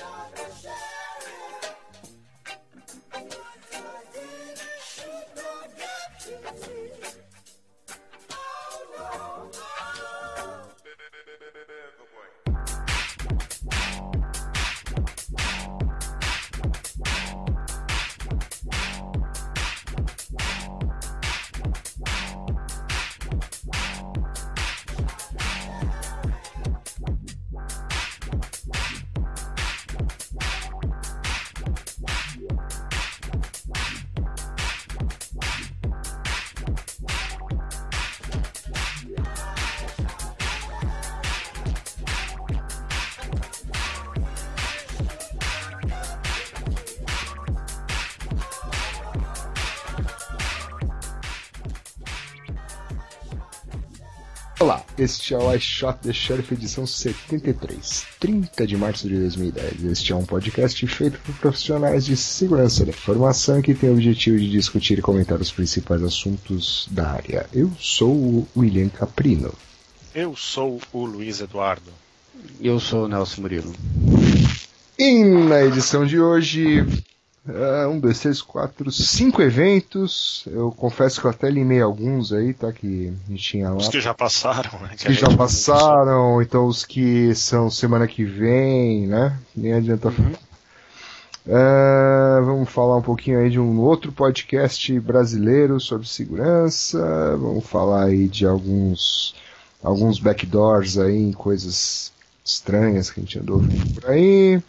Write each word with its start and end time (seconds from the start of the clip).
Shout, 0.00 0.48
shout. 0.62 0.99
Este 55.00 55.32
é 55.32 55.38
o 55.38 55.54
iShot 55.54 55.98
The 56.00 56.12
Sheriff 56.12 56.52
edição 56.52 56.86
73, 56.86 58.04
30 58.20 58.66
de 58.66 58.76
março 58.76 59.08
de 59.08 59.16
2010. 59.16 59.84
Este 59.84 60.12
é 60.12 60.16
um 60.16 60.26
podcast 60.26 60.86
feito 60.86 61.18
por 61.20 61.34
profissionais 61.36 62.04
de 62.04 62.18
segurança 62.18 62.84
da 62.84 62.90
informação 62.90 63.62
que 63.62 63.72
tem 63.72 63.88
o 63.88 63.94
objetivo 63.94 64.38
de 64.38 64.50
discutir 64.50 64.98
e 64.98 65.02
comentar 65.02 65.40
os 65.40 65.50
principais 65.50 66.02
assuntos 66.02 66.86
da 66.90 67.12
área. 67.12 67.46
Eu 67.50 67.72
sou 67.80 68.12
o 68.12 68.46
William 68.54 68.90
Caprino. 68.90 69.54
Eu 70.14 70.36
sou 70.36 70.78
o 70.92 71.06
Luiz 71.06 71.40
Eduardo. 71.40 71.90
Eu 72.60 72.78
sou 72.78 73.06
o 73.06 73.08
Nelson 73.08 73.40
Murilo. 73.40 73.74
E 74.98 75.24
na 75.24 75.64
edição 75.64 76.04
de 76.04 76.20
hoje, 76.20 76.84
Uh, 77.48 77.88
um, 77.88 77.98
dois, 77.98 78.20
três, 78.20 78.42
quatro, 78.42 78.92
cinco 78.92 79.40
eventos. 79.40 80.44
Eu 80.46 80.70
confesso 80.72 81.20
que 81.20 81.26
eu 81.26 81.30
até 81.30 81.48
limei 81.48 81.80
alguns 81.80 82.32
aí, 82.32 82.52
tá? 82.52 82.70
Que 82.70 83.12
a 83.26 83.30
gente 83.30 83.42
tinha 83.42 83.70
lá. 83.70 83.76
Os 83.76 83.88
que 83.88 84.00
já 84.00 84.12
passaram, 84.12 84.78
né? 84.80 84.90
Os 84.94 85.02
que, 85.02 85.12
já 85.14 85.34
passaram, 85.34 86.42
então 86.42 86.66
os 86.66 86.84
que 86.84 87.34
são 87.34 87.70
semana 87.70 88.06
que 88.06 88.24
vem, 88.24 89.06
né? 89.06 89.38
Nem 89.56 89.72
adianta. 89.72 90.08
Uhum. 90.08 90.32
Uh, 91.46 92.44
vamos 92.44 92.68
falar 92.68 92.98
um 92.98 93.02
pouquinho 93.02 93.40
aí 93.40 93.48
de 93.48 93.58
um 93.58 93.80
outro 93.80 94.12
podcast 94.12 95.00
brasileiro 95.00 95.80
sobre 95.80 96.06
segurança. 96.06 96.98
Vamos 97.38 97.64
falar 97.64 98.04
aí 98.04 98.28
de 98.28 98.46
alguns 98.46 99.34
alguns 99.82 100.18
backdoors 100.18 100.98
aí 100.98 101.16
em 101.16 101.32
coisas 101.32 102.12
estranhas 102.44 103.10
que 103.10 103.18
a 103.18 103.22
gente 103.22 103.38
andou 103.38 103.58
vendo 103.58 103.94
por 103.94 104.10
aí 104.10 104.62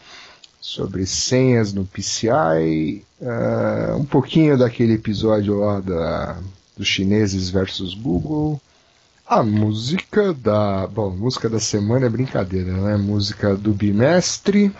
sobre 0.62 1.08
senhas 1.08 1.74
no 1.74 1.86
PCI, 1.86 3.04
uh, 3.20 3.96
um 3.98 4.06
pouquinho 4.06 4.56
daquele 4.56 4.94
episódio 4.94 5.60
lá 5.60 5.80
da, 5.80 6.38
dos 6.78 6.88
chineses 6.88 7.50
versus 7.50 7.96
Google, 7.96 8.62
a 9.26 9.42
música 9.42 10.34
da. 10.34 10.86
Bom, 10.88 11.10
música 11.10 11.50
da 11.50 11.60
semana 11.60 12.06
é 12.06 12.10
brincadeira, 12.10 12.74
né? 12.74 12.98
Música 12.98 13.56
do 13.56 13.74
bimestre. 13.74 14.72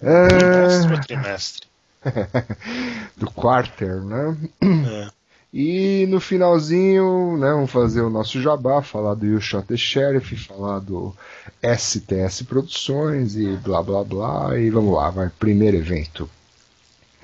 Bimestre 0.00 0.92
ou 0.92 1.00
trimestre? 1.00 1.68
do 3.16 3.30
quarter, 3.30 4.02
né? 4.02 4.36
É. 4.62 5.23
E 5.56 6.04
no 6.08 6.18
finalzinho, 6.18 7.36
né, 7.36 7.52
vamos 7.52 7.70
fazer 7.70 8.00
o 8.00 8.10
nosso 8.10 8.42
jabá, 8.42 8.82
falar 8.82 9.14
do 9.14 9.24
You 9.24 9.40
Shot 9.40 9.68
the 9.68 9.76
Sheriff, 9.76 10.36
falar 10.36 10.80
do 10.80 11.14
STS 11.62 12.42
Produções 12.42 13.36
e 13.36 13.54
blá 13.58 13.80
blá 13.80 14.02
blá. 14.02 14.58
E 14.58 14.68
vamos 14.68 14.92
lá, 14.92 15.10
vai. 15.10 15.30
Primeiro 15.38 15.76
evento. 15.76 16.28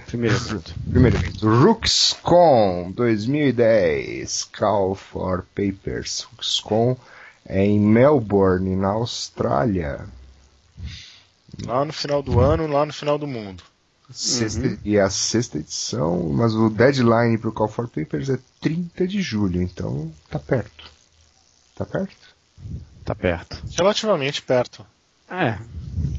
Primeiro 0.07 0.37
evento. 0.37 0.73
Primeiro 0.89 1.17
evento. 1.17 1.45
RooksCon 1.45 2.93
2010. 2.93 4.45
Call 4.57 4.95
for 4.95 5.45
Papers. 5.53 6.25
RooksCon 6.31 6.97
é 7.45 7.65
em 7.65 7.81
Melbourne, 7.81 8.77
na 8.77 8.91
Austrália. 8.91 10.07
Lá 11.67 11.85
no 11.85 11.93
final 11.93 12.23
do 12.23 12.39
ano, 12.39 12.69
lá 12.69 12.87
no 12.87 12.93
final 12.93 13.19
do 13.19 13.27
mundo. 13.27 13.65
Sexta, 14.13 14.67
uhum. 14.67 14.79
E 14.85 14.99
a 14.99 15.09
sexta 15.09 15.59
edição, 15.59 16.29
mas 16.31 16.55
o 16.55 16.69
deadline 16.69 17.39
para 17.39 17.49
o 17.49 17.53
Call 17.53 17.69
for 17.69 17.89
Papers 17.89 18.29
é 18.29 18.39
30 18.61 19.07
de 19.07 19.23
julho, 19.23 19.63
então 19.63 20.13
tá 20.29 20.39
perto. 20.39 20.91
Tá 21.77 21.87
perto? 21.87 22.35
Tá 23.05 23.15
perto. 23.15 23.63
Relativamente 23.77 24.43
perto. 24.43 24.85
É, 25.31 25.57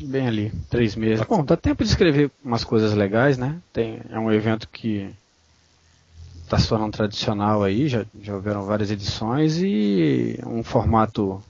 bem 0.02 0.28
ali, 0.28 0.54
três 0.70 0.96
meses. 0.96 1.26
Bom, 1.26 1.44
dá 1.44 1.58
tempo 1.58 1.84
de 1.84 1.90
escrever 1.90 2.32
umas 2.44 2.64
coisas 2.64 2.94
legais, 2.94 3.38
né? 3.38 3.60
Tem, 3.74 4.02
é 4.10 4.18
um 4.18 4.32
evento 4.32 4.70
que 4.70 5.14
está 6.44 6.58
se 6.58 6.68
tornando 6.68 6.92
tradicional 6.92 7.64
aí, 7.64 7.88
já, 7.88 8.06
já 8.22 8.34
houveram 8.34 8.64
várias 8.64 8.90
edições 8.90 9.58
e 9.58 10.40
um 10.46 10.64
formato 10.64 11.44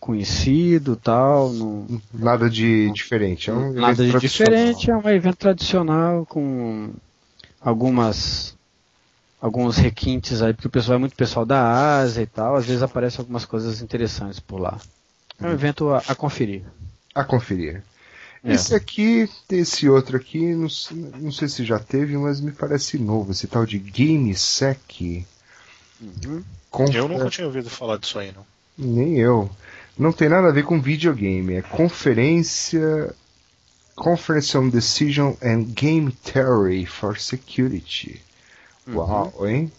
conhecido 0.00 0.96
tal. 0.96 1.50
No, 1.50 2.00
nada 2.12 2.48
de 2.48 2.90
diferente. 2.92 3.50
É 3.50 3.52
um 3.52 3.72
nada 3.72 4.04
de 4.04 4.18
diferente, 4.18 4.90
é 4.90 4.96
um 4.96 5.08
evento 5.08 5.36
tradicional 5.36 6.24
com 6.26 6.90
algumas 7.60 8.56
alguns 9.40 9.76
requintes 9.76 10.42
aí, 10.42 10.52
porque 10.52 10.66
o 10.66 10.70
pessoal 10.70 10.96
é 10.96 10.98
muito 10.98 11.14
pessoal 11.14 11.46
da 11.46 11.98
Ásia 11.98 12.22
e 12.22 12.26
tal, 12.26 12.56
às 12.56 12.66
vezes 12.66 12.82
aparecem 12.82 13.20
algumas 13.20 13.44
coisas 13.44 13.80
interessantes 13.80 14.40
por 14.40 14.60
lá. 14.60 14.78
É 15.40 15.46
um 15.46 15.52
evento 15.52 15.90
a, 15.90 15.98
a 16.08 16.14
conferir. 16.14 16.62
A 17.14 17.22
conferir. 17.22 17.82
É. 18.42 18.54
Esse 18.54 18.74
aqui, 18.74 19.28
esse 19.50 19.88
outro 19.88 20.16
aqui, 20.16 20.54
não, 20.54 20.68
não, 21.20 21.32
sei 21.32 21.48
se 21.48 21.64
já 21.64 21.78
teve, 21.78 22.16
mas 22.16 22.40
me 22.40 22.52
parece 22.52 22.98
novo, 22.98 23.32
esse 23.32 23.46
tal 23.46 23.64
de 23.64 23.78
GameSec. 23.78 25.24
Uhum. 26.00 26.44
Eu 26.92 27.08
nunca 27.08 27.30
tinha 27.30 27.46
ouvido 27.46 27.70
falar 27.70 27.98
disso 27.98 28.18
aí, 28.18 28.32
não. 28.32 28.46
Nem 28.76 29.16
eu. 29.18 29.50
Não 29.98 30.12
tem 30.12 30.28
nada 30.28 30.48
a 30.48 30.52
ver 30.52 30.64
com 30.64 30.80
videogame, 30.80 31.54
é 31.54 31.62
conferência 31.62 33.14
Conference 33.98 34.56
on 34.56 34.68
Decision 34.68 35.34
and 35.42 35.74
Game 35.74 36.12
Theory 36.12 36.86
for 36.86 37.18
Security. 37.18 38.20
Uhum. 38.86 38.94
Uau, 38.94 39.46
hein? 39.46 39.72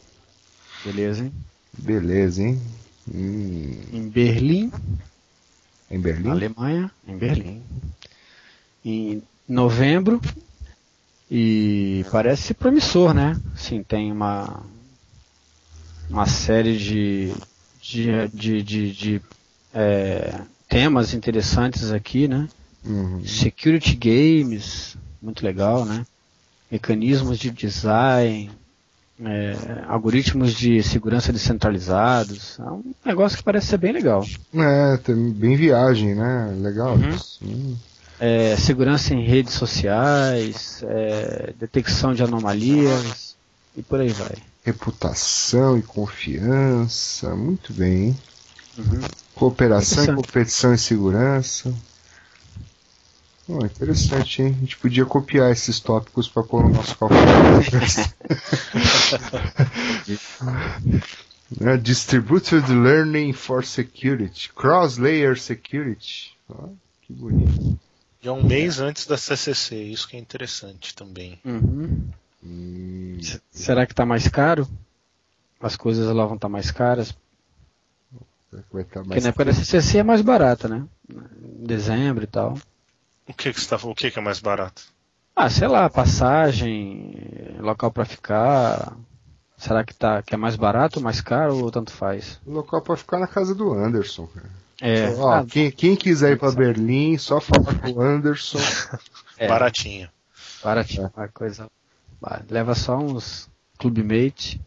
Beleza, 0.84 1.24
hein? 1.24 1.34
Beleza, 1.78 2.44
hein? 2.44 2.62
Hum. 3.08 3.76
Em 3.94 4.10
Berlim. 4.10 4.72
Em 5.90 6.00
Berlim? 6.00 6.30
Alemanha, 6.30 6.92
em 7.08 7.18
Berlim. 7.18 7.64
Em 8.84 9.24
novembro. 9.48 10.20
E 11.32 12.06
parece 12.12 12.54
promissor, 12.54 13.14
né? 13.14 13.40
Sim, 13.56 13.84
tem 13.84 14.12
uma 14.12 14.64
uma 16.10 16.26
série 16.26 16.78
de 16.78 17.34
de, 17.82 18.28
de, 18.34 18.64
de, 18.64 18.92
de 18.92 19.22
é, 19.74 20.42
temas 20.68 21.14
interessantes 21.14 21.92
aqui, 21.92 22.28
né? 22.28 22.48
Uhum. 22.86 23.26
Security 23.26 23.96
games, 23.96 24.98
muito 25.22 25.44
legal, 25.44 25.86
né? 25.86 26.06
Mecanismos 26.72 27.38
de 27.40 27.50
design, 27.50 28.52
é, 29.26 29.84
algoritmos 29.88 30.54
de 30.54 30.82
segurança 30.82 31.34
descentralizados. 31.34 32.58
É 32.60 32.64
um 32.64 32.94
negócio 33.06 33.38
que 33.38 33.44
parece 33.44 33.68
ser 33.68 33.78
bem 33.78 33.92
legal. 33.92 34.26
É, 34.54 34.98
tem 34.98 35.32
bem 35.32 35.56
viagem, 35.56 36.16
né? 36.16 36.56
Legal. 36.60 36.98
Uhum. 37.42 37.78
É, 38.20 38.56
segurança 38.58 39.14
em 39.14 39.24
redes 39.26 39.54
sociais, 39.54 40.84
é, 40.84 41.54
detecção 41.60 42.14
de 42.14 42.24
anomalias 42.24 43.36
e 43.76 43.82
por 43.82 44.00
aí 44.00 44.10
vai. 44.10 44.36
Reputação 44.64 45.78
e 45.78 45.82
confiança, 45.82 47.36
muito 47.36 47.74
bem. 47.74 48.16
Uhum. 48.78 49.02
Cooperação 49.40 50.04
e 50.04 50.16
competição 50.18 50.74
e 50.74 50.78
segurança. 50.78 51.74
Oh, 53.48 53.66
interessante, 53.66 54.42
hein? 54.42 54.54
A 54.58 54.60
gente 54.60 54.78
podia 54.78 55.06
copiar 55.06 55.50
esses 55.50 55.80
tópicos 55.80 56.28
para 56.28 56.44
pôr 56.44 56.66
no 56.66 56.72
nosso 56.72 56.98
cálculo. 56.98 57.22
é, 61.62 61.78
Distributed 61.78 62.70
Learning 62.70 63.32
for 63.32 63.64
Security. 63.64 64.52
Cross-Layer 64.54 65.40
Security. 65.40 66.34
Oh, 66.50 66.72
que 67.02 67.14
bonito. 67.14 67.80
E 68.22 68.28
é 68.28 68.32
um 68.32 68.44
mês 68.44 68.82
antes 68.82 69.08
da 69.08 69.18
CCC, 69.18 69.84
isso 69.84 70.10
que 70.10 70.18
é 70.18 70.20
interessante 70.20 70.94
também. 70.94 71.40
Uhum. 71.46 72.10
Hum. 72.44 73.20
Será 73.50 73.86
que 73.86 73.94
está 73.94 74.06
mais 74.06 74.28
caro? 74.28 74.68
As 75.62 75.78
coisas 75.78 76.06
lá 76.08 76.26
vão 76.26 76.36
estar 76.36 76.48
tá 76.48 76.52
mais 76.52 76.72
caras? 76.72 77.16
Vai 78.52 78.82
estar 78.82 79.00
mais 79.00 79.08
Porque 79.08 79.22
na 79.22 79.30
época 79.30 79.46
da 79.46 79.54
CCC 79.54 80.00
é 80.00 80.04
mais 80.04 80.22
barata, 80.22 80.68
né? 80.68 80.86
Em 81.10 81.66
dezembro 81.66 82.24
e 82.24 82.28
tal. 82.28 82.58
O 83.28 83.34
que 83.34 83.54
que, 83.54 83.62
você 83.62 83.70
tá, 83.70 83.76
o 83.88 83.94
que 83.94 84.10
que 84.10 84.18
é 84.18 84.22
mais 84.22 84.40
barato? 84.40 84.84
Ah, 85.36 85.50
sei 85.50 85.68
lá, 85.68 85.90
passagem, 85.90 87.14
local 87.60 87.92
pra 87.92 88.06
ficar. 88.06 88.98
Será 89.56 89.84
que, 89.84 89.94
tá, 89.94 90.22
que 90.22 90.34
é 90.34 90.38
mais 90.38 90.56
barato 90.56 91.00
ou 91.00 91.04
mais 91.04 91.22
caro 91.22 91.58
ou 91.58 91.72
tanto 91.72 91.92
faz? 91.92 92.40
O 92.46 92.52
local 92.52 92.82
pode 92.82 93.02
ficar 93.02 93.20
na 93.20 93.28
casa 93.28 93.54
do 93.54 93.74
Anderson, 93.74 94.28
cara. 94.28 94.50
É, 94.82 95.10
Ó, 95.18 95.32
ah, 95.32 95.46
quem, 95.46 95.70
quem 95.72 95.96
quiser 95.96 96.32
ir 96.32 96.40
pra 96.40 96.52
Berlim, 96.52 97.18
só 97.18 97.42
falar 97.42 97.78
com 97.80 97.92
o 97.92 98.02
Anderson. 98.02 98.60
é, 99.38 99.48
Baratinho. 99.48 100.10
baratinho, 100.64 101.12
uma 101.16 101.28
coisa. 101.28 101.70
Leva 102.50 102.74
só 102.76 102.98
uns 102.98 103.50
clubmate. 103.78 104.62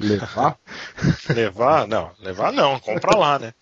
Levar? 0.00 0.56
Levar? 1.34 1.86
Não, 1.86 2.10
levar 2.20 2.52
não, 2.52 2.80
compra 2.80 3.16
lá, 3.16 3.38
né? 3.38 3.54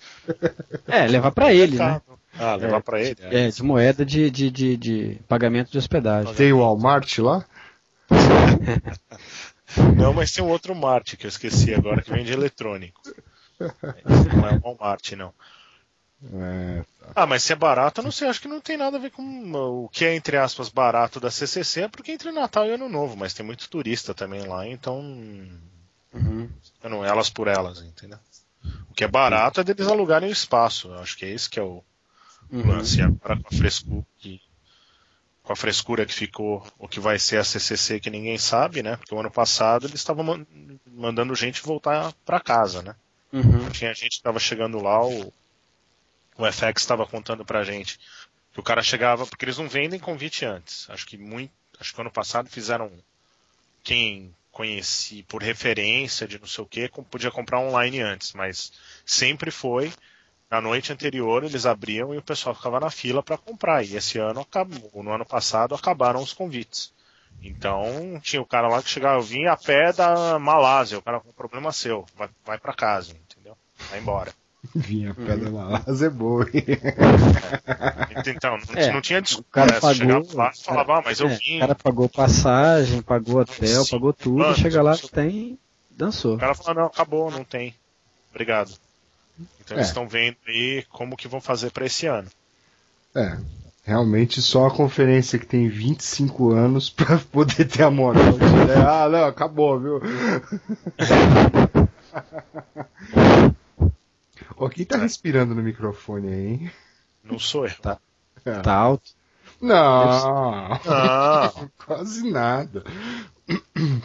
É, 0.86 1.06
levar 1.06 1.32
pra 1.32 1.52
ele, 1.52 1.76
né? 1.78 2.00
Ah, 2.38 2.54
levar 2.54 2.80
pra 2.80 3.00
ele? 3.00 3.16
É, 3.20 3.48
de 3.48 3.62
moeda 3.62 4.04
de, 4.04 4.30
de, 4.30 4.50
de, 4.50 4.76
de 4.76 5.20
pagamento 5.28 5.70
de 5.72 5.78
hospedagem. 5.78 6.32
Tem 6.34 6.52
o 6.52 6.60
Walmart 6.60 7.18
lá? 7.18 7.44
Não, 9.96 10.14
mas 10.14 10.32
tem 10.32 10.42
um 10.42 10.48
outro 10.48 10.74
Mart 10.74 11.14
que 11.16 11.26
eu 11.26 11.28
esqueci 11.28 11.74
agora 11.74 12.00
que 12.00 12.10
vende 12.10 12.32
eletrônico. 12.32 13.02
Não 13.60 14.48
é 14.48 14.52
o 14.54 14.60
Walmart, 14.60 15.12
não. 15.12 15.32
É, 16.32 16.84
Ah, 17.14 17.26
mas 17.26 17.42
se 17.42 17.52
é 17.52 17.56
barato, 17.56 18.00
eu 18.00 18.04
não 18.04 18.10
sei, 18.10 18.28
acho 18.28 18.40
que 18.40 18.48
não 18.48 18.60
tem 18.60 18.76
nada 18.76 18.96
a 18.96 19.00
ver 19.00 19.10
com 19.10 19.22
o 19.52 19.88
que 19.88 20.04
é, 20.04 20.14
entre 20.14 20.36
aspas, 20.36 20.68
barato 20.68 21.20
da 21.20 21.30
CCC, 21.30 21.82
é 21.82 21.88
porque 21.88 22.12
entre 22.12 22.32
Natal 22.32 22.66
e 22.66 22.72
Ano 22.72 22.88
Novo, 22.88 23.16
mas 23.16 23.34
tem 23.34 23.44
muito 23.44 23.68
turista 23.68 24.14
também 24.14 24.46
lá, 24.46 24.66
então. 24.66 25.00
Uhum. 26.12 26.48
Não, 26.84 27.04
elas 27.04 27.28
por 27.30 27.48
elas, 27.48 27.80
entendeu? 27.82 28.18
O 28.90 28.94
que 28.94 29.04
é 29.04 29.08
barato 29.08 29.60
é 29.60 29.64
deles 29.64 29.86
alugarem 29.88 30.28
o 30.28 30.32
espaço, 30.32 30.88
eu 30.88 30.98
acho 30.98 31.16
que 31.16 31.24
é 31.24 31.30
esse 31.30 31.48
que 31.48 31.58
é 31.58 31.62
o 31.62 31.82
Uhum. 32.50 32.66
lance. 32.66 33.02
Agora 33.02 33.36
com 33.36 33.48
a 33.48 33.56
frescura 33.56 34.06
que, 34.18 34.40
com 35.42 35.52
a 35.52 35.56
frescura 35.56 36.06
que 36.06 36.14
ficou, 36.14 36.66
o 36.78 36.88
que 36.88 36.98
vai 37.00 37.18
ser 37.18 37.38
a 37.38 37.44
CCC 37.44 38.00
que 38.00 38.10
ninguém 38.10 38.38
sabe, 38.38 38.82
né? 38.82 38.96
Porque 38.96 39.14
o 39.14 39.20
ano 39.20 39.30
passado 39.30 39.86
eles 39.86 40.00
estavam 40.00 40.24
man- 40.24 40.46
mandando 40.86 41.34
gente 41.34 41.62
voltar 41.62 42.12
para 42.24 42.40
casa, 42.40 42.82
né? 42.82 42.94
Uhum. 43.32 43.68
Tinha 43.70 43.92
gente 43.94 44.10
que 44.10 44.16
estava 44.16 44.38
chegando 44.38 44.82
lá, 44.82 45.04
o, 45.06 45.32
o 46.38 46.46
FX 46.46 46.82
estava 46.82 47.06
contando 47.06 47.44
pra 47.44 47.64
gente 47.64 47.98
que 48.52 48.60
o 48.60 48.62
cara 48.62 48.82
chegava, 48.82 49.26
porque 49.26 49.44
eles 49.44 49.58
não 49.58 49.68
vendem 49.68 50.00
convite 50.00 50.44
antes. 50.46 50.88
Acho 50.88 51.06
que 51.06 51.18
muito, 51.18 51.52
acho 51.78 51.94
que 51.94 52.00
ano 52.00 52.10
passado 52.10 52.48
fizeram 52.48 52.90
quem 53.84 54.34
conheci 54.58 55.22
por 55.22 55.40
referência 55.40 56.26
de 56.26 56.36
não 56.36 56.48
sei 56.48 56.64
o 56.64 56.66
que, 56.66 56.90
podia 57.08 57.30
comprar 57.30 57.60
online 57.60 58.00
antes, 58.00 58.32
mas 58.32 58.72
sempre 59.06 59.52
foi 59.52 59.92
na 60.50 60.60
noite 60.60 60.92
anterior 60.92 61.44
eles 61.44 61.64
abriam 61.64 62.12
e 62.12 62.18
o 62.18 62.22
pessoal 62.22 62.56
ficava 62.56 62.80
na 62.80 62.90
fila 62.90 63.22
para 63.22 63.38
comprar. 63.38 63.84
E 63.84 63.94
esse 63.94 64.18
ano 64.18 64.40
acabou, 64.40 65.00
no 65.00 65.12
ano 65.12 65.24
passado 65.24 65.76
acabaram 65.76 66.20
os 66.20 66.32
convites. 66.32 66.92
Então 67.40 68.18
tinha 68.20 68.42
o 68.42 68.46
cara 68.46 68.66
lá 68.66 68.82
que 68.82 68.90
chegava, 68.90 69.18
eu 69.18 69.22
vim 69.22 69.46
a 69.46 69.56
pé 69.56 69.92
da 69.92 70.40
Malásia, 70.40 70.98
o 70.98 71.02
cara 71.02 71.20
com 71.20 71.30
problema 71.30 71.70
seu, 71.70 72.04
vai, 72.16 72.28
vai 72.44 72.58
para 72.58 72.74
casa, 72.74 73.12
entendeu? 73.12 73.56
Vai 73.88 74.00
embora. 74.00 74.34
vinha 74.74 75.14
pedra 75.14 75.50
Malásia 75.50 76.06
é 76.06 76.10
boa? 76.10 76.46
Então, 78.26 78.58
não, 78.58 78.74
É, 78.74 78.92
não 78.92 79.00
tinha 79.00 79.22
desculpa. 79.22 79.48
O 79.48 79.52
cara 79.52 79.72
né? 79.72 79.80
Pagou. 79.80 79.94
chegava 79.94 80.26
lá 80.34 80.52
e 80.54 80.62
falava, 80.62 80.98
ah, 80.98 81.02
mas 81.04 81.20
eu 81.20 81.28
é, 81.28 81.36
vim. 81.36 81.56
O 81.56 81.60
cara 81.60 81.74
pagou 81.74 82.08
passagem, 82.08 83.02
pagou 83.02 83.40
hotel, 83.40 83.84
Sim. 83.84 83.90
pagou 83.90 84.12
tudo, 84.12 84.38
Mano, 84.38 84.56
chega 84.56 84.82
lá, 84.82 84.96
tem. 85.12 85.58
Dançou. 85.90 86.36
O 86.36 86.38
cara 86.38 86.54
falou, 86.54 86.82
não, 86.82 86.86
acabou, 86.86 87.30
não 87.30 87.44
tem. 87.44 87.74
Obrigado. 88.30 88.72
Então 89.60 89.76
eles 89.76 89.86
É. 89.86 89.90
estão 89.90 90.08
vendo 90.08 90.36
aí 90.46 90.84
como 90.90 91.16
que 91.16 91.28
vão 91.28 91.40
fazer 91.40 91.70
para 91.70 91.86
esse 91.86 92.06
ano. 92.06 92.28
É, 93.14 93.38
realmente 93.84 94.42
só 94.42 94.66
a 94.66 94.70
conferência 94.70 95.38
que 95.38 95.46
tem 95.46 95.68
25 95.68 96.52
anos 96.52 96.90
pra 96.90 97.18
poder 97.18 97.64
ter 97.66 97.84
a 97.84 97.90
moral 97.90 98.32
de 98.32 98.72
ah, 98.74 99.08
não, 99.08 99.24
acabou, 99.24 99.78
viu? 99.80 100.00
Ô, 104.56 104.68
quem 104.68 104.84
tá 104.84 104.96
respirando 104.96 105.54
no 105.54 105.62
microfone 105.62 106.28
aí, 106.28 106.46
hein? 106.46 106.70
Não 107.24 107.38
sou 107.38 107.66
eu. 107.66 107.74
Tá. 107.80 107.98
É. 108.44 108.60
Tá 108.60 108.74
alto. 108.74 109.10
Não, 109.60 109.74
Ah, 110.86 111.52
quase 111.84 112.30
nada. 112.30 112.82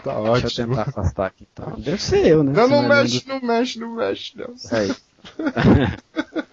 Tá 0.04 0.14
Deixa 0.14 0.20
eu 0.20 0.24
ótimo. 0.32 0.68
tentar 0.70 0.82
afastar 0.84 1.26
aqui. 1.28 1.46
Tá. 1.54 1.66
Deve 1.78 2.02
ser 2.02 2.26
eu, 2.28 2.44
né? 2.44 2.54
Não, 2.54 2.68
não 2.70 2.82
Se 2.82 2.88
mexe, 2.88 3.28
não 3.28 3.42
mexe, 3.42 3.80
não 3.80 3.96
mexe, 3.96 4.38
não. 4.38 4.56
Aí. 4.72 4.96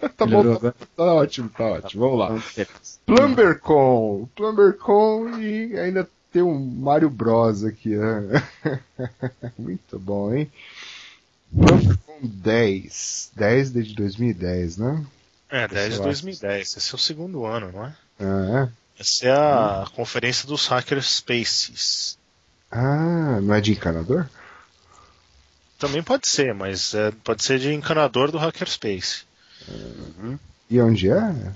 Tá 0.17 0.25
Melhorou 0.27 0.59
bom, 0.59 0.59
tá, 0.71 0.73
tá 0.95 1.13
ótimo, 1.15 1.49
tá 1.49 1.63
ótimo. 1.65 2.03
Vamos 2.03 2.19
lá. 2.19 2.29
Ver. 2.55 2.67
PlumberCon, 3.07 4.27
PlumberCon 4.35 5.39
e 5.39 5.75
ainda 5.79 6.07
tem 6.31 6.43
um 6.43 6.59
Mario 6.59 7.09
Bros 7.09 7.63
aqui. 7.63 7.95
né? 7.95 8.43
Muito 9.57 9.97
bom, 9.97 10.31
hein? 10.33 10.51
PlumberCon 11.53 12.19
10. 12.23 13.31
10 13.35 13.71
desde 13.71 13.95
2010, 13.95 14.77
né? 14.77 15.05
é, 15.51 15.67
10 15.67 15.83
de 15.83 15.89
Sei 15.91 15.99
lá. 15.99 16.05
2010. 16.05 16.77
Esse 16.77 16.91
é 16.91 16.95
o 16.95 16.99
segundo 16.99 17.45
ano, 17.45 17.71
não 17.71 17.85
é? 17.85 17.95
Ah, 18.19 18.69
é? 18.97 19.01
Essa 19.01 19.25
é 19.25 19.31
a 19.31 19.85
conferência 19.93 20.47
dos 20.47 20.67
Hackerspaces. 20.67 22.17
Ah, 22.71 23.39
não 23.41 23.53
é 23.53 23.59
de 23.59 23.73
encanador? 23.73 24.29
Também 25.77 26.01
pode 26.01 26.27
ser, 26.27 26.53
mas 26.53 26.93
é, 26.93 27.11
pode 27.23 27.43
ser 27.43 27.59
de 27.59 27.73
encanador 27.73 28.31
do 28.31 28.37
Hackerspace. 28.37 29.23
E 30.69 30.79
onde 30.79 31.09
é? 31.09 31.53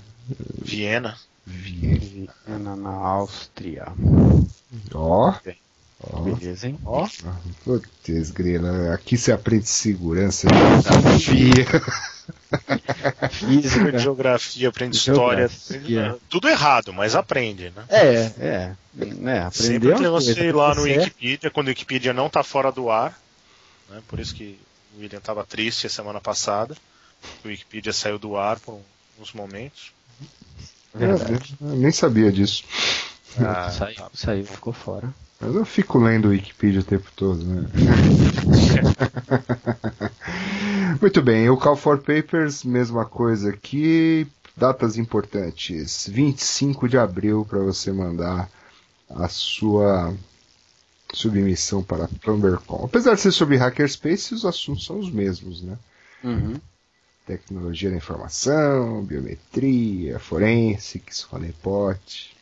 Viena. 0.60 1.16
Viena. 1.46 1.96
Viena, 2.46 2.76
na 2.76 2.90
Áustria. 2.90 3.86
Ó, 4.92 5.32
ó, 6.12 6.20
Beleza, 6.20 6.68
hein? 6.68 6.78
Ó, 6.84 7.08
putz, 7.64 8.30
grila. 8.30 8.94
Aqui 8.94 9.16
você 9.16 9.32
aprende 9.32 9.68
segurança, 9.68 10.48
geografia. 10.48 11.66
Física. 13.30 13.98
geografia, 13.98 14.68
aprende 14.68 14.96
história. 14.96 15.48
Geografia. 15.48 16.16
Tudo 16.28 16.48
errado, 16.48 16.92
mas 16.92 17.14
aprende, 17.14 17.72
né? 17.74 17.84
É, 17.88 18.32
é. 18.38 18.76
é 19.24 19.38
aprender 19.38 19.52
Sempre 19.52 19.92
é 19.92 19.94
que 19.96 20.08
você 20.08 20.34
coisa, 20.34 20.44
ir 20.44 20.54
lá 20.54 20.74
no 20.74 20.82
Wikipedia, 20.82 21.50
quando 21.50 21.66
o 21.66 21.70
Wikipedia 21.70 22.12
não 22.12 22.28
tá 22.28 22.42
fora 22.42 22.72
do 22.72 22.90
ar, 22.90 23.18
né? 23.90 24.00
por 24.08 24.18
isso 24.18 24.34
que 24.34 24.58
o 24.96 25.00
William 25.00 25.18
estava 25.18 25.44
triste 25.44 25.86
a 25.86 25.90
semana 25.90 26.20
passada, 26.20 26.76
o 27.44 27.48
Wikipedia 27.48 27.92
saiu 27.92 28.18
do 28.18 28.36
ar 28.36 28.58
por 28.58 28.80
uns 29.20 29.32
momentos. 29.32 29.92
Verdade. 30.94 31.56
Eu 31.60 31.68
nem 31.68 31.92
sabia 31.92 32.32
disso. 32.32 32.64
Ah, 33.38 33.70
saiu, 33.70 33.96
tá. 33.96 34.10
saiu, 34.14 34.46
ficou 34.46 34.72
fora. 34.72 35.12
Mas 35.40 35.54
eu 35.54 35.64
fico 35.64 35.98
lendo 35.98 36.26
o 36.26 36.30
Wikipedia 36.30 36.80
o 36.80 36.84
tempo 36.84 37.10
todo, 37.14 37.44
né? 37.44 37.68
Muito 41.00 41.20
bem, 41.20 41.50
o 41.50 41.56
Call 41.56 41.76
for 41.76 41.98
Papers, 41.98 42.64
mesma 42.64 43.04
coisa 43.04 43.50
aqui. 43.50 44.26
Datas 44.56 44.96
importantes: 44.96 46.08
25 46.08 46.88
de 46.88 46.96
abril 46.96 47.46
para 47.48 47.58
você 47.58 47.92
mandar 47.92 48.48
a 49.10 49.28
sua 49.28 50.14
submissão 51.12 51.82
para 51.82 52.04
a 52.04 52.08
PlumberCon. 52.08 52.84
Apesar 52.84 53.14
de 53.14 53.20
ser 53.20 53.32
sobre 53.32 53.56
Hackerspace, 53.56 54.34
os 54.34 54.44
assuntos 54.44 54.86
são 54.86 54.98
os 54.98 55.10
mesmos, 55.10 55.62
né? 55.62 55.76
Uhum. 56.24 56.54
Tecnologia 57.26 57.90
da 57.90 57.96
informação, 57.96 59.02
biometria, 59.02 60.18
forensics, 60.18 61.26
honeypot. 61.30 62.35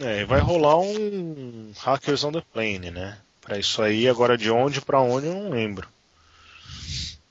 É, 0.00 0.22
e 0.22 0.24
vai 0.24 0.40
rolar 0.40 0.78
um 0.78 1.72
Hackers 1.78 2.24
on 2.24 2.32
the 2.32 2.42
Plane, 2.52 2.90
né? 2.90 3.18
Pra 3.40 3.58
isso 3.58 3.82
aí, 3.82 4.08
agora 4.08 4.36
de 4.36 4.50
onde 4.50 4.80
pra 4.80 5.00
onde 5.00 5.26
eu 5.26 5.34
não 5.34 5.50
lembro. 5.50 5.88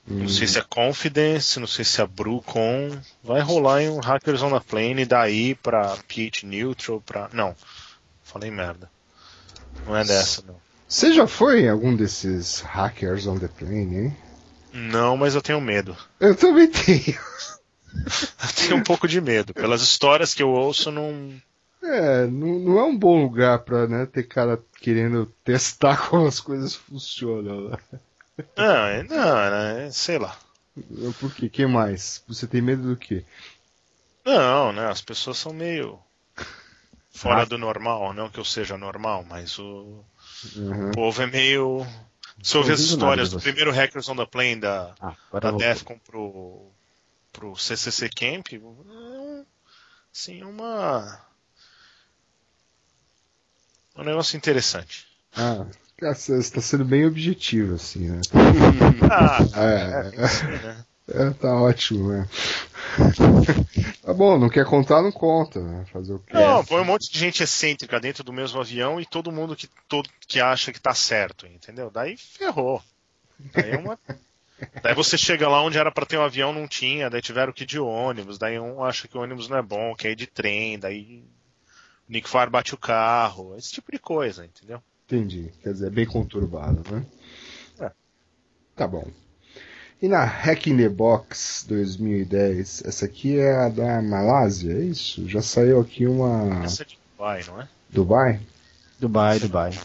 Não 0.05 0.27
sei 0.27 0.47
se 0.47 0.59
é 0.59 0.61
Confidence, 0.61 1.59
não 1.59 1.67
sei 1.67 1.85
se 1.85 2.01
é 2.01 2.05
BruCon. 2.05 2.97
Vai 3.23 3.41
rolar 3.41 3.81
em 3.81 3.89
um 3.89 3.99
Hackers 3.99 4.41
on 4.41 4.51
the 4.51 4.59
Plane 4.59 5.05
daí 5.05 5.55
pra 5.55 5.97
Pit 6.07 6.45
Neutral, 6.45 7.01
pra. 7.01 7.29
Não, 7.31 7.55
falei 8.21 8.51
merda. 8.51 8.89
Não 9.85 9.95
é 9.95 10.03
dessa, 10.03 10.43
não. 10.45 10.61
Você 10.87 11.13
já 11.13 11.25
foi 11.25 11.61
em 11.61 11.69
algum 11.69 11.95
desses 11.95 12.59
hackers 12.59 13.25
on 13.25 13.39
the 13.39 13.47
plane, 13.47 13.97
hein? 13.97 14.17
Não, 14.71 15.17
mas 15.17 15.33
eu 15.33 15.41
tenho 15.41 15.59
medo. 15.59 15.97
Eu 16.19 16.35
também 16.35 16.67
tenho. 16.67 17.17
Eu 17.93 18.53
tenho 18.55 18.77
um 18.77 18.83
pouco 18.83 19.07
de 19.07 19.21
medo. 19.21 19.53
Pelas 19.53 19.83
histórias 19.83 20.33
que 20.33 20.41
eu 20.41 20.49
ouço, 20.49 20.91
não. 20.91 21.31
É, 21.93 22.25
não, 22.27 22.59
não 22.59 22.79
é 22.79 22.83
um 22.83 22.97
bom 22.97 23.21
lugar 23.23 23.59
pra 23.59 23.87
né, 23.87 24.05
ter 24.05 24.23
cara 24.23 24.59
querendo 24.79 25.25
testar 25.43 25.97
como 26.09 26.25
as 26.27 26.39
coisas 26.39 26.75
funcionam. 26.75 27.69
Né? 27.69 27.77
Não, 28.57 28.85
é- 28.87 29.03
não, 29.03 29.49
né? 29.51 29.91
Sei 29.91 30.17
lá. 30.17 30.35
Por 31.19 31.31
quê? 31.33 31.49
Quem 31.49 31.67
mais? 31.67 32.23
Você 32.27 32.47
tem 32.47 32.61
medo 32.61 32.81
do 32.81 32.97
quê? 32.97 33.23
Não, 34.25 34.71
né? 34.71 34.87
As 34.89 35.01
pessoas 35.01 35.37
são 35.37 35.53
meio 35.53 35.99
fora 37.13 37.45
do 37.45 37.57
normal, 37.57 38.13
não 38.13 38.29
que 38.29 38.39
eu 38.39 38.45
seja 38.45 38.77
normal, 38.77 39.23
mas 39.29 39.59
o 39.59 40.03
Uhum. 40.55 40.91
povo 40.91 41.21
é 41.21 41.27
meio. 41.27 41.85
Se 42.41 42.61
ver 42.63 42.73
as 42.73 42.79
histórias 42.81 43.29
do 43.29 43.39
primeiro 43.39 43.71
Hackers 43.71 44.09
on 44.09 44.15
the 44.15 44.25
Plane 44.25 44.57
da, 44.57 44.93
Ah, 44.99 45.15
da. 45.39 45.51
Defcon 45.51 45.97
pro, 45.99 46.71
pro 47.31 47.55
CCC 47.55 48.09
Camp, 48.09 48.47
é 48.51 48.57
um- 48.57 49.45
assim, 50.13 50.43
uma 50.43 51.21
É 53.95 54.01
um 54.01 54.03
negócio 54.03 54.37
interessante. 54.37 55.05
Ah, 55.35 55.65
você 55.99 56.37
está 56.37 56.59
sendo 56.59 56.83
bem 56.83 57.05
objetivo, 57.05 57.75
assim, 57.75 58.09
né? 58.09 58.21
Ah, 59.09 59.37
É, 59.55 60.23
é, 60.23 60.27
sim, 60.27 60.45
né? 60.47 60.85
é, 61.09 61.29
tá 61.31 61.55
ótimo, 61.55 62.11
né? 62.11 62.27
tá 64.03 64.13
bom, 64.13 64.37
não 64.37 64.49
quer 64.49 64.65
contar, 64.65 65.01
não 65.01 65.11
conta, 65.11 65.61
né? 65.61 65.85
Fazer 65.91 66.13
o 66.13 66.19
quê? 66.19 66.33
Não, 66.33 66.63
põe 66.65 66.81
um 66.81 66.85
monte 66.85 67.11
de 67.11 67.17
gente 67.17 67.43
excêntrica 67.43 67.99
dentro 67.99 68.23
do 68.23 68.33
mesmo 68.33 68.59
avião 68.59 68.99
e 68.99 69.05
todo 69.05 69.31
mundo 69.31 69.55
que, 69.55 69.67
todo, 69.87 70.09
que 70.27 70.39
acha 70.39 70.73
que 70.73 70.81
tá 70.81 70.93
certo, 70.93 71.47
entendeu? 71.47 71.89
Daí 71.89 72.17
ferrou. 72.17 72.81
Daí, 73.53 73.71
é 73.71 73.77
uma... 73.77 73.97
daí 74.81 74.93
você 74.93 75.17
chega 75.17 75.47
lá 75.47 75.61
onde 75.61 75.77
era 75.77 75.91
pra 75.91 76.05
ter 76.05 76.17
um 76.17 76.23
avião, 76.23 76.51
não 76.53 76.67
tinha, 76.67 77.09
daí 77.09 77.21
tiveram 77.21 77.53
que 77.53 77.63
ir 77.63 77.67
de 77.67 77.79
ônibus, 77.79 78.37
daí 78.37 78.59
um 78.59 78.83
acha 78.83 79.07
que 79.07 79.17
o 79.17 79.21
ônibus 79.21 79.47
não 79.47 79.57
é 79.57 79.61
bom, 79.61 79.95
quer 79.95 80.11
ir 80.11 80.15
de 80.15 80.27
trem, 80.27 80.77
daí 80.79 81.23
Nick 82.13 82.29
Farr 82.29 82.51
bate 82.51 82.75
o 82.75 82.77
carro, 82.77 83.55
esse 83.57 83.71
tipo 83.71 83.91
de 83.91 83.97
coisa, 83.97 84.45
entendeu? 84.45 84.79
Entendi. 85.07 85.51
Quer 85.63 85.73
dizer, 85.73 85.87
é 85.87 85.89
bem 85.89 86.05
conturbado, 86.05 86.83
né? 86.91 87.03
É. 87.79 87.91
Tá 88.75 88.87
bom. 88.87 89.07
E 89.99 90.07
na 90.07 90.23
Hack 90.23 90.67
in 90.67 90.77
the 90.77 90.89
Box 90.89 91.65
2010, 91.67 92.83
essa 92.85 93.05
aqui 93.05 93.39
é 93.39 93.55
a 93.55 93.69
da 93.69 93.99
Malásia, 93.99 94.73
é 94.73 94.83
isso? 94.83 95.27
Já 95.27 95.41
saiu 95.41 95.81
aqui 95.81 96.05
uma. 96.05 96.63
Essa 96.63 96.83
é 96.83 96.85
de 96.85 96.99
Dubai, 97.17 97.43
não 97.47 97.61
é? 97.61 97.67
Dubai? 97.89 98.39
Dubai, 98.99 99.39
Dubai. 99.39 99.79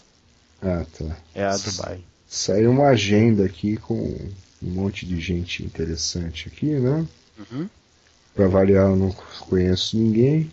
Ah, 0.60 0.84
tá. 0.98 1.16
É 1.34 1.44
a 1.44 1.56
Dubai. 1.56 2.04
Saiu 2.26 2.70
uma 2.70 2.88
agenda 2.88 3.46
aqui 3.46 3.78
com 3.78 3.94
um 4.62 4.70
monte 4.70 5.06
de 5.06 5.18
gente 5.18 5.64
interessante 5.64 6.48
aqui, 6.48 6.66
né? 6.66 7.06
Uhum. 7.38 7.70
Pra 8.34 8.48
variar, 8.48 8.90
eu 8.90 8.96
não 8.96 9.12
conheço 9.48 9.96
ninguém. 9.96 10.52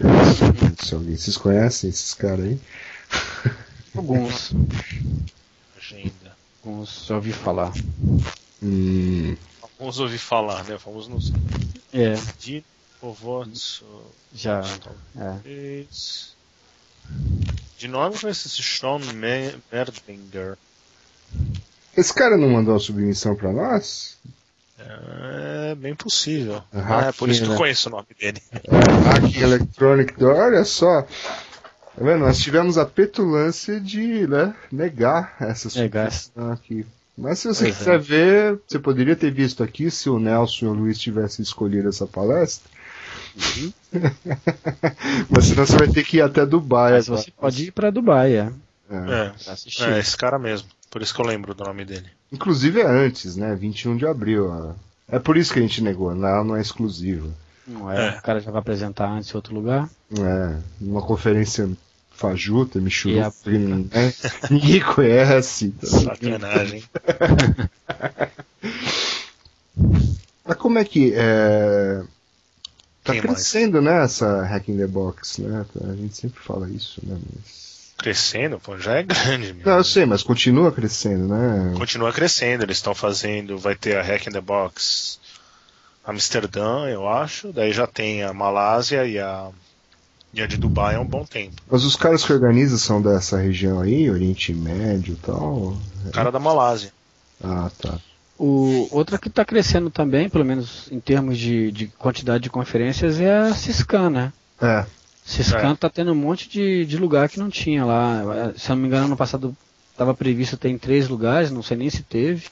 Deixa 0.00 0.04
eu 0.46 0.52
ver 0.52 0.74
se 0.84 0.94
alguém. 0.94 1.16
Vocês 1.16 1.36
conhecem 1.36 1.90
esses 1.90 2.14
caras 2.14 2.44
aí? 2.46 2.60
Alguns. 3.94 4.52
Agenda. 5.76 6.36
Alguns 6.64 7.04
já 7.06 7.14
ouvi 7.16 7.32
falar. 7.32 7.72
Hum, 8.62 9.36
Vamos 9.78 9.98
ouvir 9.98 10.18
falar, 10.18 10.64
né? 10.64 10.78
Vamos 10.84 11.08
nos. 11.08 11.32
É, 11.92 12.14
De 12.38 12.64
Povots. 13.00 13.82
já. 14.34 14.62
É. 15.44 15.84
De 17.76 17.88
nome 17.88 18.16
conheço 18.18 18.46
esse 18.46 18.62
Sean 18.62 19.00
Me- 19.12 19.54
Merdinger. 19.72 20.56
esse 21.96 22.14
cara 22.14 22.36
não 22.38 22.48
mandou 22.48 22.76
a 22.76 22.80
submissão 22.80 23.34
pra 23.34 23.52
nós? 23.52 24.16
É 24.84 25.74
bem 25.74 25.94
possível. 25.94 26.62
É 26.72 27.08
É, 27.08 27.12
por 27.12 27.28
isso 27.28 27.40
que 27.42 27.46
eu 27.48 27.52
né? 27.52 27.56
conheço 27.58 27.88
o 27.88 27.92
nome 27.92 28.06
dele. 28.18 28.40
Hack 29.04 29.36
Electronic 29.36 30.14
Door, 30.18 30.36
olha 30.36 30.64
só. 30.64 31.02
Tá 31.02 31.08
vendo? 32.04 32.20
Nós 32.20 32.38
tivemos 32.38 32.78
a 32.78 32.86
petulância 32.86 33.78
de 33.80 34.26
né, 34.26 34.54
negar 34.70 35.36
essa 35.40 35.68
Negar. 35.80 36.10
submissão 36.10 36.52
aqui. 36.52 36.86
Mas 37.16 37.40
se 37.40 37.48
você 37.48 37.64
Pois 37.64 37.74
é. 37.74 37.78
quiser 37.78 37.98
ver, 37.98 38.58
você 38.66 38.78
poderia 38.78 39.14
ter 39.14 39.30
visto 39.30 39.62
aqui 39.62 39.90
se 39.90 40.08
o 40.08 40.18
Nelson 40.18 40.64
e 40.64 40.68
o 40.68 40.72
Luiz 40.72 40.98
tivessem 40.98 41.42
escolhido 41.42 41.88
essa 41.90 42.06
palestra. 42.06 42.70
Uhum. 43.36 43.72
Mas 45.28 45.44
senão 45.46 45.66
você 45.66 45.76
vai 45.76 45.88
ter 45.88 46.04
que 46.04 46.16
ir 46.18 46.22
até 46.22 46.44
Dubai. 46.46 46.92
Mas 46.92 47.06
você 47.08 47.30
pode 47.30 47.64
ir 47.66 47.70
pra 47.72 47.90
Dubai, 47.90 48.34
é. 48.36 48.52
É. 48.90 48.96
É, 48.96 49.92
é 49.94 49.98
esse 49.98 50.16
cara 50.16 50.38
mesmo. 50.38 50.68
Por 50.90 51.00
isso 51.02 51.14
que 51.14 51.20
eu 51.20 51.26
lembro 51.26 51.54
do 51.54 51.64
nome 51.64 51.84
dele. 51.84 52.06
Inclusive 52.30 52.80
é 52.80 52.86
antes, 52.86 53.36
né? 53.36 53.54
21 53.54 53.96
de 53.96 54.06
abril. 54.06 54.48
ó. 54.50 54.72
É 55.08 55.18
por 55.18 55.36
isso 55.36 55.52
que 55.52 55.58
a 55.58 55.62
gente 55.62 55.82
negou, 55.82 56.14
não, 56.14 56.44
não 56.44 56.56
é 56.56 56.60
exclusivo. 56.60 57.32
Não 57.66 57.90
é? 57.90 58.14
É. 58.14 58.18
O 58.18 58.22
cara 58.22 58.40
já 58.40 58.50
vai 58.50 58.60
apresentar 58.60 59.08
antes 59.10 59.30
em 59.30 59.36
outro 59.36 59.54
lugar. 59.54 59.88
É, 60.18 60.56
numa 60.80 61.00
conferência 61.02 61.68
fajuta, 62.10 62.78
michuruca, 62.80 63.28
a- 63.28 63.30
que 63.30 63.50
ninguém, 64.50 64.80
conhece. 64.80 65.66
então. 65.66 65.88
Sacanagem. 66.00 66.84
Mas 70.44 70.56
como 70.58 70.78
é 70.78 70.84
que 70.84 71.12
é, 71.14 72.02
tá 73.04 73.12
Quem 73.12 73.22
mais? 73.22 73.34
crescendo, 73.34 73.80
né, 73.80 74.02
essa 74.04 74.42
Hacking 74.42 74.76
the 74.76 74.86
Box, 74.86 75.40
né? 75.40 75.64
A 75.88 75.94
gente 75.94 76.16
sempre 76.16 76.40
fala 76.40 76.68
isso, 76.68 77.00
né? 77.06 77.16
Mas... 77.34 77.71
Crescendo, 78.02 78.58
pô, 78.58 78.76
já 78.76 78.94
é 78.94 79.02
grande. 79.02 79.54
meu. 79.54 79.64
Não, 79.64 79.78
eu 79.78 79.84
sei, 79.84 80.04
mas 80.04 80.22
continua 80.22 80.72
crescendo, 80.72 81.28
né? 81.28 81.74
Continua 81.76 82.12
crescendo, 82.12 82.64
eles 82.64 82.78
estão 82.78 82.94
fazendo, 82.94 83.56
vai 83.56 83.74
ter 83.74 83.96
a 83.96 84.02
Hack 84.02 84.26
in 84.26 84.32
the 84.32 84.40
Box 84.40 85.20
Amsterdã, 86.04 86.86
eu 86.88 87.08
acho, 87.08 87.52
daí 87.52 87.72
já 87.72 87.86
tem 87.86 88.24
a 88.24 88.32
Malásia 88.32 89.06
e 89.06 89.18
a, 89.18 89.50
e 90.34 90.42
a 90.42 90.46
de 90.46 90.56
Dubai 90.56 90.96
há 90.96 91.00
um 91.00 91.06
bom 91.06 91.24
tempo. 91.24 91.54
Mas 91.70 91.84
os 91.84 91.94
caras 91.94 92.24
que 92.24 92.32
organizam 92.32 92.76
são 92.76 93.00
dessa 93.00 93.38
região 93.38 93.80
aí, 93.80 94.10
Oriente 94.10 94.52
Médio 94.52 95.14
e 95.14 95.16
tal? 95.16 95.76
O 96.06 96.10
cara 96.12 96.32
da 96.32 96.40
Malásia. 96.40 96.92
Ah, 97.42 97.70
tá. 97.80 97.98
O, 98.36 98.88
outra 98.90 99.18
que 99.18 99.28
está 99.28 99.44
crescendo 99.44 99.90
também, 99.90 100.28
pelo 100.28 100.44
menos 100.44 100.88
em 100.90 100.98
termos 100.98 101.38
de, 101.38 101.70
de 101.70 101.86
quantidade 101.86 102.42
de 102.42 102.50
conferências, 102.50 103.20
é 103.20 103.38
a 103.38 103.54
Ciscan, 103.54 104.10
né? 104.10 104.32
É, 104.60 104.84
Ciscan 105.24 105.70
É. 105.70 105.72
está 105.72 105.88
tendo 105.88 106.12
um 106.12 106.16
monte 106.16 106.48
de, 106.48 106.84
de 106.84 106.96
lugar 106.96 107.28
que 107.28 107.38
não 107.38 107.48
tinha 107.48 107.84
lá. 107.84 108.52
Se 108.56 108.70
eu 108.70 108.74
não 108.76 108.82
me 108.82 108.88
engano, 108.88 109.08
no 109.08 109.16
passado 109.16 109.56
estava 109.92 110.12
previsto 110.14 110.56
ter 110.56 110.68
em 110.68 110.78
três 110.78 111.08
lugares, 111.08 111.50
não 111.50 111.62
sei 111.62 111.76
nem 111.76 111.88
se 111.90 112.02
teve. 112.02 112.46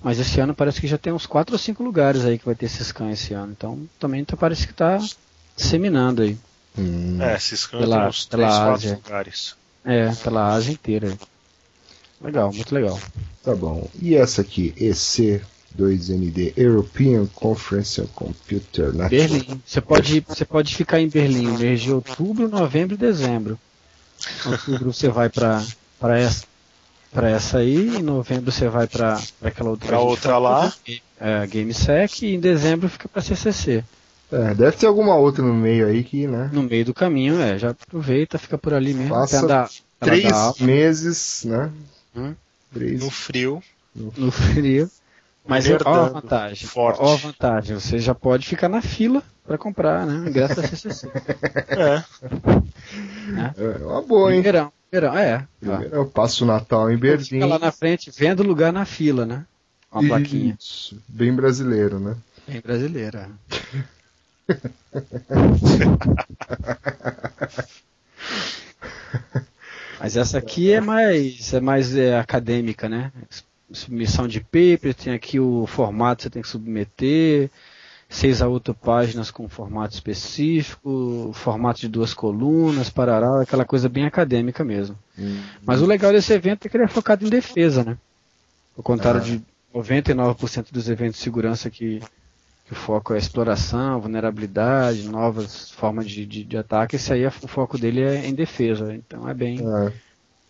Mas 0.00 0.18
esse 0.20 0.38
ano 0.40 0.54
parece 0.54 0.80
que 0.80 0.86
já 0.86 0.96
tem 0.96 1.12
uns 1.12 1.26
quatro 1.26 1.54
ou 1.54 1.58
cinco 1.58 1.82
lugares 1.82 2.24
aí 2.24 2.38
que 2.38 2.46
vai 2.46 2.54
ter 2.54 2.68
Ciscan 2.68 3.10
esse 3.10 3.34
ano. 3.34 3.52
Então 3.56 3.88
também 3.98 4.24
tá, 4.24 4.36
parece 4.36 4.64
que 4.66 4.72
está 4.72 4.98
disseminando 5.56 6.22
aí. 6.22 6.38
Hum, 6.78 7.20
É, 7.20 7.36
Ciscan 7.38 7.80
Pela- 7.80 7.98
tem 8.00 8.08
uns 8.08 8.24
pela 8.26 8.46
3, 8.46 8.58
4 8.58 8.74
Ásia. 8.74 8.94
lugares. 9.04 9.56
É, 9.84 10.12
pela 10.14 10.54
Ásia 10.54 10.72
inteira. 10.72 11.18
Legal, 12.20 12.52
muito 12.52 12.72
legal. 12.74 12.98
tá 13.42 13.54
bom. 13.54 13.88
E 14.00 14.14
essa 14.14 14.40
aqui, 14.42 14.72
EC2ND, 15.76 16.52
European 16.56 17.26
Conference 17.34 18.00
on 18.00 18.06
Computer 18.14 18.86
Network. 18.92 19.10
Berlim. 19.10 19.62
Você 19.64 19.80
pode, 19.80 20.20
você 20.26 20.44
pode 20.44 20.74
ficar 20.74 21.00
em 21.00 21.08
Berlim 21.08 21.42
no 21.46 21.58
mês 21.58 21.80
de 21.80 21.92
outubro, 21.92 22.48
novembro 22.48 22.94
e 22.94 22.98
dezembro. 22.98 23.58
Em 24.46 24.50
outubro 24.50 24.92
você 24.92 25.08
vai 25.08 25.28
para 25.28 25.64
para 26.00 26.18
essa 26.18 26.44
para 27.12 27.30
essa 27.30 27.58
aí, 27.58 27.96
em 27.96 28.02
novembro 28.02 28.52
você 28.52 28.68
vai 28.68 28.86
para 28.86 29.20
aquela 29.42 29.70
outra. 29.70 29.88
Pra 29.88 30.00
outra 30.00 30.38
lá. 30.38 30.72
É, 31.18 31.46
GameSec 31.46 32.26
e 32.26 32.34
em 32.34 32.40
dezembro 32.40 32.88
fica 32.88 33.08
para 33.08 33.22
CCC. 33.22 33.82
É, 34.30 34.54
deve 34.54 34.76
ter 34.76 34.86
alguma 34.86 35.16
outra 35.16 35.42
no 35.42 35.54
meio 35.54 35.86
aí 35.86 36.04
que, 36.04 36.26
né? 36.26 36.50
No 36.52 36.62
meio 36.62 36.84
do 36.84 36.92
caminho, 36.92 37.40
é, 37.40 37.58
já 37.58 37.70
aproveita, 37.70 38.38
fica 38.38 38.58
por 38.58 38.74
ali 38.74 38.92
mesmo. 38.92 39.14
Até 39.14 39.38
andar- 39.38 39.70
Três 40.00 40.30
meses, 40.60 41.42
né? 41.44 41.70
Hum. 42.14 42.34
Três. 42.74 43.00
No 43.00 43.10
frio, 43.10 43.62
no 43.94 44.30
frio. 44.30 44.90
Mas 45.48 45.64
ó 45.84 45.94
a 45.94 46.08
vantagem. 46.08 46.68
forte. 46.68 46.98
Ó 47.00 47.14
a 47.14 47.16
vantagem, 47.16 47.74
você 47.74 47.98
já 47.98 48.14
pode 48.14 48.46
ficar 48.46 48.68
na 48.68 48.82
fila 48.82 49.22
para 49.46 49.56
comprar, 49.56 50.06
né? 50.06 50.28
Ingresso 50.28 50.60
da 50.60 50.68
CCC. 50.68 51.10
é. 51.70 52.04
É 53.56 53.84
uma 53.84 54.02
boa, 54.02 54.34
hein? 54.34 54.42
Verão, 54.42 54.70
verão, 54.92 55.16
é. 55.16 55.46
Eu 55.90 56.04
passo 56.06 56.44
o 56.44 56.46
Natal 56.46 56.90
em 56.90 56.98
Berlim. 56.98 57.24
Fica 57.24 57.46
lá 57.46 57.58
na 57.58 57.72
frente, 57.72 58.10
vendo 58.14 58.42
lugar 58.42 58.72
na 58.72 58.84
fila, 58.84 59.24
né? 59.24 59.46
Uma 59.90 60.06
plaquinha. 60.06 60.54
Isso, 60.60 61.00
bem 61.08 61.34
brasileiro, 61.34 61.98
né? 61.98 62.14
Bem 62.46 62.60
brasileira. 62.60 63.30
Mas 70.00 70.16
essa 70.16 70.38
aqui 70.38 70.72
é 70.72 70.80
mais, 70.80 71.52
é 71.52 71.60
mais 71.60 71.94
é, 71.96 72.18
acadêmica, 72.18 72.88
né? 72.88 73.12
Submissão 73.78 74.28
de 74.28 74.40
paper, 74.40 74.94
tem 74.94 75.12
aqui 75.12 75.38
o 75.40 75.66
formato 75.66 76.18
que 76.18 76.22
você 76.24 76.30
tem 76.30 76.42
que 76.42 76.48
submeter, 76.48 77.50
seis 78.08 78.40
a 78.42 78.48
oito 78.48 78.72
páginas 78.74 79.30
com 79.30 79.48
formato 79.48 79.94
específico, 79.94 81.30
formato 81.34 81.80
de 81.80 81.88
duas 81.88 82.14
colunas, 82.14 82.90
parará, 82.90 83.42
aquela 83.42 83.64
coisa 83.64 83.88
bem 83.88 84.04
acadêmica 84.06 84.64
mesmo. 84.64 84.96
Mas 85.64 85.80
o 85.82 85.86
legal 85.86 86.12
desse 86.12 86.32
evento 86.32 86.66
é 86.66 86.68
que 86.68 86.76
ele 86.76 86.84
é 86.84 86.88
focado 86.88 87.24
em 87.26 87.28
defesa, 87.30 87.84
né? 87.84 87.96
Ao 88.76 88.82
contrário 88.82 89.20
de 89.20 89.42
99% 89.74 90.66
dos 90.72 90.88
eventos 90.88 91.16
de 91.18 91.22
segurança 91.22 91.68
que, 91.68 92.00
que 92.66 92.72
o 92.72 92.76
foco 92.76 93.12
é 93.14 93.18
exploração, 93.18 94.00
vulnerabilidade, 94.00 95.08
novas 95.08 95.70
formas 95.72 96.08
de, 96.08 96.24
de, 96.24 96.44
de 96.44 96.56
ataque, 96.56 96.96
esse 96.96 97.12
aí 97.12 97.24
é- 97.24 97.28
o 97.42 97.48
foco 97.48 97.76
dele 97.76 98.00
é 98.02 98.26
em 98.26 98.34
defesa. 98.34 98.94
Então 98.94 99.28
é 99.28 99.34
bem 99.34 99.58
É. 99.60 99.92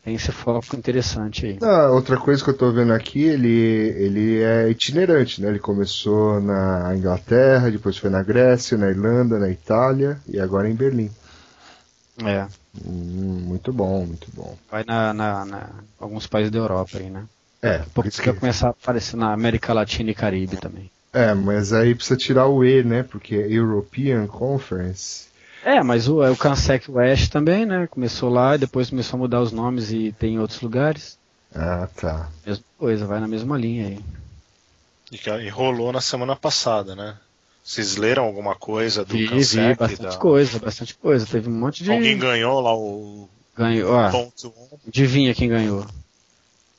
tem 0.02 0.14
esse 0.14 0.32
foco 0.32 0.74
interessante 0.76 1.46
aí. 1.46 1.58
Ah, 1.62 1.90
outra 1.90 2.16
coisa 2.18 2.42
que 2.42 2.50
eu 2.50 2.56
tô 2.56 2.72
vendo 2.72 2.92
aqui, 2.92 3.22
ele, 3.22 3.48
ele 3.48 4.42
é 4.42 4.68
itinerante, 4.70 5.40
né? 5.42 5.48
Ele 5.48 5.58
começou 5.58 6.40
na 6.40 6.94
Inglaterra, 6.96 7.70
depois 7.70 7.96
foi 7.96 8.10
na 8.10 8.22
Grécia, 8.22 8.76
na 8.78 8.88
Irlanda, 8.88 9.38
na 9.38 9.48
Itália 9.50 10.20
e 10.28 10.38
agora 10.40 10.68
em 10.68 10.74
Berlim. 10.74 11.10
É, 12.24 12.48
Hum, 12.84 13.40
muito 13.48 13.72
bom, 13.72 14.06
muito 14.06 14.30
bom. 14.32 14.56
vai 14.70 14.82
na, 14.84 15.12
na, 15.12 15.44
na- 15.44 15.84
alguns 15.98 16.26
países 16.26 16.50
da 16.50 16.58
Europa 16.58 16.98
aí, 16.98 17.10
né? 17.10 17.28
É, 17.62 17.78
Pouco 17.94 18.10
porque- 18.10 18.30
vai 18.30 18.34
começar 18.40 18.68
a 18.68 18.70
aparecer 18.70 19.16
na 19.16 19.32
América 19.32 19.72
Latina 19.74 20.10
e 20.10 20.14
Caribe 20.14 20.56
também. 20.58 20.90
é, 21.12 21.34
mas 21.34 21.72
aí 21.72 21.94
precisa 21.94 22.16
tirar 22.16 22.46
o 22.46 22.64
E, 22.64 22.82
né? 22.82 23.02
Porque 23.02 23.34
é 23.34 23.46
European 23.52 24.26
Conference. 24.26 25.28
É, 25.64 25.82
mas 25.82 26.08
o, 26.08 26.22
é 26.22 26.30
o 26.30 26.36
Cansec 26.36 26.90
West 26.90 27.30
também, 27.30 27.66
né? 27.66 27.86
Começou 27.88 28.30
lá 28.30 28.54
e 28.54 28.58
depois 28.58 28.90
começou 28.90 29.16
a 29.16 29.20
mudar 29.20 29.40
os 29.40 29.52
nomes 29.52 29.90
e 29.92 30.12
tem 30.12 30.34
em 30.34 30.38
outros 30.38 30.60
lugares. 30.60 31.18
Ah, 31.54 31.88
tá. 31.96 32.28
Mesma 32.46 32.64
coisa, 32.78 33.06
vai 33.06 33.20
na 33.20 33.28
mesma 33.28 33.56
linha 33.58 33.88
aí. 33.88 34.00
E, 35.10 35.18
que- 35.18 35.30
e 35.30 35.48
rolou 35.48 35.92
na 35.92 36.00
semana 36.00 36.36
passada, 36.36 36.94
né? 36.94 37.16
Vocês 37.64 37.96
leram 37.96 38.24
alguma 38.24 38.54
coisa 38.54 39.04
do 39.04 39.12
Vi, 39.12 39.24
vi, 39.26 39.28
Cansec? 39.30 39.78
bastante 39.78 40.02
da- 40.12 40.16
coisa, 40.16 40.58
bastante 40.58 40.94
coisa. 40.94 41.26
Teve 41.26 41.48
um 41.50 41.52
monte 41.58 41.84
de. 41.84 41.90
Alguém 41.92 42.18
ganhou 42.18 42.60
lá 42.60 42.74
o 42.74 43.28
ganhou. 43.56 43.92
Ó, 43.92 44.10
ponto 44.10 44.48
1? 44.48 44.88
adivinha 44.88 45.34
quem 45.34 45.48
ganhou? 45.48 45.84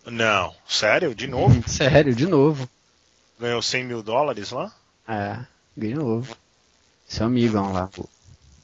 Não, 0.05 0.53
sério? 0.67 1.13
De 1.13 1.27
novo? 1.27 1.61
Sério, 1.69 2.15
de 2.15 2.25
novo. 2.25 2.67
Ganhou 3.39 3.61
100 3.61 3.83
mil 3.85 4.01
dólares 4.01 4.49
lá? 4.51 4.71
É, 5.07 5.37
de 5.77 5.93
novo. 5.93 6.35
Seu 7.07 7.25
amigão 7.27 7.71
lá, 7.71 7.87
o 7.97 8.09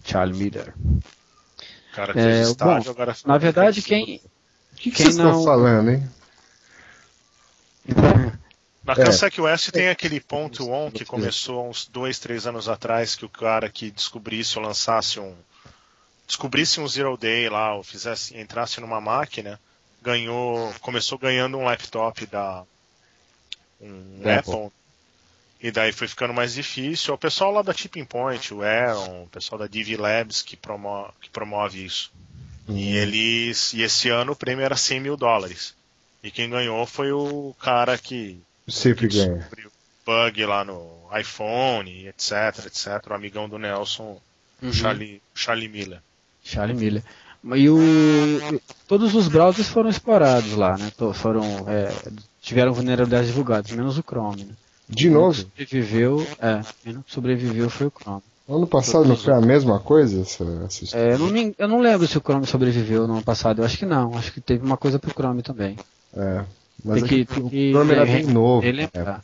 Charlie 0.06 0.38
Miller. 0.38 0.74
O 0.78 1.96
cara 1.96 2.12
É, 2.12 2.14
fez 2.14 2.50
estádio, 2.50 2.84
bom, 2.86 2.92
agora 3.02 3.16
Na 3.26 3.38
verdade, 3.38 3.82
quem. 3.82 4.22
O 4.74 4.76
que, 4.76 4.92
vocês 4.92 5.10
estão 5.10 5.32
não- 5.32 5.44
falando, 5.44 5.92
hein? 5.92 6.10
Na 8.84 8.94
É. 8.94 8.96
Kansas 8.96 9.38
West 9.38 9.72
tem 9.72 9.90
aquele 9.90 10.20
ponto 10.20 10.70
on 10.70 10.92
que 10.92 11.06
começou 11.06 11.60
há 11.60 11.64
uns 11.70 11.88
dois, 11.88 12.20
três 12.20 12.46
anos 12.46 12.70
atrás, 12.70 13.16
que 13.16 13.26
o 13.26 13.30
cara 13.30 13.70
que 13.70 13.90
descobrisse 13.90 14.58
ou 14.60 14.64
lançasse 14.66 15.20
um. 15.20 15.34
Descobrisse 16.28 16.80
um 16.80 16.88
Zero 16.88 17.16
Day 17.18 17.50
lá, 17.50 17.76
ou 17.76 17.84
fizesse, 17.84 18.38
entrasse 18.38 18.80
numa 18.82 19.00
máquina, 19.02 19.60
ganhou. 20.02 20.72
Começou 20.82 21.18
ganhando 21.18 21.58
um 21.58 21.64
laptop 21.66 22.26
da. 22.28 22.64
Um 23.82 24.20
Da 24.22 24.40
Apple. 24.40 24.72
E 25.66 25.72
daí 25.72 25.92
foi 25.92 26.08
ficando 26.08 26.32
mais 26.32 26.54
difícil. 26.54 27.14
O 27.14 27.18
pessoal 27.18 27.52
lá 27.52 27.64
da 27.64 27.74
Tipping 27.74 28.06
Point, 28.06 28.54
o 28.54 28.62
Aaron, 28.62 29.24
o 29.24 29.28
pessoal 29.28 29.58
da 29.58 29.66
DV 29.66 29.98
Labs 29.98 30.44
que 30.44 30.56
promove, 30.56 31.10
que 31.20 31.30
promove 31.32 31.84
isso. 31.84 32.12
E 32.70 32.96
eles. 32.96 33.74
E 33.74 33.82
esse 33.82 34.10
ano 34.10 34.34
o 34.34 34.36
prêmio 34.36 34.64
era 34.64 34.76
100 34.76 35.00
mil 35.00 35.18
dólares. 35.18 35.74
E 36.24 36.30
quem 36.30 36.52
ganhou 36.52 36.86
foi 36.86 37.12
o 37.12 37.56
cara 37.60 37.98
que 37.98 38.40
Sempre 38.68 39.08
que 39.08 39.18
ganha. 39.18 39.50
bug 40.06 40.46
lá 40.46 40.64
no 40.64 40.88
iPhone, 41.20 42.08
etc, 42.10 42.66
etc. 42.68 43.04
O 43.10 43.14
amigão 43.16 43.50
do 43.50 43.58
Nelson, 43.58 44.22
Uhum. 44.62 44.72
Charlie, 44.72 45.22
Charlie 45.34 45.68
Miller. 45.68 46.00
Charlie 46.44 46.78
Miller. 46.78 47.04
E 47.56 47.70
o, 47.70 48.62
todos 48.88 49.14
os 49.16 49.28
browsers 49.28 49.68
foram 49.68 49.90
explorados 49.90 50.54
lá, 50.54 50.78
né? 50.78 50.92
Foram, 51.14 51.44
é, 51.68 51.92
tiveram 52.42 52.72
vulnerabilidades 52.74 53.28
divulgadas, 53.30 53.72
menos 53.72 53.98
o 53.98 54.04
Chrome. 54.04 54.44
Né? 54.46 54.54
De 54.88 55.10
novo, 55.10 55.34
Sobreviveu, 55.34 56.28
é, 56.40 56.62
quem 56.84 56.94
não 56.94 57.04
sobreviveu 57.08 57.70
foi 57.70 57.88
o 57.88 57.92
Chrome. 57.92 58.22
ano 58.48 58.68
passado 58.68 59.06
não 59.06 59.18
foi 59.18 59.34
a 59.34 59.42
mesma 59.42 59.80
coisa 59.80 60.22
essa, 60.22 60.44
essa 60.66 60.84
história? 60.84 61.04
É, 61.06 61.14
eu, 61.14 61.20
não 61.20 61.28
me- 61.28 61.56
eu 61.58 61.68
não 61.68 61.80
lembro 61.82 62.08
se 62.08 62.18
o 62.18 62.22
Chrome 62.22 62.46
sobreviveu 62.46 63.08
no 63.08 63.14
ano 63.16 63.24
passado, 63.24 63.62
eu 63.62 63.66
acho 63.66 63.78
que 63.78 63.86
não, 63.86 64.16
acho 64.16 64.32
que 64.32 64.40
teve 64.40 64.64
uma 64.64 64.78
coisa 64.78 65.00
pro 65.00 65.12
Chrome 65.12 65.42
também. 65.42 65.76
É. 66.16 66.44
Mas 66.84 67.02
tem 67.02 67.08
que, 67.10 67.22
é 67.22 67.26
que 67.26 67.34
tem 67.34 67.44
o 67.44 67.50
que 67.50 67.72
Chrome 67.72 67.92
era 67.94 68.06
bem 68.06 68.26
novo. 68.26 68.66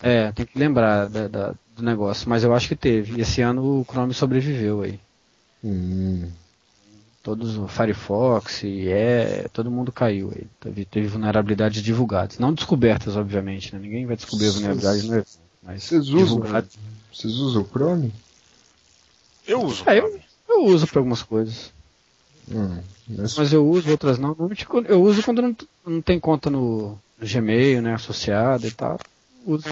É, 0.01 0.31
tem 0.31 0.45
que 0.47 0.57
lembrar 0.57 1.07
da- 1.07 1.27
da- 1.27 1.53
do 1.75 1.83
negócio, 1.83 2.27
mas 2.27 2.43
eu 2.43 2.55
acho 2.55 2.67
que 2.67 2.75
teve. 2.75 3.17
E 3.19 3.21
esse 3.21 3.41
ano 3.41 3.63
o 3.81 3.85
Chrome 3.87 4.13
sobreviveu 4.15 4.81
aí. 4.81 4.99
Hum. 5.63 6.27
Todos 7.23 7.55
o 7.55 7.67
Firefox 7.67 8.63
e 8.63 8.87
é, 8.89 9.45
todo 9.53 9.69
mundo 9.69 9.91
caiu 9.91 10.31
aí. 10.35 10.47
Teve, 10.59 10.85
teve 10.85 11.07
vulnerabilidades 11.07 11.83
divulgadas. 11.83 12.39
Não 12.39 12.51
descobertas, 12.51 13.15
obviamente, 13.15 13.71
né? 13.75 13.79
Ninguém 13.79 14.07
vai 14.07 14.15
descobrir 14.15 14.49
vulnerabilidades 14.49 15.03
no 15.03 15.13
evento, 15.13 15.27
mas 15.61 15.83
Vocês 15.83 16.09
usam, 16.09 16.23
divulgadas. 16.23 16.71
vocês 17.13 17.33
usam 17.35 17.61
o 17.61 17.67
Chrome? 17.67 18.13
Eu 19.47 19.61
uso. 19.63 19.83
É, 19.87 19.99
eu, 19.99 20.19
eu 20.49 20.65
uso 20.65 20.87
para 20.87 20.99
algumas 20.99 21.21
coisas. 21.23 21.71
Hum. 22.49 22.79
Mas, 23.07 23.35
Mas 23.37 23.53
eu 23.53 23.67
uso, 23.67 23.89
outras 23.89 24.17
não. 24.17 24.35
Eu 24.87 25.01
uso 25.01 25.23
quando 25.23 25.41
não, 25.41 25.55
não 25.85 26.01
tem 26.01 26.19
conta 26.19 26.49
no, 26.49 26.97
no 27.19 27.27
Gmail, 27.27 27.81
né? 27.81 27.93
Associada 27.93 28.65
e 28.67 28.71
tal. 28.71 28.99
Uso. 29.45 29.65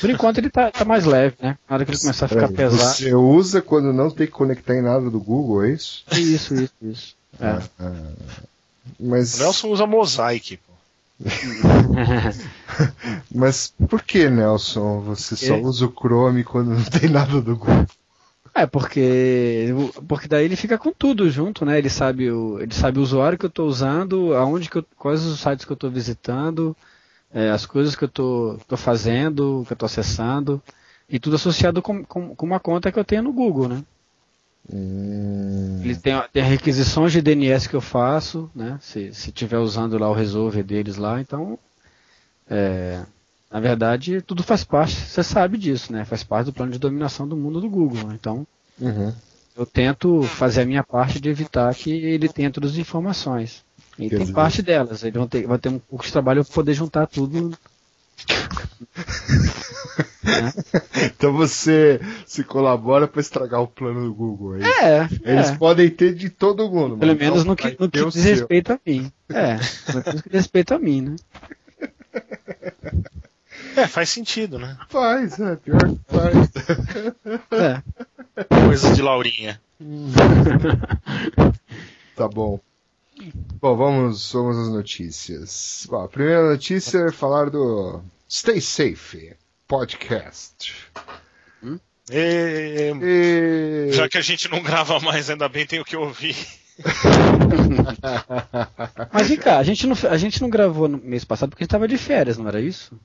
Por 0.00 0.08
enquanto 0.08 0.38
ele 0.38 0.48
tá, 0.50 0.70
tá 0.70 0.84
mais 0.84 1.04
leve, 1.04 1.36
né? 1.40 1.58
Na 1.68 1.74
hora 1.74 1.84
que 1.84 1.90
ele 1.90 1.98
começar 1.98 2.26
a 2.26 2.28
ficar 2.28 2.48
peraí, 2.48 2.56
pesado. 2.56 2.94
Você 2.96 3.14
usa 3.14 3.60
quando 3.60 3.92
não 3.92 4.10
tem 4.10 4.26
que 4.26 4.32
conectar 4.32 4.74
em 4.74 4.82
nada 4.82 5.10
do 5.10 5.18
Google, 5.18 5.64
é 5.64 5.72
isso? 5.72 6.04
Isso, 6.12 6.54
isso, 6.54 6.72
isso. 6.80 7.16
É. 7.40 7.60
Ah, 7.78 8.12
mas, 8.98 9.34
O 9.34 9.38
Nelson 9.38 9.68
usa 9.68 9.86
Mosaic. 9.86 10.60
Mas 13.34 13.74
por 13.88 14.02
que, 14.02 14.28
Nelson, 14.28 15.00
você 15.00 15.36
só 15.36 15.56
usa 15.56 15.86
o 15.86 15.92
Chrome 15.92 16.44
quando 16.44 16.70
não 16.70 16.84
tem 16.84 17.10
nada 17.10 17.40
do 17.40 17.56
Google? 17.56 17.86
É, 18.54 18.66
porque 18.66 19.68
porque 20.08 20.26
daí 20.26 20.44
ele 20.44 20.56
fica 20.56 20.76
com 20.76 20.92
tudo 20.92 21.30
junto, 21.30 21.64
né? 21.64 21.78
Ele 21.78 21.88
sabe 21.88 22.30
o, 22.30 22.58
ele 22.60 22.74
sabe 22.74 22.98
o 22.98 23.02
usuário 23.02 23.38
que 23.38 23.44
eu 23.44 23.50
estou 23.50 23.68
usando, 23.68 24.34
aonde 24.34 24.68
que 24.68 24.78
eu, 24.78 24.84
quais 24.96 25.24
os 25.24 25.40
sites 25.40 25.64
que 25.64 25.72
eu 25.72 25.74
estou 25.74 25.90
visitando, 25.90 26.76
é, 27.32 27.50
as 27.50 27.64
coisas 27.64 27.94
que 27.94 28.04
eu 28.04 28.08
estou 28.08 28.58
tô 28.66 28.76
fazendo, 28.76 29.62
que 29.66 29.72
eu 29.72 29.74
estou 29.74 29.86
acessando, 29.86 30.60
e 31.08 31.18
tudo 31.18 31.36
associado 31.36 31.80
com, 31.80 32.04
com, 32.04 32.34
com 32.34 32.46
uma 32.46 32.60
conta 32.60 32.90
que 32.90 32.98
eu 32.98 33.04
tenho 33.04 33.22
no 33.22 33.32
Google, 33.32 33.68
né? 33.68 33.84
Hum, 34.72 35.80
Ele 35.82 35.96
tem, 35.96 36.22
tem 36.32 36.42
requisições 36.42 37.12
de 37.12 37.22
DNS 37.22 37.68
que 37.68 37.74
eu 37.74 37.80
faço, 37.80 38.50
né? 38.54 38.78
Se 38.82 39.12
se 39.14 39.32
tiver 39.32 39.58
usando 39.58 39.98
lá 39.98 40.08
o 40.08 40.14
resolver 40.14 40.62
deles 40.62 40.96
lá, 40.96 41.20
então 41.20 41.58
é, 42.48 43.02
na 43.50 43.60
verdade 43.60 44.20
tudo 44.22 44.42
faz 44.42 44.62
parte, 44.64 44.94
você 44.94 45.22
sabe 45.22 45.56
disso, 45.56 45.92
né? 45.92 46.04
Faz 46.04 46.22
parte 46.22 46.46
do 46.46 46.52
plano 46.52 46.72
de 46.72 46.78
dominação 46.78 47.26
do 47.26 47.36
mundo 47.36 47.60
do 47.60 47.70
Google. 47.70 48.06
né? 48.06 48.16
Então 48.20 48.46
uhum. 48.80 49.12
eu 49.56 49.66
tento 49.66 50.22
fazer 50.22 50.62
a 50.62 50.66
minha 50.66 50.84
parte 50.84 51.20
de 51.20 51.28
evitar 51.28 51.74
que 51.74 51.90
ele 51.90 52.28
tenha 52.28 52.50
todas 52.50 52.72
as 52.72 52.78
informações. 52.78 53.64
E 53.98 54.08
tem 54.08 54.32
parte 54.32 54.62
delas. 54.62 55.02
Ele 55.04 55.18
vai 55.18 55.28
ter, 55.28 55.46
vai 55.46 55.58
ter 55.58 55.68
um 55.68 55.78
pouco 55.78 56.04
de 56.04 56.12
trabalho 56.12 56.44
para 56.44 56.54
poder 56.54 56.74
juntar 56.74 57.06
tudo. 57.06 57.52
Então 61.16 61.32
você 61.32 62.00
se 62.26 62.44
colabora 62.44 63.08
para 63.08 63.20
estragar 63.20 63.60
o 63.62 63.66
plano 63.66 64.04
do 64.04 64.14
Google. 64.14 64.56
É, 64.56 64.58
isso? 65.04 65.20
É, 65.24 65.32
Eles 65.32 65.50
é. 65.50 65.56
podem 65.56 65.90
ter 65.90 66.14
de 66.14 66.30
todo 66.30 66.70
mundo. 66.70 66.96
Pelo 66.98 67.12
mas 67.12 67.18
menos 67.20 67.44
não 67.44 67.52
no 67.52 67.56
que, 67.56 67.76
no 67.78 67.90
que 67.90 68.00
o 68.00 68.10
diz 68.10 68.22
seu. 68.22 68.36
respeito 68.36 68.72
a 68.72 68.80
mim. 68.86 69.10
É, 69.28 69.54
no 69.94 70.02
que 70.02 70.10
diz 70.12 70.22
respeito 70.30 70.74
a 70.74 70.78
mim, 70.78 71.00
né? 71.02 71.16
É, 73.76 73.86
faz 73.86 74.10
sentido, 74.10 74.58
né? 74.58 74.76
Faz, 74.88 75.38
é, 75.40 75.56
pior 75.56 75.78
que 75.80 76.00
faz. 76.08 76.50
É. 77.52 77.82
Coisa 78.66 78.94
de 78.94 79.02
Laurinha. 79.02 79.60
Tá 82.16 82.28
bom. 82.28 82.60
Bom, 83.60 83.76
vamos, 83.76 84.32
vamos 84.32 84.56
às 84.58 84.68
notícias. 84.68 85.86
Bom, 85.90 86.02
a 86.02 86.08
primeira 86.08 86.48
notícia 86.50 86.98
é 86.98 87.12
falar 87.12 87.50
do 87.50 88.02
Stay 88.30 88.60
Safe 88.60 89.34
Podcast. 89.68 90.74
E, 92.12 92.92
E... 93.02 93.92
já 93.92 94.08
que 94.08 94.18
a 94.18 94.22
gente 94.22 94.48
não 94.50 94.62
grava 94.62 94.98
mais, 95.00 95.30
ainda 95.30 95.48
bem 95.48 95.64
tem 95.66 95.80
o 95.80 95.84
que 95.84 95.96
ouvir. 95.96 96.36
Mas 99.12 99.28
vem 99.28 99.38
cá, 99.38 99.58
a 99.58 99.62
gente, 99.62 99.86
não, 99.86 99.96
a 100.08 100.16
gente 100.16 100.40
não 100.40 100.48
gravou 100.50 100.88
no 100.88 100.98
mês 100.98 101.24
passado 101.24 101.50
porque 101.50 101.62
a 101.62 101.64
gente 101.64 101.70
tava 101.70 101.86
de 101.86 101.98
férias, 101.98 102.36
não 102.38 102.48
era 102.48 102.60
isso? 102.60 102.98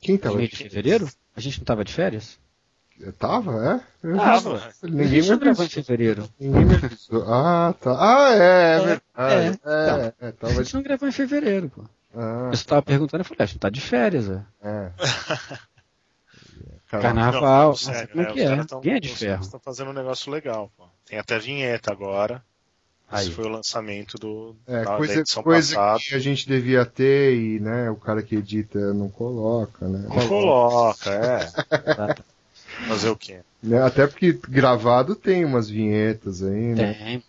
Quem 0.00 0.16
No 0.16 0.20
tava? 0.20 0.36
mês 0.36 0.50
de 0.50 0.56
fevereiro? 0.56 1.08
A 1.34 1.40
gente 1.40 1.58
não 1.58 1.64
tava 1.64 1.84
de 1.84 1.92
férias? 1.92 2.38
Tava, 3.18 3.82
é? 4.02 4.06
Eu 4.08 4.16
Tava. 4.16 4.74
A 4.82 4.86
Ninguém 4.86 5.22
me 5.22 5.36
gravou 5.36 5.64
em 5.64 5.66
avisou. 5.66 5.68
fevereiro. 5.68 6.28
Ninguém 6.40 6.64
me 6.64 6.74
avisou. 6.74 7.24
Ah, 7.32 7.74
tá. 7.80 7.96
Ah, 7.98 8.34
é, 8.34 8.38
é 8.38 8.76
É, 8.76 8.78
verdade. 8.80 9.60
é. 9.64 10.14
É, 10.20 10.26
é, 10.26 10.28
A 10.28 10.32
tava 10.32 10.64
gente 10.64 10.74
não 10.74 10.82
gravou 10.82 11.08
em 11.08 11.12
fevereiro, 11.12 11.68
pô. 11.70 11.84
Ah, 12.14 12.48
Você 12.50 12.64
tava 12.64 12.82
perguntando, 12.82 13.20
eu 13.20 13.24
falei, 13.26 13.38
a 13.40 13.46
gente 13.46 13.58
tá 13.58 13.68
de 13.68 13.80
férias, 13.80 14.28
é. 14.30 14.42
é. 14.62 14.90
Caramba. 16.88 17.08
Carnaval, 17.14 17.42
Não, 17.42 17.68
nossa, 17.68 18.06
como 18.06 18.22
é 18.22 18.26
que 18.32 18.40
os 18.40 18.50
é? 18.50 18.64
tão- 18.64 18.80
Quem 18.80 18.92
é 18.94 19.00
de 19.00 19.08
os 19.12 19.18
ferro? 19.18 19.32
caras 19.32 19.46
estão 19.46 19.60
fazendo 19.60 19.90
um 19.90 19.94
negócio 19.94 20.30
legal, 20.32 20.70
pô. 20.76 20.84
Tem 21.04 21.18
até 21.18 21.38
vinheta 21.38 21.90
agora. 21.92 22.42
Aí. 23.08 23.26
Esse 23.26 23.34
foi 23.36 23.44
o 23.44 23.48
lançamento 23.48 24.16
do, 24.18 24.56
É, 24.66 24.82
da, 24.84 24.90
da 24.92 24.96
coisa, 24.96 25.20
edição 25.20 25.42
coisa 25.42 25.74
passada. 25.76 25.98
que 26.00 26.14
a 26.14 26.18
gente 26.18 26.48
devia 26.48 26.84
ter 26.84 27.34
e 27.36 27.60
né, 27.60 27.88
o 27.90 27.96
cara 27.96 28.22
que 28.22 28.34
edita 28.36 28.92
não 28.94 29.08
coloca, 29.08 29.86
né? 29.86 30.06
Não 30.08 30.28
coloca, 30.28 31.10
é. 31.10 31.52
Fazer 32.88 33.08
o 33.08 33.16
quê? 33.16 33.38
Né, 33.62 33.82
Até 33.82 34.06
porque 34.06 34.38
gravado 34.48 35.14
tem 35.16 35.44
umas 35.44 35.68
vinhetas 35.68 36.42
aí, 36.42 36.74
né? 36.74 36.94
Tem. 36.94 37.24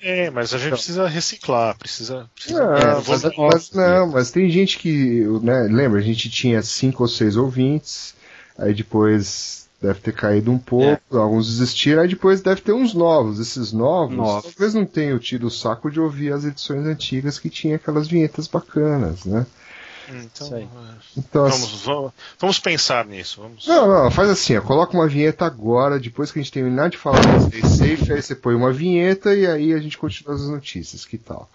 É, 0.00 0.30
mas 0.30 0.52
a 0.54 0.58
gente 0.58 0.72
precisa 0.72 1.08
reciclar, 1.08 1.76
precisa. 1.76 2.30
precisa 2.34 2.62
Não, 2.64 2.74
É, 2.76 2.94
mas, 3.08 3.22
mas- 3.36 3.70
não, 3.72 4.06
mas 4.08 4.30
tem 4.30 4.48
gente 4.50 4.78
que, 4.78 5.24
né, 5.42 5.62
lembra, 5.62 5.98
a 5.98 6.02
gente 6.02 6.30
tinha 6.30 6.62
cinco 6.62 7.02
ou 7.02 7.08
seis 7.08 7.36
ouvintes, 7.36 8.14
aí 8.58 8.74
depois 8.74 9.66
deve 9.80 10.00
ter 10.00 10.12
caído 10.12 10.50
um 10.52 10.58
pouco, 10.58 11.18
alguns 11.18 11.46
desistiram, 11.48 12.02
aí 12.02 12.08
depois 12.08 12.40
deve 12.40 12.60
ter 12.60 12.72
uns 12.72 12.94
novos. 12.94 13.38
Esses 13.40 13.72
novos, 13.72 14.16
Novos. 14.16 14.52
talvez 14.54 14.72
não 14.74 14.86
tenham 14.86 15.18
tido 15.18 15.46
o 15.48 15.50
saco 15.50 15.90
de 15.90 16.00
ouvir 16.00 16.32
as 16.32 16.44
edições 16.44 16.86
antigas 16.86 17.38
que 17.38 17.50
tinha 17.50 17.76
aquelas 17.76 18.06
vinhetas 18.08 18.46
bacanas, 18.46 19.24
né? 19.24 19.46
Então, 20.08 20.56
é, 20.56 20.66
Então, 21.16 21.44
assim, 21.46 21.60
vamos, 21.60 21.82
vamos, 21.82 22.12
vamos 22.38 22.58
pensar 22.58 23.04
nisso. 23.04 23.40
Vamos... 23.40 23.66
Não, 23.66 24.04
não, 24.04 24.10
faz 24.10 24.30
assim, 24.30 24.56
ó, 24.56 24.60
coloca 24.60 24.94
uma 24.94 25.08
vinheta 25.08 25.44
agora, 25.44 25.98
depois 25.98 26.30
que 26.30 26.38
a 26.38 26.42
gente 26.42 26.52
terminar 26.52 26.90
de 26.90 26.96
falar 26.96 27.20
do 27.20 27.46
Stay 27.46 27.62
Safe, 27.62 28.12
aí 28.12 28.22
você 28.22 28.34
põe 28.34 28.54
uma 28.54 28.72
vinheta 28.72 29.34
e 29.34 29.46
aí 29.46 29.72
a 29.72 29.78
gente 29.78 29.98
continua 29.98 30.34
as 30.34 30.48
notícias, 30.48 31.04
que 31.04 31.18
tal? 31.18 31.48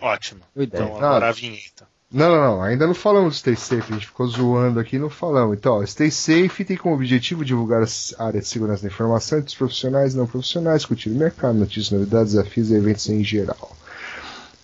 Ótimo. 0.00 0.40
Boa 0.54 0.64
ideia. 0.64 0.84
Então 0.84 0.96
agora 0.96 1.28
a 1.28 1.32
vinheta. 1.32 1.86
Não, 2.10 2.28
não, 2.28 2.40
não, 2.40 2.62
ainda 2.62 2.86
não 2.86 2.94
falamos 2.94 3.34
do 3.34 3.38
Stay 3.38 3.56
Safe, 3.56 3.92
a 3.92 3.94
gente 3.96 4.06
ficou 4.06 4.26
zoando 4.28 4.78
aqui 4.78 4.94
e 4.96 4.98
não 5.00 5.10
falamos. 5.10 5.56
Então, 5.56 5.80
ó, 5.80 5.84
Stay 5.84 6.12
Safe 6.12 6.64
tem 6.64 6.76
como 6.76 6.94
objetivo 6.94 7.44
divulgar 7.44 7.82
a 7.82 8.24
área 8.24 8.40
de 8.40 8.46
segurança 8.46 8.82
da 8.82 8.88
informação 8.88 9.38
entre 9.38 9.48
os 9.48 9.54
profissionais 9.56 10.14
e 10.14 10.16
não 10.16 10.26
profissionais, 10.26 10.82
discutir 10.82 11.08
o 11.10 11.14
mercado, 11.14 11.58
notícias, 11.58 11.90
novidades, 11.90 12.34
desafios 12.34 12.70
e 12.70 12.74
eventos 12.74 13.08
em 13.08 13.24
geral. 13.24 13.76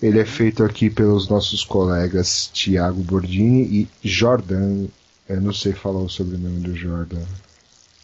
Ele 0.02 0.18
é 0.18 0.24
feito 0.24 0.64
aqui 0.64 0.88
pelos 0.88 1.28
nossos 1.28 1.62
colegas 1.64 2.48
Tiago 2.52 3.02
Bordini 3.02 3.88
e 4.02 4.08
Jordan. 4.08 4.86
Eu 5.28 5.40
não 5.40 5.52
sei 5.52 5.72
falar 5.72 6.00
o 6.00 6.08
sobrenome 6.08 6.60
do 6.60 6.74
Jordan. 6.74 7.22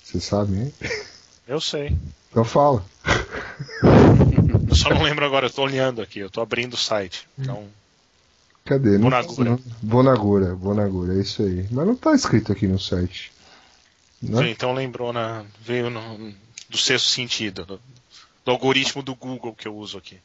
Você 0.05 0.21
sabe, 0.21 0.57
hein? 0.57 0.75
Eu 1.49 1.61
sei. 1.61 1.97
Então 2.31 2.45
fala. 2.45 2.85
Eu 4.69 4.75
só 4.75 4.91
não 4.91 5.03
lembro 5.03 5.25
agora, 5.25 5.47
eu 5.47 5.51
tô 5.51 5.63
olhando 5.63 6.03
aqui, 6.03 6.19
eu 6.19 6.31
tô 6.31 6.41
abrindo 6.41 6.75
o 6.75 6.79
site. 6.79 7.27
Então, 7.39 7.67
Cadê? 8.65 8.99
Bonagura. 8.99 9.51
não- 9.51 9.61
Bonagura, 9.81 10.55
Bonagura, 10.55 11.15
é 11.17 11.21
isso 11.21 11.43
aí. 11.43 11.67
Mas 11.71 11.87
não 11.87 11.95
tá 11.97 12.15
escrito 12.15 12.53
aqui 12.53 12.67
no 12.67 12.79
site. 12.79 13.33
Né? 14.21 14.51
então 14.51 14.73
lembrou 14.73 15.13
na. 15.13 15.45
veio 15.61 15.89
no, 15.91 16.33
do 16.69 16.77
sexto 16.79 17.09
sentido, 17.09 17.65
do, 17.65 17.81
do 18.45 18.51
algoritmo 18.51 19.03
do 19.03 19.15
Google 19.15 19.55
que 19.55 19.69
eu 19.69 19.77
uso 19.77 19.99
aqui. 19.99 20.19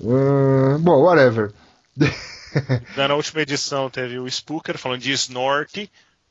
Ah, 0.00 0.78
bom, 0.78 1.02
whatever. 1.02 1.52
Na 2.96 3.14
última 3.14 3.42
edição 3.42 3.90
teve 3.90 4.18
o 4.18 4.28
Spooker 4.30 4.78
falando 4.78 5.00
de 5.00 5.12
Snort, 5.12 5.88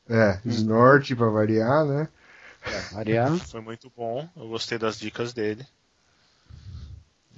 É, 0.09 0.39
Snort 0.45 1.15
pra 1.15 1.29
variar, 1.29 1.85
né? 1.85 2.07
Variar. 2.93 3.37
foi 3.47 3.61
muito 3.61 3.91
bom, 3.95 4.27
eu 4.35 4.47
gostei 4.49 4.77
das 4.77 4.97
dicas 4.99 5.33
dele. 5.33 5.65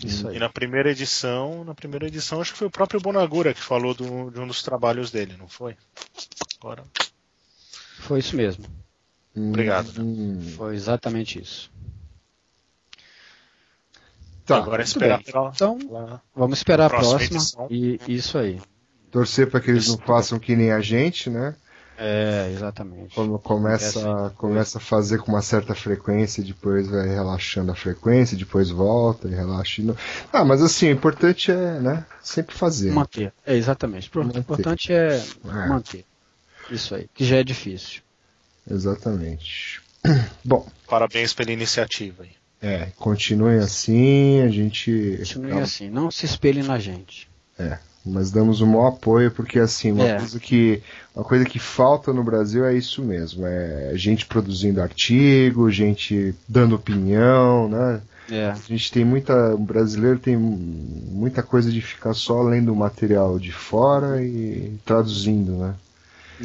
Isso 0.04 0.28
E 0.28 0.32
aí. 0.32 0.40
na 0.40 0.50
primeira 0.50 0.92
edição, 0.92 1.64
na 1.66 1.76
primeira 1.76 2.08
edição 2.08 2.40
acho 2.40 2.54
que 2.54 2.58
foi 2.60 2.68
o 2.68 2.72
próprio 2.72 3.02
Bonagura 3.02 3.54
que 3.54 3.62
falou 3.62 3.94
do- 3.94 4.32
de 4.32 4.40
um 4.40 4.48
dos 4.48 4.64
trabalhos 4.64 5.12
dele, 5.12 5.36
não 5.38 5.48
foi? 5.48 5.76
Agora, 6.60 6.84
Foi 8.00 8.20
isso 8.20 8.36
mesmo. 8.36 8.66
Obrigado. 9.36 9.92
Hum, 10.02 10.40
Foi 10.56 10.74
exatamente 10.74 11.40
isso. 11.42 11.70
Tá, 14.56 14.64
agora 14.64 14.82
é 14.82 14.86
esperar 14.86 15.18
bem. 15.18 15.26
pela, 15.26 15.52
Então, 15.54 15.78
pela- 15.78 16.22
vamos 16.36 16.58
esperar 16.60 16.86
a 16.86 16.90
Próxima 16.90 17.24
edição. 17.24 17.68
E 17.70 18.00
isso 18.08 18.38
aí. 18.38 18.60
torcer 19.12 19.50
pra 19.50 19.60
que 19.60 19.72
eles 19.72 19.88
não 19.88 19.98
façam 19.98 20.38
que 20.40 20.56
nem 20.56 20.72
a 20.72 20.80
gente, 20.82 21.30
né? 21.30 21.56
É, 22.02 22.50
exatamente. 22.54 23.14
Quando 23.14 23.38
começa, 23.40 24.34
começa 24.38 24.78
a 24.78 24.82
fazer 24.82 25.18
com 25.20 25.34
uma 25.34 25.42
certa 25.42 25.76
frequência, 25.76 26.42
depois 26.42 26.88
vai 26.88 27.06
relaxando 27.10 27.74
a 27.74 27.76
frequência, 27.76 28.38
depois 28.38 28.70
volta 28.70 29.28
e 29.28 29.32
relaxa. 29.36 29.82
Ah, 30.32 30.46
mas 30.46 30.62
assim, 30.62 30.88
o 30.88 30.92
importante 30.92 31.52
é, 31.52 31.78
né? 31.82 32.06
Sempre 32.24 32.56
fazer. 32.56 32.92
Manter. 32.94 33.34
É, 33.46 33.54
exatamente. 33.58 34.10
O 34.18 34.24
Manter. 34.24 34.40
importante 34.40 34.94
é 34.94 35.18
É. 35.18 35.68
manter. 35.68 36.06
Isso 36.72 36.96
aí. 36.96 37.10
Que 37.14 37.26
já 37.26 37.36
é 37.36 37.44
difícil. 37.44 38.02
Exatamente. 38.70 39.82
Bom, 40.46 40.66
parabéns 40.88 41.34
pela 41.34 41.52
iniciativa 41.52 42.24
aí. 42.24 42.32
É, 42.62 42.88
continue 42.98 43.58
assim, 43.58 44.42
a 44.42 44.50
gente. 44.50 45.16
Continue 45.20 45.54
assim. 45.60 45.90
Não 45.90 46.12
se 46.12 46.26
espelhe 46.26 46.62
na 46.64 46.78
gente. 46.80 47.28
Mas 48.06 48.32
damos 48.32 48.62
o 48.62 48.66
maior 48.66 48.88
apoio 48.88 49.30
porque 49.30 49.60
assim, 49.60 49.92
uma 49.92 50.06
É. 50.08 50.18
coisa 50.18 50.40
que 50.40 50.82
uma 51.14 51.24
coisa 51.24 51.44
que 51.46 51.60
falta 51.60 52.14
no 52.14 52.24
Brasil 52.24 52.66
é 52.66 52.74
isso 52.74 53.04
mesmo, 53.04 53.46
é 53.46 53.92
gente 53.96 54.26
produzindo 54.26 54.82
artigo, 54.82 55.70
gente 55.70 56.34
dando 56.48 56.76
opinião, 56.76 57.68
né? 57.68 58.02
É. 58.32 58.52
A 58.52 58.56
gente 58.56 58.92
tem 58.92 59.04
muita, 59.04 59.54
o 59.54 59.58
brasileiro 59.58 60.18
tem 60.18 60.38
muita 60.38 61.44
coisa 61.44 61.70
de 61.72 61.82
ficar 61.82 62.14
só 62.14 62.42
lendo 62.42 62.72
o 62.72 62.76
material 62.76 63.38
de 63.38 63.52
fora 63.52 64.24
e 64.24 64.78
traduzindo, 64.86 65.52
né? 65.58 65.76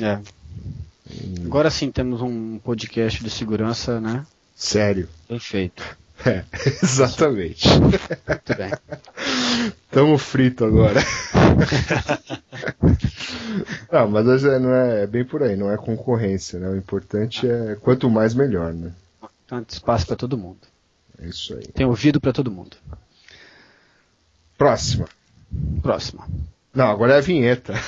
é. 0.00 0.20
Agora 1.44 1.70
sim 1.70 1.90
temos 1.90 2.20
um 2.22 2.58
podcast 2.58 3.22
de 3.22 3.30
segurança, 3.30 4.00
né? 4.00 4.26
Sério. 4.56 5.08
Bem 5.28 5.38
feito. 5.38 5.82
É, 6.24 6.44
exatamente. 6.82 7.68
Muito 7.68 8.56
bem. 8.56 8.70
Tamo 9.90 10.18
frito 10.18 10.64
agora. 10.64 11.00
não, 13.90 14.08
mas 14.08 14.44
é, 14.44 14.58
não 14.58 14.74
é, 14.74 15.02
é 15.02 15.06
bem 15.06 15.24
por 15.24 15.42
aí, 15.42 15.56
não 15.56 15.70
é 15.70 15.76
concorrência, 15.76 16.58
né? 16.58 16.68
O 16.68 16.76
importante 16.76 17.48
é 17.48 17.76
quanto 17.80 18.10
mais 18.10 18.34
melhor, 18.34 18.72
né? 18.72 18.92
Tanto 19.46 19.70
espaço 19.70 20.06
para 20.06 20.16
todo 20.16 20.38
mundo. 20.38 20.60
É 21.20 21.26
isso 21.26 21.54
aí. 21.54 21.66
Tem 21.68 21.86
ouvido 21.86 22.20
para 22.20 22.32
todo 22.32 22.50
mundo. 22.50 22.76
Próxima. 24.56 25.06
Próxima. 25.82 26.26
Não, 26.74 26.86
agora 26.86 27.14
é 27.14 27.18
a 27.18 27.22
vinheta. 27.22 27.74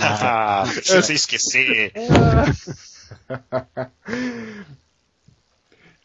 Ah, 0.00 0.64
você 0.66 1.14
esquecer, 1.14 1.92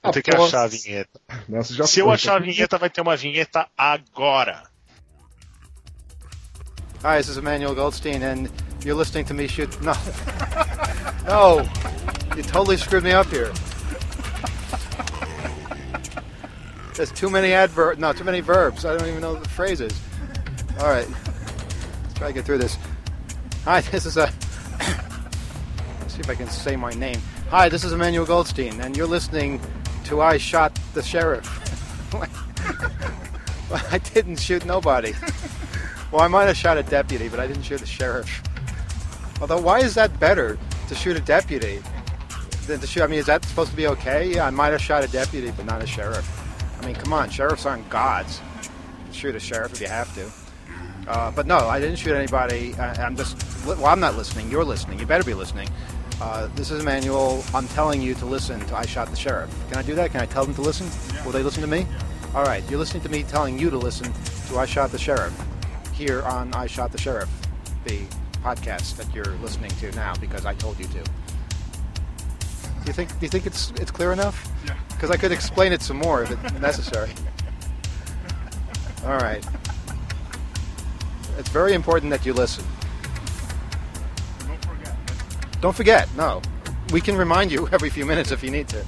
eu 0.04 0.12
tenho 0.12 0.24
que 0.24 0.32
Após- 0.32 0.54
achar 0.54 0.64
a 0.64 0.68
vinheta. 0.68 1.20
Nossa, 1.48 1.74
já 1.74 1.88
Se 1.88 2.00
eu 2.00 2.06
foi. 2.06 2.16
achar 2.16 2.36
a 2.36 2.40
vinheta, 2.40 2.78
vai 2.78 2.90
ter 2.90 3.02
uma 3.02 3.16
vinheta 3.16 3.68
agora. 3.78 4.64
Hi, 7.04 7.18
this 7.18 7.28
is 7.30 7.38
Emmanuel 7.38 7.76
Goldstein, 7.76 8.24
and 8.24 8.50
you're 8.84 8.96
listening 8.98 9.26
to 9.26 9.34
me 9.34 9.48
shoot. 9.48 9.70
No. 9.82 9.94
no! 11.28 11.62
You 12.36 12.44
totally 12.44 12.78
screwed 12.78 13.04
me 13.04 13.12
up 13.14 13.28
here. 13.30 13.52
There's 16.96 17.12
too 17.12 17.30
many 17.30 17.54
adverb. 17.54 17.98
No, 17.98 18.14
too 18.14 18.24
many 18.24 18.40
verbs. 18.40 18.86
I 18.86 18.96
don't 18.96 19.08
even 19.08 19.22
know 19.22 19.36
the 19.36 19.50
phrases. 19.50 20.00
All 20.80 20.88
right. 20.88 21.08
Let's 21.10 22.14
try 22.16 22.28
to 22.28 22.34
get 22.34 22.46
through 22.46 22.60
this. 22.60 22.78
Hi, 23.66 23.82
this 23.92 24.06
is 24.06 24.16
a. 24.18 24.32
Let's 26.00 26.14
see 26.14 26.20
if 26.22 26.30
I 26.30 26.36
can 26.36 26.48
say 26.48 26.76
my 26.76 26.92
name. 26.92 27.20
Hi, 27.50 27.68
this 27.68 27.84
is 27.84 27.92
Emmanuel 27.94 28.26
Goldstein, 28.26 28.80
and 28.82 28.96
you're 28.96 29.08
listening 29.08 29.60
to 30.06 30.22
I 30.22 30.38
Shot 30.38 30.78
the 30.94 31.02
Sheriff. 31.02 31.48
I 33.92 33.98
didn't 34.14 34.40
shoot 34.40 34.66
nobody. 34.66 35.14
Well, 36.14 36.22
I 36.22 36.28
might 36.28 36.46
have 36.46 36.56
shot 36.56 36.78
a 36.78 36.84
deputy, 36.84 37.28
but 37.28 37.40
I 37.40 37.48
didn't 37.48 37.64
shoot 37.64 37.80
the 37.80 37.88
sheriff. 37.88 38.44
Although, 39.42 39.60
why 39.60 39.80
is 39.80 39.96
that 39.96 40.20
better 40.20 40.60
to 40.88 40.94
shoot 40.94 41.18
a 41.18 41.20
deputy 41.20 41.82
than 42.68 42.80
to 42.80 42.86
shoot? 42.86 43.02
I 43.02 43.08
mean, 43.08 43.18
is 43.18 43.26
that 43.26 43.44
supposed 43.46 43.72
to 43.72 43.76
be 43.76 43.88
okay? 43.88 44.32
Yeah, 44.32 44.46
I 44.46 44.52
might 44.52 44.68
have 44.68 44.82
shot 44.82 45.04
a 45.04 45.08
deputy, 45.08 45.50
but 45.50 45.66
not 45.66 45.82
a 45.82 45.88
sheriff. 45.88 46.30
I 46.80 46.86
mean, 46.86 46.94
come 46.94 47.14
on, 47.14 47.32
sheriffs 47.32 47.66
aren't 47.66 47.90
gods. 47.90 48.42
Shoot 49.12 49.34
a 49.34 49.40
sheriff 49.40 49.74
if 49.74 49.82
you 49.82 49.88
have 49.88 50.14
to. 50.14 50.30
Uh, 51.08 51.32
but 51.32 51.48
no, 51.48 51.58
I 51.68 51.80
didn't 51.80 51.96
shoot 51.96 52.14
anybody. 52.14 52.76
I, 52.76 52.94
I'm 53.04 53.16
just, 53.16 53.36
well, 53.66 53.88
I'm 53.88 54.00
not 54.00 54.16
listening. 54.16 54.52
You're 54.52 54.64
listening. 54.64 55.00
You 55.00 55.08
better 55.08 55.24
be 55.24 55.34
listening. 55.34 55.68
Uh, 56.22 56.48
this 56.56 56.72
is 56.72 56.80
Emmanuel. 56.82 57.44
I'm 57.54 57.68
telling 57.70 58.02
you 58.02 58.14
to 58.16 58.26
listen 58.26 58.60
to 58.68 58.76
I 58.76 58.86
Shot 58.86 59.10
the 59.10 59.16
Sheriff. 59.16 59.54
Can 59.70 59.78
I 59.78 59.82
do 59.82 59.96
that? 59.96 60.12
Can 60.12 60.22
I 60.22 60.26
tell 60.26 60.46
them 60.46 60.54
to 60.56 60.62
listen? 60.62 60.88
Will 61.26 61.32
they 61.32 61.44
listen 61.44 61.62
to 61.62 61.68
me? 61.68 61.86
All 62.34 62.44
right, 62.44 62.64
you're 62.70 62.80
listening 62.80 63.04
to 63.04 63.10
me 63.10 63.24
telling 63.24 63.60
you 63.60 63.70
to 63.70 63.78
listen 63.78 64.12
to 64.48 64.58
I 64.58 64.66
Shot 64.66 64.92
the 64.92 64.98
Sheriff 64.98 65.34
here 65.94 66.22
on 66.24 66.54
I 66.54 66.68
Shot 66.68 66.92
the 66.92 66.98
Sheriff, 66.98 67.30
the 67.86 68.02
podcast 68.44 68.96
that 68.98 69.14
you're 69.14 69.36
listening 69.42 69.72
to 69.72 69.92
now 69.94 70.16
because 70.16 70.46
I 70.46 70.54
told 70.56 70.80
you 70.80 70.86
to. 70.86 71.04
Do 71.04 72.88
you 72.88 72.94
think? 72.94 73.10
Do 73.20 73.26
you 73.26 73.30
think 73.30 73.46
it's 73.46 73.72
it's 73.72 73.92
clear 73.92 74.12
enough? 74.14 74.50
Yeah. 74.66 74.76
Because 74.90 75.12
I 75.12 75.18
could 75.18 75.32
explain 75.32 75.72
it 75.74 75.82
some 75.82 75.98
more 75.98 76.24
if 76.24 76.32
it's 76.32 76.54
necessary. 76.60 77.10
All 79.06 79.18
right. 79.18 79.46
It's 81.38 81.50
very 81.50 81.74
important 81.74 82.12
that 82.12 82.26
you 82.26 82.34
listen. 82.34 82.64
Don't 85.64 85.74
forget. 85.74 86.14
No, 86.18 86.42
we 86.92 87.00
can 87.00 87.16
remind 87.16 87.50
you 87.50 87.70
every 87.72 87.90
few 87.90 88.06
minutes 88.06 88.34
if 88.34 88.44
you 88.44 88.52
need 88.52 88.68
to. 88.68 88.86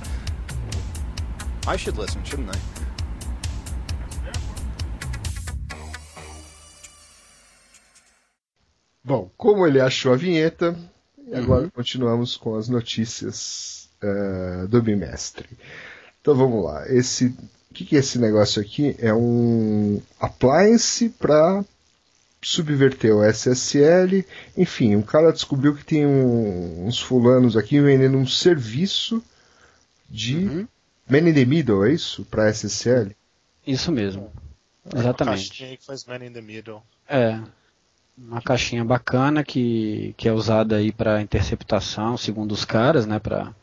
I 1.66 1.78
should 1.78 1.98
listen, 1.98 2.22
shouldn't 2.26 2.54
I? 2.54 2.60
Bom, 9.06 9.32
como 9.38 9.66
ele 9.66 9.80
achou 9.80 10.12
a 10.12 10.18
vinheta, 10.18 10.78
e 11.26 11.34
agora 11.34 11.72
continuamos 11.72 12.36
com 12.36 12.58
as 12.58 12.68
notícias 12.68 13.88
eh, 14.04 14.68
do 14.68 14.82
bimestre. 14.82 15.48
Então 16.20 16.36
vamos 16.36 16.62
lá. 16.62 16.86
Esse, 16.90 17.28
o 17.72 17.74
que, 17.74 17.86
que 17.86 17.96
é 17.96 18.00
esse 18.00 18.20
negócio 18.20 18.62
aqui? 18.62 18.98
É 19.00 19.14
um 19.14 20.02
appliance 20.20 21.08
para 21.08 21.64
subverter 22.48 23.16
o 23.16 23.24
SSL. 23.24 24.26
Enfim, 24.58 24.96
um 24.96 25.02
cara 25.02 25.32
descobriu 25.32 25.76
que 25.76 25.84
tem 25.84 26.06
um- 26.06 26.86
uns 26.88 27.00
fulanos 27.00 27.58
aqui 27.58 27.80
vendendo 27.82 28.18
um 28.18 28.28
serviço 28.28 29.24
de 30.10 30.38
Uhum. 30.38 30.68
man 31.10 31.30
in 31.30 31.34
the 31.34 31.46
middle, 31.46 31.84
é 31.86 31.92
isso? 31.92 32.24
Para 32.26 32.50
SSL? 32.50 33.16
Isso 33.66 33.92
mesmo. 33.92 34.32
Uma 34.86 35.02
Exatamente. 35.02 35.48
caixinha 35.50 35.70
aí 35.72 35.78
que 35.78 35.86
faz 35.86 36.06
Man 36.06 36.24
in 36.24 36.32
the 36.32 36.42
Middle. 36.42 36.82
É. 37.10 37.40
uma 38.18 38.42
caixinha 38.42 38.86
bacana 38.86 39.44
que, 39.44 40.14
que 40.16 40.28
é 40.28 40.32
usada 40.32 40.78
aí 40.78 40.92
para 40.92 41.22
interceptação, 41.22 42.16
segundo 42.16 42.54
os 42.54 42.64
caras, 42.64 43.06
né, 43.06 43.20
para 43.20 43.54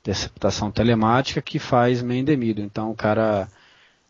interceptação 0.00 0.70
telemática 0.70 1.42
que 1.42 1.58
faz 1.58 2.00
main 2.02 2.24
the 2.24 2.32
Então 2.62 2.90
o 2.90 2.94
cara 2.96 3.48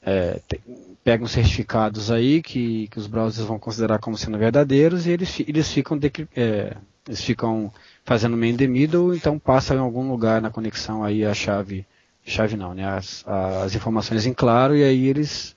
é, 0.00 0.40
te, 0.48 0.60
pega 1.04 1.24
uns 1.24 1.32
certificados 1.32 2.10
aí 2.10 2.42
que, 2.42 2.88
que 2.88 2.98
os 2.98 3.06
browsers 3.06 3.46
vão 3.46 3.58
considerar 3.58 3.98
como 3.98 4.16
sendo 4.16 4.38
verdadeiros 4.38 5.06
e 5.06 5.10
eles, 5.10 5.40
eles 5.40 5.70
ficam 5.70 5.98
é, 6.36 6.76
eles 7.06 7.22
ficam 7.22 7.72
fazendo 8.04 8.36
main 8.36 8.56
the 8.56 8.66
middle, 8.66 9.14
então 9.14 9.38
passa 9.38 9.74
em 9.74 9.78
algum 9.78 10.08
lugar 10.08 10.40
na 10.40 10.50
conexão 10.50 11.02
aí 11.02 11.24
a 11.24 11.34
chave, 11.34 11.84
chave 12.24 12.56
não, 12.56 12.74
né, 12.74 12.86
as, 12.86 13.24
as 13.26 13.74
informações 13.74 14.26
em 14.26 14.32
claro 14.32 14.76
e 14.76 14.84
aí 14.84 15.08
eles 15.08 15.56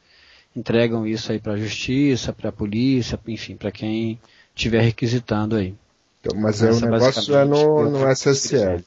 entregam 0.56 1.06
isso 1.06 1.32
aí 1.32 1.40
para 1.40 1.54
a 1.54 1.58
justiça, 1.58 2.34
para 2.34 2.50
a 2.50 2.54
polícia, 2.54 3.20
enfim, 3.28 3.56
para 3.56 3.72
quem 3.72 4.20
estiver 4.56 4.82
requisitando 4.82 5.56
aí. 5.56 5.76
Então, 6.22 6.40
mas 6.40 6.64
é, 6.64 6.72
o 6.72 6.80
negócio 6.80 7.36
é 7.36 7.46
no, 7.46 7.90
no 7.90 8.10
SSL. 8.10 8.84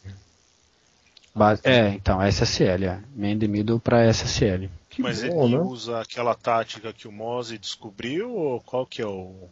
É, 1.62 1.90
então, 1.90 2.20
SSL, 2.20 2.84
é. 2.84 3.00
Main 3.14 3.38
the 3.38 3.46
middle 3.46 3.78
para 3.78 4.08
SSL. 4.08 4.68
Mas 5.02 5.22
bom, 5.22 5.46
ele 5.46 5.56
né? 5.56 5.62
usa 5.62 6.00
aquela 6.00 6.34
tática 6.34 6.92
que 6.92 7.06
o 7.06 7.12
Mose 7.12 7.58
descobriu 7.58 8.30
ou 8.34 8.60
qual 8.60 8.86
que 8.86 9.00
é 9.00 9.06
o 9.06 9.48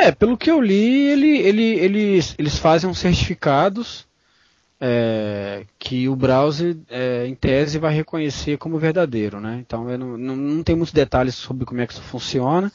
é, 0.00 0.12
pelo 0.12 0.38
que 0.38 0.48
eu 0.48 0.60
li, 0.60 1.08
ele, 1.08 1.38
ele, 1.38 1.62
eles, 1.62 2.34
eles 2.38 2.56
fazem 2.56 2.88
uns 2.88 3.00
certificados 3.00 4.06
é, 4.80 5.64
que 5.76 6.08
o 6.08 6.14
browser, 6.14 6.76
é, 6.88 7.26
em 7.26 7.34
tese, 7.34 7.80
vai 7.80 7.92
reconhecer 7.92 8.58
como 8.58 8.78
verdadeiro. 8.78 9.40
Né? 9.40 9.58
Então, 9.66 9.84
não, 9.98 10.16
não, 10.16 10.36
não, 10.36 10.62
tem 10.62 10.76
muitos 10.76 10.92
detalhes 10.92 11.34
sobre 11.34 11.66
como 11.66 11.80
é 11.80 11.86
que 11.86 11.94
isso 11.94 12.02
funciona, 12.02 12.70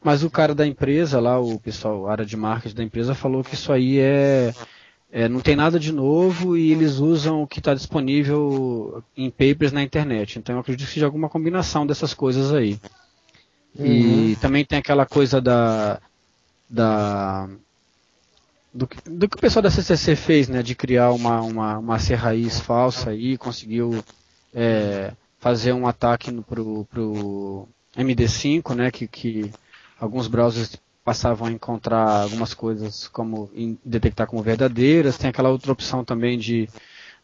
mas 0.00 0.22
o 0.22 0.30
cara 0.30 0.54
da 0.54 0.64
empresa, 0.64 1.18
lá, 1.18 1.40
o 1.40 1.58
pessoal, 1.58 2.06
a 2.06 2.12
área 2.12 2.24
de 2.24 2.36
marketing 2.36 2.76
da 2.76 2.84
empresa, 2.84 3.12
falou 3.12 3.42
que 3.42 3.54
isso 3.54 3.72
aí 3.72 3.98
é, 3.98 4.54
é 5.10 5.28
não 5.28 5.40
tem 5.40 5.56
nada 5.56 5.78
de 5.78 5.92
novo 5.92 6.56
e 6.56 6.70
eles 6.70 6.98
usam 6.98 7.42
o 7.42 7.46
que 7.46 7.60
está 7.60 7.74
disponível 7.74 9.02
em 9.16 9.30
papers 9.30 9.72
na 9.72 9.82
internet. 9.82 10.38
Então, 10.38 10.54
eu 10.54 10.60
acredito 10.60 10.86
que 10.86 10.94
seja 10.94 11.06
alguma 11.06 11.28
combinação 11.28 11.86
dessas 11.86 12.12
coisas 12.12 12.52
aí. 12.52 12.78
Uhum. 13.78 13.86
E 13.86 14.36
também 14.36 14.64
tem 14.64 14.78
aquela 14.78 15.06
coisa 15.06 15.40
da 15.40 16.00
da 16.68 17.48
do 18.72 18.86
que, 18.86 19.10
do 19.10 19.28
que 19.28 19.36
o 19.36 19.40
pessoal 19.40 19.62
da 19.62 19.70
CCC 19.70 20.14
fez, 20.14 20.48
né, 20.48 20.62
de 20.62 20.74
criar 20.74 21.10
uma, 21.12 21.40
uma, 21.40 21.78
uma 21.78 21.96
raiz 21.96 22.60
falsa 22.60 23.14
e 23.14 23.38
conseguiu 23.38 24.04
é, 24.54 25.12
fazer 25.38 25.72
um 25.72 25.86
ataque 25.86 26.30
no, 26.30 26.42
pro, 26.42 26.84
pro 26.84 27.66
MD5, 27.96 28.74
né, 28.74 28.90
que, 28.90 29.08
que 29.08 29.50
alguns 29.98 30.28
browsers 30.28 30.76
passavam 31.08 31.48
a 31.48 31.50
encontrar 31.50 32.24
algumas 32.24 32.52
coisas 32.52 33.08
como 33.08 33.50
detectar 33.82 34.26
como 34.26 34.42
verdadeiras. 34.42 35.16
Tem 35.16 35.30
aquela 35.30 35.48
outra 35.48 35.72
opção 35.72 36.04
também 36.04 36.38
de, 36.38 36.68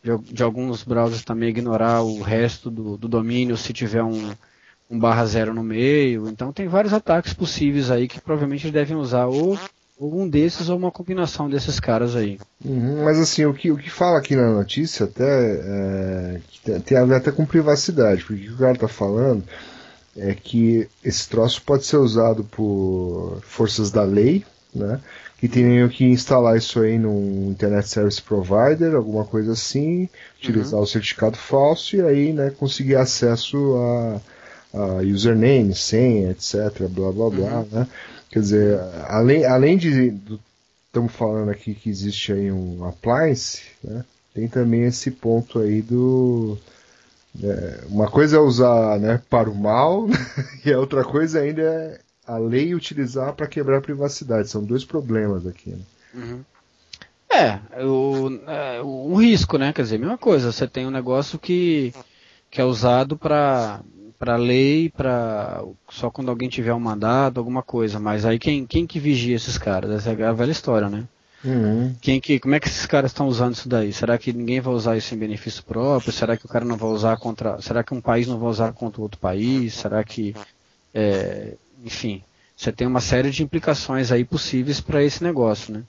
de, 0.03 0.17
de 0.33 0.43
alguns 0.43 0.83
browsers 0.83 1.23
também 1.23 1.51
ignorar 1.51 2.01
o 2.01 2.23
resto 2.23 2.71
do, 2.71 2.97
do 2.97 3.07
domínio 3.07 3.59
se 3.59 3.75
tiver 3.75 4.03
um, 4.03 4.33
um 4.91 4.99
barra 4.99 5.27
zero 5.27 5.53
no 5.53 5.63
meio. 5.63 6.31
Então 6.31 6.51
tem 6.51 6.67
vários 6.67 6.95
ataques 6.95 7.35
possíveis 7.35 7.91
aí 7.91 8.09
que 8.09 8.19
provavelmente 8.23 8.65
eles 8.65 8.73
devem 8.73 8.97
usar 8.97 9.27
ou, 9.27 9.59
um 10.01 10.27
desses 10.27 10.71
ou 10.71 10.79
uma 10.79 10.91
combinação 10.91 11.51
desses 11.51 11.79
caras 11.79 12.17
aí. 12.17 12.39
Uhum, 12.65 13.05
mas 13.05 13.21
assim, 13.21 13.45
o 13.45 13.53
que, 13.53 13.71
o 13.71 13.77
que 13.77 13.91
fala 13.91 14.17
aqui 14.17 14.35
na 14.35 14.51
notícia 14.51 15.05
até 15.05 15.61
é, 15.61 16.41
tem, 16.65 16.81
tem 16.81 16.97
a 16.97 17.05
ver 17.05 17.17
até 17.17 17.31
com 17.31 17.45
privacidade, 17.45 18.25
porque 18.25 18.45
o 18.45 18.47
que 18.47 18.53
o 18.55 18.57
cara 18.57 18.73
está 18.73 18.89
falando 18.89 19.45
é 20.17 20.35
que 20.35 20.89
esse 21.05 21.29
troço 21.29 21.63
pode 21.63 21.85
ser 21.85 21.97
usado 21.97 22.45
por 22.45 23.41
forças 23.43 23.91
da 23.91 24.03
lei, 24.03 24.45
né? 24.75 25.01
Que 25.39 25.49
teriam 25.49 25.89
que 25.89 26.05
instalar 26.05 26.57
isso 26.57 26.81
aí 26.81 26.99
num 26.99 27.51
Internet 27.51 27.89
Service 27.89 28.23
Provider, 28.23 28.95
alguma 28.95 29.25
coisa 29.25 29.53
assim, 29.53 30.09
utilizar 30.39 30.79
uhum. 30.79 30.85
o 30.85 30.87
certificado 30.87 31.37
falso 31.37 31.97
e 31.97 32.01
aí, 32.01 32.33
né, 32.33 32.51
conseguir 32.51 32.97
acesso 32.97 33.57
a 33.77 34.21
uh, 34.73 35.13
username, 35.13 35.75
senha, 35.75 36.31
etc, 36.31 36.89
blá 36.89 37.13
blá 37.13 37.31
blá, 37.31 37.59
uhum. 37.59 37.69
né? 37.71 37.87
Quer 38.31 38.41
dizer, 38.41 38.81
além, 39.07 39.45
além 39.45 39.77
de 39.77 40.15
estamos 40.87 41.13
falando 41.13 41.51
aqui 41.51 41.75
que 41.75 41.91
existe 41.91 42.33
aí 42.33 42.51
um 42.51 42.85
appliance, 42.85 43.63
né? 43.83 44.05
Tem 44.33 44.49
também 44.49 44.85
esse 44.85 45.11
ponto 45.11 45.61
aí 45.61 45.83
do 45.83 46.59
é, 47.43 47.85
uma 47.89 48.09
coisa 48.09 48.37
é 48.37 48.41
usar 48.41 48.99
né, 48.99 49.21
para 49.29 49.51
o 49.51 49.55
mal 49.55 50.07
e 50.65 50.73
a 50.73 50.79
outra 50.79 51.05
coisa 51.05 51.41
ainda 51.41 51.63
é 51.63 52.01
a 52.27 52.39
lei 52.39 52.75
utilizar 52.75 53.33
para 53.35 53.47
quebrar 53.47 53.79
a 53.79 53.83
privacidade. 53.83 54.49
São 54.49 54.65
dois 54.65 54.85
problemas 54.85 55.47
aqui. 55.47 55.71
Né? 55.71 55.83
Uhum. 56.15 56.45
É, 57.31 57.85
o, 57.85 58.41
é, 58.47 58.83
um 58.83 59.17
risco, 59.17 59.59
né? 59.59 59.73
Quer 59.73 59.83
dizer, 59.83 59.99
mesma 59.99 60.17
coisa. 60.17 60.53
Você 60.53 60.67
tem 60.69 60.87
um 60.87 60.91
negócio 60.91 61.39
que, 61.39 61.93
que 62.51 62.61
é 62.61 62.65
usado 62.65 63.17
para 63.17 63.81
para 64.17 64.37
lei, 64.37 64.89
para 64.89 65.63
só 65.91 66.09
quando 66.09 66.31
alguém 66.31 66.49
tiver 66.49 66.73
um 66.73 66.81
mandado, 66.81 67.39
alguma 67.39 67.63
coisa. 67.63 67.99
Mas 67.99 68.25
aí 68.25 68.39
quem, 68.39 68.65
quem 68.65 68.87
que 68.87 68.99
vigia 69.01 69.37
esses 69.37 69.59
caras? 69.59 69.91
Essa 69.91 70.13
é 70.13 70.25
a 70.25 70.33
velha 70.33 70.53
história, 70.53 70.89
né? 70.89 71.07
Uhum. 71.45 71.95
Quem 72.01 72.21
que, 72.21 72.41
como 72.41 72.55
é 72.55 72.61
que 72.61 72.69
esses 72.69 72.87
caras 72.87 73.11
estão 73.11 73.29
usando 73.29 73.55
isso 73.55 73.69
daí? 73.69 73.93
Será 73.93 74.17
que 74.17 74.33
ninguém 74.33 74.61
vai 74.61 74.73
usar 74.73 74.97
isso 74.97 75.15
em 75.15 75.19
benefício 75.19 75.63
próprio? 75.63 76.13
Será 76.13 76.37
que 76.37 76.47
o 76.47 76.49
cara 76.49 76.65
não 76.65 76.77
vai 76.77 76.89
usar 76.89 77.17
contra? 77.19 77.61
Será 77.61 77.85
que 77.85 77.93
um 77.93 78.01
país 78.01 78.27
não 78.27 78.39
vai 78.39 78.49
usar 78.49 78.73
contra 78.73 79.03
outro 79.03 79.21
país? 79.21 79.75
Será 79.75 80.03
que, 80.03 80.35
é, 80.95 81.55
enfim, 81.85 82.23
você 82.57 82.73
tem 82.73 82.87
uma 82.87 83.01
série 83.01 83.31
de 83.31 83.43
implicações 83.43 84.11
aí 84.11 84.25
possíveis 84.25 84.81
para 84.81 85.05
esse 85.05 85.23
negócio, 85.23 85.75
né? 85.75 85.83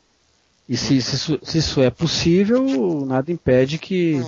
E 0.67 0.75
se, 0.75 1.01
se, 1.01 1.15
isso, 1.15 1.39
se 1.41 1.57
isso 1.59 1.81
é 1.81 1.89
possível, 1.89 3.05
nada 3.05 3.31
impede 3.31 3.77
que 3.77 4.21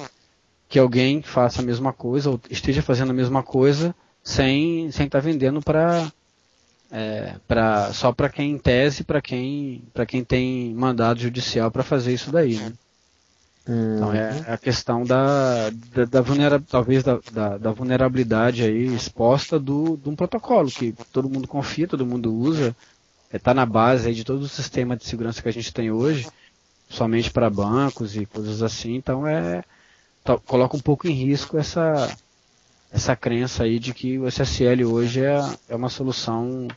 que 0.69 0.77
alguém 0.77 1.21
faça 1.21 1.61
a 1.61 1.65
mesma 1.65 1.93
coisa 1.93 2.29
ou 2.29 2.39
esteja 2.49 2.81
fazendo 2.81 3.11
a 3.11 3.13
mesma 3.13 3.41
coisa 3.41 3.95
sem 4.21 4.91
sem 4.91 5.05
estar 5.05 5.21
tá 5.21 5.25
vendendo 5.25 5.61
para 5.61 6.11
é, 6.91 7.35
para 7.47 7.91
só 7.93 8.11
para 8.11 8.29
quem 8.29 8.51
em 8.51 8.57
tese 8.57 9.03
para 9.03 9.21
quem 9.21 9.83
para 9.93 10.05
quem 10.05 10.23
tem 10.23 10.73
mandado 10.73 11.19
judicial 11.19 11.69
para 11.69 11.83
fazer 11.83 12.13
isso 12.13 12.31
daí 12.31 12.55
né? 12.55 12.73
Hum. 13.67 13.95
então 13.95 14.13
é, 14.13 14.45
é 14.47 14.53
a 14.53 14.57
questão 14.57 15.03
da, 15.03 15.69
da, 15.93 16.05
da 16.05 16.21
vulnerabilidade 16.21 16.71
talvez 16.71 17.03
da, 17.03 17.19
da, 17.31 17.57
da, 17.57 17.71
vulnerabilidade 17.71 18.63
aí 18.63 18.85
exposta 18.95 19.59
do 19.59 19.97
de 19.97 20.09
um 20.09 20.15
protocolo 20.15 20.69
que 20.71 20.95
todo 21.11 21.29
mundo 21.29 21.47
confia 21.47 21.87
todo 21.87 22.05
mundo 22.05 22.33
usa 22.33 22.75
está 23.31 23.51
é, 23.51 23.53
na 23.53 23.65
base 23.65 24.07
aí 24.07 24.13
de 24.13 24.23
todo 24.23 24.43
o 24.43 24.49
sistema 24.49 24.95
de 24.95 25.05
segurança 25.05 25.41
que 25.41 25.49
a 25.49 25.53
gente 25.53 25.73
tem 25.73 25.91
hoje 25.91 26.27
somente 26.89 27.29
para 27.29 27.49
bancos 27.49 28.15
e 28.15 28.25
coisas 28.25 28.63
assim 28.63 28.95
então 28.95 29.27
é 29.27 29.61
tá, 30.23 30.37
coloca 30.37 30.77
um 30.77 30.81
pouco 30.81 31.07
em 31.07 31.11
risco 31.11 31.57
essa, 31.57 32.15
essa 32.91 33.15
crença 33.15 33.63
aí 33.63 33.79
de 33.79 33.93
que 33.93 34.17
o 34.17 34.27
SSL 34.27 34.85
hoje 34.85 35.23
é, 35.23 35.39
é 35.69 35.75
uma 35.75 35.89
solução 35.89 36.67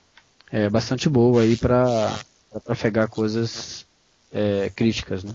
é, 0.51 0.69
bastante 0.69 1.09
boa 1.09 1.43
aí 1.43 1.57
para 1.57 2.19
trafegar 2.65 3.09
coisas 3.09 3.87
é, 4.33 4.71
críticas, 4.75 5.25
né? 5.25 5.33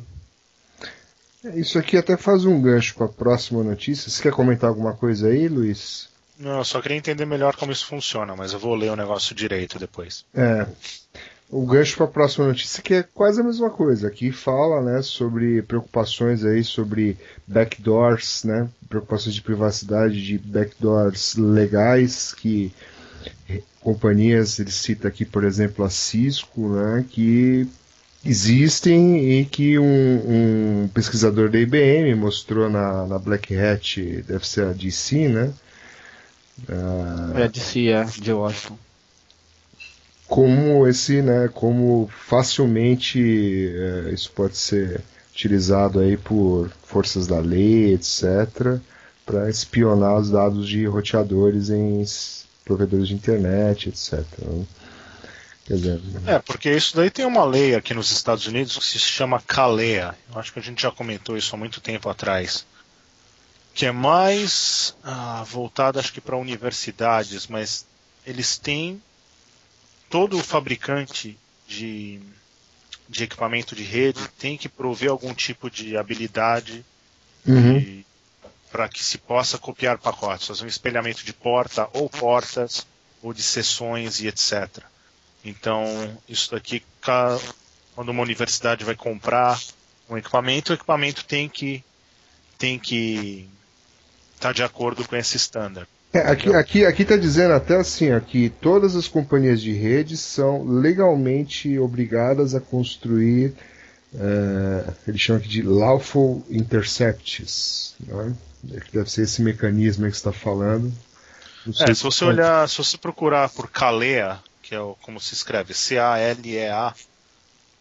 É, 1.43 1.59
isso 1.59 1.77
aqui 1.77 1.97
até 1.97 2.17
faz 2.17 2.45
um 2.45 2.61
gancho 2.61 2.95
para 2.95 3.05
a 3.05 3.09
próxima 3.09 3.63
notícia. 3.63 4.09
Você 4.09 4.23
quer 4.23 4.31
comentar 4.31 4.69
alguma 4.69 4.93
coisa 4.93 5.27
aí, 5.27 5.47
Luiz? 5.47 6.09
Não, 6.37 6.57
eu 6.57 6.65
só 6.65 6.81
queria 6.81 6.97
entender 6.97 7.25
melhor 7.25 7.55
como 7.55 7.71
isso 7.71 7.85
funciona, 7.85 8.35
mas 8.35 8.51
eu 8.51 8.59
vou 8.59 8.75
ler 8.75 8.91
o 8.91 8.95
negócio 8.95 9.33
direito 9.33 9.79
depois. 9.79 10.25
É 10.33 10.67
o 11.55 11.65
gancho 11.65 11.95
para 11.95 12.05
a 12.05 12.09
próxima 12.09 12.47
notícia, 12.47 12.83
que 12.83 12.95
é 12.95 13.03
quase 13.03 13.39
a 13.39 13.43
mesma 13.43 13.69
coisa. 13.69 14.09
Aqui 14.09 14.29
fala 14.29 14.81
né, 14.81 15.01
sobre 15.01 15.61
preocupações 15.61 16.43
aí 16.43 16.65
sobre 16.65 17.17
backdoors, 17.47 18.43
né, 18.43 18.67
preocupações 18.89 19.33
de 19.33 19.41
privacidade 19.41 20.21
de 20.21 20.37
backdoors 20.37 21.37
legais 21.37 22.33
que 22.33 22.73
companhias, 23.79 24.59
ele 24.59 24.71
cita 24.71 25.07
aqui, 25.07 25.23
por 25.23 25.45
exemplo, 25.45 25.85
a 25.85 25.89
Cisco, 25.89 26.67
né, 26.69 27.05
que 27.09 27.65
existem 28.25 29.39
e 29.39 29.45
que 29.45 29.79
um, 29.79 30.83
um 30.83 30.89
pesquisador 30.89 31.49
da 31.49 31.57
IBM 31.57 32.15
mostrou 32.15 32.69
na, 32.69 33.07
na 33.07 33.17
Black 33.17 33.55
Hat, 33.55 34.01
deve 34.27 34.45
ser 34.45 34.65
a 34.65 34.73
DC, 34.73 35.29
né? 35.29 35.53
Uh, 36.67 37.37
é 37.37 37.43
a 37.43 37.47
DC, 37.47 37.87
é, 37.87 38.03
de 38.03 38.33
Washington 38.33 38.84
como 40.27 40.87
esse, 40.87 41.21
né, 41.21 41.49
como 41.53 42.09
facilmente 42.27 43.19
é, 43.75 44.11
isso 44.11 44.31
pode 44.31 44.57
ser 44.57 45.01
utilizado 45.31 45.99
aí 45.99 46.17
por 46.17 46.71
forças 46.83 47.27
da 47.27 47.39
lei, 47.39 47.93
etc, 47.93 48.79
para 49.25 49.49
espionar 49.49 50.17
os 50.17 50.29
dados 50.29 50.67
de 50.67 50.85
roteadores 50.85 51.69
em 51.69 52.03
provedores 52.63 53.09
de 53.09 53.13
internet, 53.13 53.89
etc. 53.89 54.23
Né? 54.39 54.65
Dizer, 55.67 55.99
é, 56.27 56.37
porque 56.37 56.71
isso 56.71 56.95
daí 56.95 57.09
tem 57.09 57.25
uma 57.25 57.43
lei 57.43 57.73
aqui 57.73 57.93
nos 57.93 58.11
Estados 58.11 58.45
Unidos 58.45 58.77
que 58.77 58.85
se 58.85 58.99
chama 58.99 59.41
CALEA. 59.41 60.15
Eu 60.31 60.39
acho 60.39 60.53
que 60.53 60.59
a 60.59 60.61
gente 60.61 60.81
já 60.81 60.91
comentou 60.91 61.35
isso 61.35 61.55
há 61.55 61.57
muito 61.57 61.81
tempo 61.81 62.07
atrás. 62.07 62.65
Que 63.73 63.87
é 63.87 63.91
mais 63.91 64.95
ah, 65.03 65.43
voltada, 65.43 65.99
acho 65.99 66.13
que 66.13 66.21
para 66.21 66.37
universidades, 66.37 67.47
mas 67.47 67.85
eles 68.25 68.59
têm 68.59 69.01
todo 70.09 70.41
fabricante 70.43 71.37
de, 71.67 72.19
de 73.09 73.23
equipamento 73.23 73.75
de 73.75 73.83
rede 73.83 74.27
tem 74.37 74.57
que 74.57 74.69
prover 74.69 75.09
algum 75.09 75.33
tipo 75.33 75.69
de 75.69 75.97
habilidade 75.97 76.85
Uhum. 77.47 78.03
para 78.71 78.89
que 78.89 79.03
se 79.03 79.17
possa 79.19 79.57
copiar 79.57 79.99
pacotes, 79.99 80.47
fazer 80.47 80.65
um 80.65 80.67
espelhamento 80.67 81.23
de 81.23 81.31
porta 81.31 81.87
ou 81.93 82.09
portas 82.09 82.85
ou 83.21 83.33
de 83.33 83.43
sessões 83.43 84.19
e 84.19 84.27
etc. 84.27 84.83
Então, 85.43 85.85
isso 86.27 86.51
daqui, 86.51 86.83
quando 87.93 88.09
uma 88.09 88.23
universidade 88.23 88.83
vai 88.83 88.95
comprar 88.95 89.61
um 90.09 90.17
equipamento, 90.17 90.71
o 90.71 90.75
equipamento 90.75 91.23
tem 91.23 91.47
que 91.47 91.83
tem 92.57 92.79
que 92.79 93.47
estar 94.33 94.53
de 94.53 94.63
acordo 94.63 95.07
com 95.07 95.15
esse 95.15 95.37
standard. 95.37 95.87
É, 96.15 96.31
aqui, 96.31 96.53
aqui, 96.53 96.85
aqui 96.85 97.03
tá 97.05 97.17
dizendo 97.17 97.53
até 97.53 97.75
assim, 97.75 98.13
ó, 98.13 98.19
que 98.19 98.49
todas 98.49 98.95
as 98.95 99.07
companhias 99.07 99.61
de 99.61 99.73
rede 99.73 100.15
são 100.15 100.63
legalmente 100.63 101.77
obrigadas 101.77 102.55
a 102.55 102.61
construir, 102.61 103.53
eh, 104.13 104.93
eles 105.07 105.19
chamam 105.19 105.41
aqui 105.41 105.49
de 105.49 105.61
lawful 105.61 106.45
intercepts, 106.49 107.95
né? 107.99 108.33
Que 108.85 108.93
deve 108.97 109.11
ser 109.11 109.23
esse 109.23 109.41
mecanismo 109.41 110.05
aí 110.05 110.11
que 110.11 110.17
você 110.17 110.27
está 110.29 110.31
falando. 110.31 110.91
É, 111.81 111.93
se 111.93 112.03
você 112.03 112.23
olhar, 112.25 112.67
se 112.69 112.77
você 112.77 112.97
procurar 112.97 113.49
por 113.49 113.69
Calea, 113.69 114.39
que 114.63 114.73
é 114.73 114.79
o, 114.79 114.95
como 115.01 115.19
se 115.19 115.33
escreve, 115.33 115.73
C-A-L-E-A, 115.73 116.93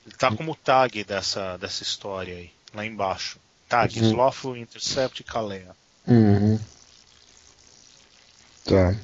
ele 0.06 0.16
tá 0.16 0.34
como 0.34 0.54
tag 0.56 1.04
dessa, 1.04 1.56
dessa 1.56 1.82
história 1.82 2.34
aí, 2.34 2.50
lá 2.74 2.84
embaixo. 2.84 3.38
Tags, 3.68 4.02
Uhum. 4.02 4.16
Lawful 4.16 4.56
Intercept 4.56 5.22
Calea. 5.24 5.70
Uhum. 6.06 6.58
Tá. 8.64 8.94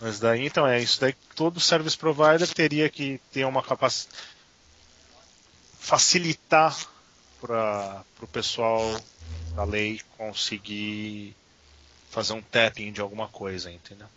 Mas 0.00 0.18
daí, 0.18 0.46
então, 0.46 0.66
é 0.66 0.80
isso 0.80 1.00
daí. 1.00 1.14
Todo 1.34 1.60
service 1.60 1.96
provider 1.96 2.48
teria 2.52 2.88
que 2.88 3.20
ter 3.32 3.44
uma 3.44 3.62
capacidade. 3.62 4.16
facilitar 5.78 6.76
para 7.40 8.04
o 8.20 8.26
pessoal 8.26 8.80
da 9.54 9.64
lei 9.64 10.00
conseguir 10.16 11.34
fazer 12.10 12.32
um 12.32 12.42
tapping 12.42 12.92
de 12.92 13.00
alguma 13.00 13.28
coisa, 13.28 13.70
entendeu? 13.70 14.08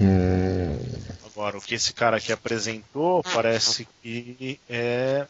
Hum, 0.00 0.78
Agora, 1.24 1.58
o 1.58 1.60
que 1.60 1.74
esse 1.74 1.92
cara 1.92 2.16
aqui 2.16 2.32
apresentou 2.32 3.22
parece 3.22 3.86
que 4.02 4.60
é. 4.68 5.26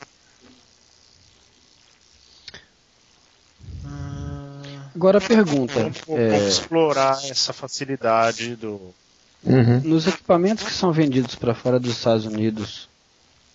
Agora 4.94 5.18
a 5.18 5.20
pergunta. 5.20 5.74
Vamos, 5.80 6.00
vamos 6.06 6.20
é, 6.20 6.48
explorar 6.48 7.18
essa 7.24 7.52
facilidade 7.52 8.56
do. 8.56 8.94
uhum. 9.44 9.80
nos 9.82 10.06
equipamentos 10.06 10.64
que 10.64 10.72
são 10.72 10.92
vendidos 10.92 11.34
para 11.34 11.54
fora 11.54 11.80
dos 11.80 11.92
Estados 11.92 12.24
Unidos, 12.24 12.88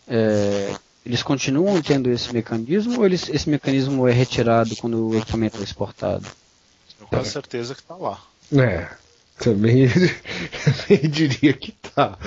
é, 0.07 0.73
eles 1.05 1.23
continuam 1.23 1.81
tendo 1.81 2.11
esse 2.11 2.33
mecanismo 2.33 2.99
ou 2.99 3.05
eles, 3.05 3.29
esse 3.29 3.49
mecanismo 3.49 4.07
é 4.07 4.11
retirado 4.11 4.75
quando 4.75 5.07
o 5.07 5.17
equipamento 5.17 5.57
é 5.59 5.63
exportado? 5.63 6.25
Eu 6.99 7.07
tenho 7.07 7.25
certeza 7.25 7.73
que 7.73 7.83
tá 7.83 7.95
lá. 7.95 8.21
É, 8.51 8.89
também, 9.39 9.87
também 10.87 11.09
diria 11.09 11.53
que 11.53 11.71
tá. 11.71 12.17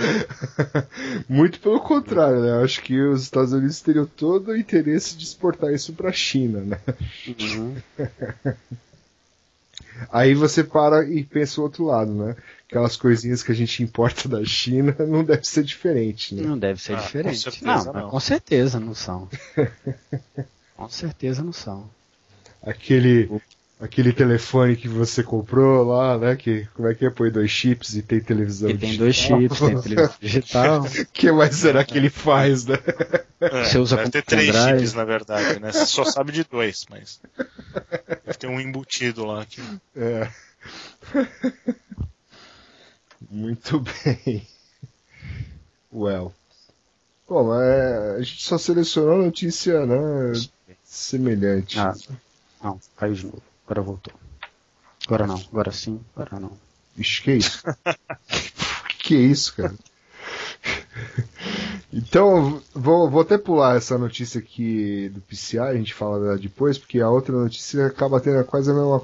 Muito 1.29 1.61
pelo 1.61 1.81
contrário, 1.81 2.41
né? 2.41 2.65
Acho 2.65 2.81
que 2.83 2.99
os 3.01 3.23
Estados 3.23 3.53
Unidos 3.53 3.81
teriam 3.81 4.07
todo 4.07 4.49
o 4.49 4.57
interesse 4.57 5.17
de 5.17 5.25
exportar 5.25 5.73
isso 5.73 5.93
para 5.93 6.09
a 6.09 6.13
China, 6.13 6.61
né? 6.61 6.81
Uhum. 7.29 7.77
Aí 10.11 10.35
você 10.35 10.65
para 10.65 11.05
e 11.09 11.23
pensa 11.25 11.61
o 11.61 11.65
outro 11.65 11.85
lado, 11.85 12.13
né? 12.13 12.37
Aquelas 12.69 12.97
coisinhas 12.97 13.43
que 13.43 13.53
a 13.53 13.55
gente 13.55 13.83
importa 13.83 14.29
da 14.29 14.45
China 14.45 14.95
não 15.07 15.23
deve 15.25 15.47
ser 15.47 15.63
diferente, 15.63 16.35
né? 16.35 16.43
Não 16.43 16.59
deve 16.59 16.81
ser 16.81 16.95
Ah, 16.95 16.97
com 16.99 17.03
diferente. 17.07 17.39
certeza 17.41 17.93
não, 17.93 18.01
não. 18.03 18.11
com 18.11 18.21
certeza 18.21 18.81
não 18.81 18.95
são. 18.95 19.29
com 20.77 20.89
certeza 20.89 21.43
não 21.43 21.53
são. 21.53 21.89
Aquele, 22.63 23.29
aquele 23.83 24.13
telefone 24.13 24.77
que 24.77 24.89
você 24.89 25.23
comprou 25.23 25.85
lá, 25.85 26.17
né? 26.17 26.37
Que, 26.37 26.67
como 26.75 26.89
é 26.89 26.95
que 26.95 27.05
é? 27.05 27.11
Põe 27.11 27.31
dois 27.31 27.51
chips 27.51 27.95
e 27.95 28.03
tem 28.03 28.21
televisão 28.21 28.71
E 28.71 28.79
tem 28.79 28.97
dois 28.97 29.17
digital. 29.17 29.41
chips, 29.41 29.59
tem 29.59 29.81
televisão 29.83 30.17
digital. 30.21 30.83
O 30.85 31.07
que 31.13 31.33
mais 31.33 31.57
será 31.57 31.85
que 31.85 31.99
ele 31.99 32.09
faz, 32.09 32.65
né? 32.65 32.79
É, 33.41 33.65
Você 33.65 33.79
usa 33.79 33.97
deve 33.97 34.11
ter 34.11 34.23
três 34.23 34.51
pendrive. 34.53 34.79
chips, 34.79 34.95
na 34.95 35.05
verdade, 35.05 35.61
né? 35.61 35.73
Você 35.73 35.87
só 35.87 36.05
sabe 36.05 36.31
de 36.33 36.45
dois, 36.45 36.87
mas. 36.89 37.21
Deve 38.25 38.39
ter 38.39 38.47
um 38.47 38.61
embutido 38.61 39.25
lá. 39.25 39.45
Que... 39.45 39.61
É. 39.97 40.31
Muito 43.31 43.81
bem. 43.81 44.47
Well. 45.93 46.33
Bom, 47.29 47.55
é, 47.61 48.17
a 48.17 48.23
gente 48.23 48.43
só 48.45 48.59
selecionou 48.59 49.17
notícia, 49.25 49.85
né? 49.87 49.97
Semelhante. 50.85 51.79
Ah, 51.79 51.95
não, 52.63 52.79
caiu 52.97 53.15
de 53.15 53.25
novo. 53.25 53.43
Agora 53.73 53.81
voltou. 53.81 54.13
Agora 55.07 55.27
não, 55.27 55.43
agora 55.51 55.73
sim, 55.73 55.99
agora 56.15 56.39
não. 56.39 56.53
Vixe, 56.95 57.23
que 57.23 57.33
isso? 57.33 57.63
que 59.03 59.15
isso, 59.17 59.57
cara? 59.57 59.75
Então, 61.95 62.63
vou, 62.75 63.11
vou 63.11 63.21
até 63.21 63.37
pular 63.37 63.77
essa 63.77 63.99
notícia 63.99 64.39
aqui 64.39 65.11
do 65.11 65.21
PCI, 65.21 65.59
a 65.59 65.75
gente 65.75 65.93
fala 65.93 66.19
dela 66.19 66.39
depois, 66.39 66.79
porque 66.79 66.99
a 67.01 67.11
outra 67.11 67.35
notícia 67.37 67.87
acaba 67.87 68.19
tendo 68.19 68.43
quase 68.45 68.71
a 68.71 68.75
mesma, 68.75 69.03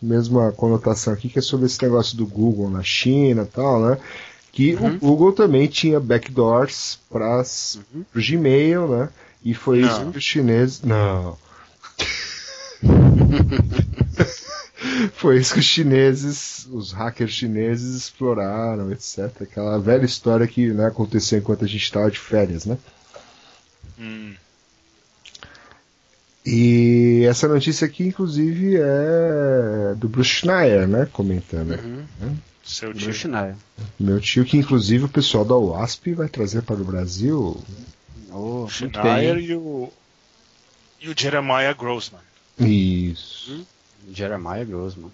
mesma 0.00 0.52
conotação 0.52 1.12
aqui, 1.12 1.28
que 1.28 1.40
é 1.40 1.42
sobre 1.42 1.66
esse 1.66 1.82
negócio 1.82 2.16
do 2.16 2.24
Google 2.24 2.70
na 2.70 2.84
China 2.84 3.42
e 3.42 3.46
tal, 3.46 3.80
né? 3.80 3.98
Que 4.52 4.76
o 4.76 4.98
Google 5.00 5.32
também 5.32 5.66
tinha 5.66 5.98
backdoors 5.98 7.00
para 7.10 7.42
o 7.42 8.20
Gmail, 8.20 8.86
né? 8.86 9.08
E 9.44 9.52
foi 9.52 9.80
isso 9.80 10.04
Não. 10.04 10.12
que 10.12 10.18
os 10.18 10.24
chineses. 10.24 10.82
Não. 10.82 11.36
Foi 15.14 15.38
isso 15.38 15.54
que 15.54 15.60
os 15.60 15.66
chineses, 15.66 16.66
os 16.70 16.92
hackers 16.92 17.32
chineses 17.32 17.94
exploraram, 17.94 18.90
etc. 18.92 19.30
Aquela 19.42 19.78
velha 19.78 20.04
história 20.04 20.46
que 20.46 20.68
né, 20.72 20.86
aconteceu 20.86 21.38
enquanto 21.38 21.64
a 21.64 21.68
gente 21.68 21.82
estava 21.82 22.10
de 22.10 22.18
férias, 22.18 22.64
né? 22.64 22.78
Hum, 23.98 24.34
E 26.46 27.24
essa 27.28 27.46
notícia 27.48 27.86
aqui, 27.86 28.04
inclusive, 28.04 28.76
é 28.80 29.94
do 29.96 30.08
Bruce 30.08 30.30
Schneier, 30.30 30.86
né? 30.88 31.06
Comentando. 31.12 31.78
seu 32.64 32.92
tio. 32.92 33.04
Bruce 33.06 33.20
Schneier. 33.20 33.56
Meu 33.98 34.20
tio, 34.20 34.44
que 34.44 34.56
inclusive 34.56 35.04
o 35.04 35.08
pessoal 35.08 35.44
da 35.44 35.56
UASP 35.56 36.14
vai 36.14 36.28
trazer 36.28 36.62
para 36.62 36.76
o 36.76 36.84
Brasil. 36.84 37.62
Oh, 38.32 38.66
Schneier 38.68 39.38
e 39.38 39.54
o. 39.54 39.92
E 41.00 41.08
o 41.08 41.14
Jeremiah 41.16 41.72
Grossman. 41.74 42.20
Isso. 42.58 43.66
Jeremiah 44.12 44.64
Grossman. 44.64 45.10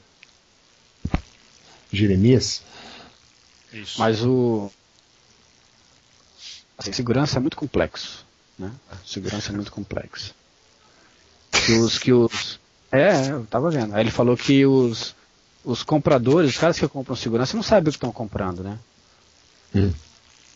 Jeremias? 1.93 2.63
Isso. 3.73 3.99
Mas 3.99 4.23
o. 4.23 4.71
A 6.77 6.83
segurança 6.83 7.39
é 7.39 7.41
muito 7.41 7.57
complexo. 7.57 8.25
Né? 8.59 8.73
A 8.91 8.97
segurança 9.07 9.53
é 9.53 9.55
muito 9.55 9.73
complexo. 9.73 10.35
Que 11.51 11.73
os. 11.73 11.99
Que 11.99 12.13
os 12.13 12.59
é, 12.95 13.31
eu 13.33 13.45
tava 13.47 13.71
vendo. 13.71 13.93
Aí 13.93 14.03
ele 14.03 14.13
falou 14.13 14.37
que 14.37 14.65
os, 14.65 15.17
os 15.65 15.83
compradores, 15.83 16.51
os 16.51 16.59
caras 16.59 16.79
que 16.79 16.87
compram 16.87 17.17
segurança, 17.17 17.57
não 17.57 17.63
sabem 17.63 17.89
o 17.89 17.91
que 17.91 17.97
estão 17.97 18.13
comprando, 18.13 18.63
né? 18.63 18.79
Hum. 19.75 19.93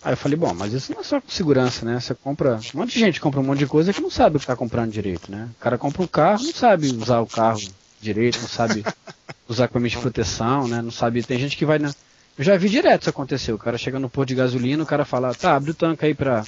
Aí 0.01 0.12
eu 0.12 0.17
falei, 0.17 0.38
bom, 0.38 0.55
mas 0.55 0.73
isso 0.73 0.93
não 0.93 1.01
é 1.01 1.05
só 1.05 1.21
com 1.21 1.29
segurança, 1.29 1.85
né? 1.85 1.99
Você 1.99 2.14
compra. 2.14 2.61
Um 2.73 2.79
monte 2.79 2.93
de 2.93 3.01
gente 3.01 3.21
compra 3.21 3.41
um 3.41 3.43
monte 3.43 3.59
de 3.59 3.67
coisa 3.67 3.93
que 3.93 4.01
não 4.01 4.11
sabe 4.11 4.37
o 4.37 4.38
que 4.38 4.45
está 4.45 4.55
comprando 4.55 4.93
direito, 4.93 5.33
né? 5.33 5.49
O 5.59 5.61
cara 5.61 5.77
compra 5.77 6.01
um 6.01 6.07
carro, 6.07 6.45
não 6.45 6.53
sabe 6.53 6.87
usar 6.95 7.19
o 7.21 7.27
carro 7.27 7.61
direito, 8.01 8.41
não 8.41 8.49
sabe 8.49 8.85
usar 9.49 9.65
equipamento 9.65 9.97
de 9.97 10.01
proteção, 10.03 10.67
né? 10.69 10.81
Não 10.83 10.91
sabe. 10.91 11.23
Tem 11.23 11.39
gente 11.39 11.57
que 11.57 11.65
vai 11.67 11.79
na. 11.79 11.93
Eu 12.37 12.45
já 12.45 12.57
vi 12.57 12.69
direto 12.69 13.03
isso 13.03 13.11
acontecer. 13.11 13.53
O 13.53 13.59
cara 13.59 13.77
chega 13.79 13.99
no 13.99 14.09
posto 14.09 14.29
de 14.29 14.35
gasolina, 14.37 14.83
o 14.83 14.87
cara 14.87 15.05
fala, 15.05 15.35
tá, 15.35 15.57
abre 15.57 15.73
o 15.73 15.75
tanque 15.75 16.05
aí 16.07 16.15
pra 16.15 16.45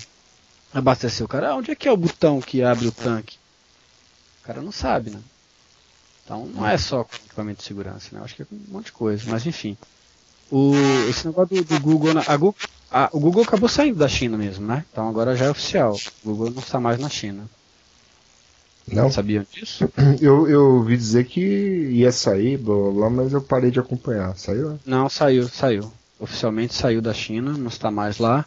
abastecer. 0.73 1.25
O 1.25 1.29
cara, 1.29 1.51
ah, 1.51 1.57
onde 1.57 1.71
é 1.71 1.75
que 1.75 1.89
é 1.89 1.93
o 1.93 1.97
botão 1.97 2.41
que 2.41 2.63
abre 2.63 2.87
o 2.87 2.93
tanque? 2.93 3.37
O 4.43 4.47
cara 4.47 4.63
não 4.63 4.71
sabe, 4.73 5.11
né? 5.11 5.21
Então 6.25 6.47
não 6.47 6.67
é 6.67 6.79
só 6.79 7.03
com 7.03 7.17
equipamento 7.17 7.59
de 7.59 7.65
segurança, 7.67 8.09
né? 8.13 8.21
Eu 8.21 8.25
acho 8.25 8.37
que 8.37 8.43
é 8.43 8.45
com 8.45 8.55
um 8.55 8.73
monte 8.73 8.87
de 8.87 8.93
coisa, 8.93 9.25
mas 9.29 9.45
enfim. 9.47 9.77
O, 10.51 10.73
esse 11.09 11.27
negócio 11.27 11.57
do, 11.57 11.65
do 11.65 11.81
Google, 11.81 12.15
na- 12.15 12.25
a 12.27 12.37
Google 12.37 12.57
a- 12.91 13.09
o 13.13 13.19
Google 13.21 13.43
acabou 13.43 13.69
saindo 13.69 13.99
da 13.99 14.09
China 14.09 14.37
mesmo, 14.37 14.67
né? 14.67 14.85
Então 14.93 15.09
agora 15.09 15.37
já 15.37 15.47
é 15.47 15.51
oficial. 15.51 15.97
O 16.25 16.29
Google 16.31 16.51
não 16.51 16.61
está 16.63 16.79
mais 16.81 16.99
na 17.01 17.09
China. 17.09 17.49
Não? 18.93 19.11
Sabiam 19.11 19.45
disso? 19.53 19.91
Eu, 20.21 20.49
eu 20.49 20.77
ouvi 20.77 20.97
dizer 20.97 21.25
que 21.25 21.41
ia 21.41 22.13
sair, 22.13 22.59
blá, 22.59 22.75
blá, 22.75 22.93
blá, 22.93 23.11
mas 23.11 23.33
eu 23.33 23.41
parei 23.41 23.71
de 23.71 23.79
acompanhar. 23.79 24.37
Saiu? 24.37 24.79
Não, 24.85 25.09
saiu, 25.09 25.49
saiu. 25.49 25.93
Oficialmente 26.19 26.75
saiu 26.75 27.01
da 27.01 27.15
China, 27.15 27.53
não 27.53 27.69
está 27.69 27.91
mais 27.91 28.19
lá. 28.19 28.45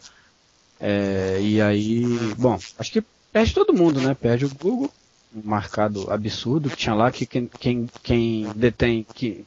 É, 0.78 1.38
e 1.40 1.60
aí, 1.60 2.04
bom, 2.36 2.58
acho 2.78 2.92
que 2.92 3.02
perde 3.32 3.54
todo 3.54 3.72
mundo, 3.72 4.00
né? 4.00 4.14
Perde 4.14 4.44
o 4.44 4.50
Google, 4.54 4.90
um 5.34 5.48
mercado 5.48 6.10
absurdo 6.10 6.70
que 6.70 6.76
tinha 6.76 6.94
lá, 6.94 7.10
que 7.10 7.26
quem, 7.26 7.48
quem, 7.58 7.90
quem 8.02 8.52
detém, 8.54 9.04
que 9.14 9.44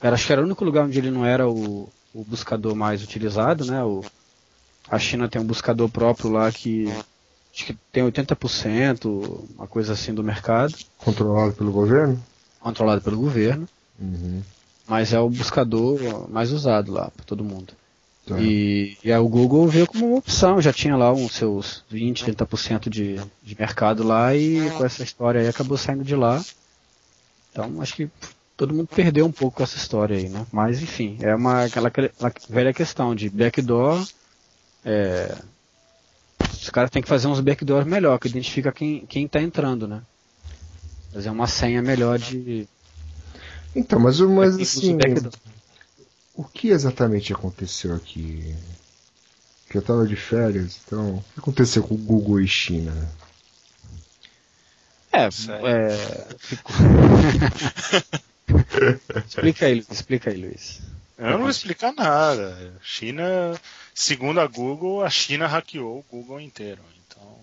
era, 0.00 0.14
acho 0.14 0.26
que 0.26 0.32
era 0.32 0.42
o 0.42 0.44
único 0.44 0.64
lugar 0.64 0.86
onde 0.86 0.98
ele 0.98 1.10
não 1.10 1.24
era 1.24 1.48
o, 1.48 1.88
o 2.14 2.24
buscador 2.24 2.74
mais 2.74 3.02
utilizado, 3.02 3.64
né? 3.64 3.84
O, 3.84 4.02
a 4.88 4.98
China 4.98 5.28
tem 5.28 5.40
um 5.40 5.46
buscador 5.46 5.88
próprio 5.88 6.30
lá 6.30 6.50
que 6.50 6.92
acho 7.62 7.66
que 7.66 7.78
tem 7.92 8.02
80%, 8.04 9.44
uma 9.56 9.66
coisa 9.66 9.92
assim 9.92 10.14
do 10.14 10.22
mercado, 10.24 10.74
Controlado 10.98 11.52
pelo 11.52 11.72
governo? 11.72 12.22
controlado 12.60 13.00
pelo 13.02 13.16
governo, 13.18 13.68
Uhum. 13.98 14.42
mas 14.86 15.12
é 15.12 15.20
o 15.20 15.28
buscador 15.30 16.28
mais 16.30 16.52
usado 16.52 16.90
lá 16.92 17.10
para 17.14 17.24
todo 17.24 17.44
mundo. 17.44 17.72
Tá. 18.26 18.38
E, 18.40 18.96
e 19.02 19.10
aí 19.12 19.18
o 19.18 19.28
Google 19.28 19.66
veio 19.66 19.86
como 19.86 20.06
uma 20.08 20.18
opção, 20.18 20.60
já 20.60 20.72
tinha 20.72 20.96
lá 20.96 21.12
uns 21.12 21.32
seus 21.32 21.82
20, 21.90 22.24
30% 22.24 22.88
de, 22.88 23.20
de 23.42 23.58
mercado 23.58 24.02
lá 24.02 24.34
e 24.34 24.70
com 24.72 24.84
essa 24.84 25.02
história 25.02 25.40
aí 25.40 25.48
acabou 25.48 25.76
saindo 25.78 26.04
de 26.04 26.14
lá. 26.14 26.42
Então 27.50 27.80
acho 27.82 27.94
que 27.96 28.08
todo 28.56 28.74
mundo 28.74 28.88
perdeu 28.94 29.24
um 29.26 29.32
pouco 29.32 29.56
com 29.58 29.62
essa 29.62 29.76
história 29.76 30.16
aí, 30.16 30.28
né? 30.28 30.46
Mas 30.52 30.82
enfim, 30.82 31.18
é 31.20 31.34
uma 31.34 31.64
aquela, 31.64 31.88
aquela 31.88 32.10
velha 32.48 32.72
questão 32.72 33.14
de 33.14 33.28
backdoor. 33.30 34.06
É, 34.84 35.34
os 36.62 36.70
caras 36.70 36.90
têm 36.90 37.02
que 37.02 37.08
fazer 37.08 37.26
uns 37.26 37.40
backdoors 37.40 37.86
melhor, 37.86 38.18
que 38.18 38.28
identifica 38.28 38.70
quem, 38.70 39.06
quem 39.06 39.26
tá 39.26 39.40
entrando, 39.40 39.88
né? 39.88 40.02
Fazer 41.12 41.30
uma 41.30 41.46
senha 41.46 41.82
melhor 41.82 42.18
de. 42.18 42.68
Então, 43.74 43.98
mas, 43.98 44.20
mas 44.20 44.58
assim, 44.60 44.96
backdoor. 44.96 45.32
o 46.34 46.44
que 46.44 46.68
exatamente 46.68 47.32
aconteceu 47.32 47.94
aqui? 47.94 48.54
Que 49.68 49.78
eu 49.78 49.82
tava 49.82 50.06
de 50.06 50.16
férias, 50.16 50.80
então. 50.86 51.16
O 51.16 51.24
que 51.34 51.40
aconteceu 51.40 51.82
com 51.82 51.94
o 51.94 51.98
Google 51.98 52.40
e 52.40 52.48
China? 52.48 52.92
É, 55.12 55.24
é 55.24 56.26
ficou- 56.38 56.76
explica 59.26 59.66
aí, 59.66 59.74
Luiz, 59.74 59.90
explica 59.90 60.30
aí, 60.30 60.36
Luiz. 60.36 60.80
Eu 61.24 61.32
não 61.34 61.40
vou 61.42 61.50
explicar 61.50 61.92
nada. 61.92 62.78
China, 62.82 63.58
segundo 63.94 64.40
a 64.40 64.46
Google, 64.46 65.02
a 65.04 65.10
China 65.10 65.46
hackeou 65.46 65.98
o 66.00 66.04
Google 66.10 66.40
inteiro. 66.40 66.82
Então, 67.06 67.38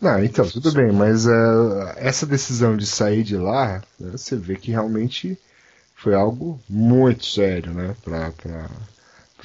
Não, 0.00 0.22
então, 0.22 0.48
tudo 0.48 0.72
bem, 0.72 0.92
mas 0.92 1.26
eh, 1.26 1.94
essa 1.96 2.24
decisão 2.26 2.76
de 2.76 2.86
sair 2.86 3.22
de 3.24 3.36
lá, 3.36 3.82
né, 3.98 4.10
você 4.12 4.36
vê 4.36 4.56
que 4.56 4.70
realmente 4.70 5.36
foi 5.96 6.14
algo 6.14 6.60
muito 6.68 7.26
sério, 7.26 7.72
né? 7.74 7.96
Para 8.04 8.32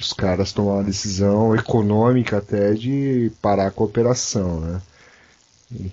os 0.00 0.12
caras 0.12 0.52
tomar 0.52 0.74
uma 0.74 0.84
decisão 0.84 1.54
econômica 1.56 2.38
até 2.38 2.74
de 2.74 3.32
parar 3.42 3.68
a 3.68 3.72
cooperação, 3.72 4.60
né? 4.60 4.82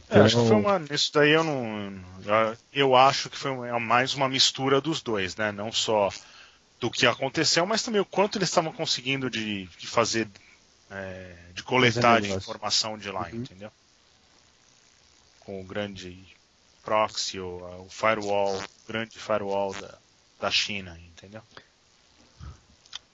é, 0.10 0.20
Então, 0.20 0.24
acho 0.24 0.38
que 0.38 0.44
foi 0.48 0.58
uma. 0.58 0.80
Nisso 0.80 1.12
daí 1.14 1.32
eu 1.32 1.44
não. 1.44 1.94
eu- 2.74 2.96
acho 2.96 3.30
que 3.30 3.38
foi 3.38 3.52
mais 3.80 4.14
uma 4.14 4.28
mistura 4.30 4.82
dos 4.82 5.02
dois, 5.02 5.36
né? 5.36 5.52
Não 5.52 5.72
só 5.72 6.10
do 6.82 6.92
que 6.92 7.06
aconteceu, 7.08 7.66
mas 7.66 7.84
também 7.84 8.02
o 8.02 8.06
quanto 8.06 8.38
eles 8.38 8.50
estavam 8.50 8.74
conseguindo 8.74 9.30
de, 9.30 9.68
de 9.78 9.88
fazer. 9.88 10.28
é, 10.90 11.36
de 11.54 11.64
coletar 11.64 12.22
de 12.22 12.32
informação 12.32 12.98
de 12.98 13.10
lá, 13.12 13.32
Uhum. 13.32 13.44
entendeu? 13.44 13.72
Com 15.42 15.62
o 15.62 15.64
grande 15.66 16.26
proxy, 16.84 17.40
o, 17.40 17.86
o 17.86 17.90
firewall, 17.90 18.58
o 18.58 18.88
grande 18.88 19.20
firewall 19.20 19.74
da, 19.76 20.00
da 20.40 20.52
China, 20.52 21.00
entendeu? 21.00 21.44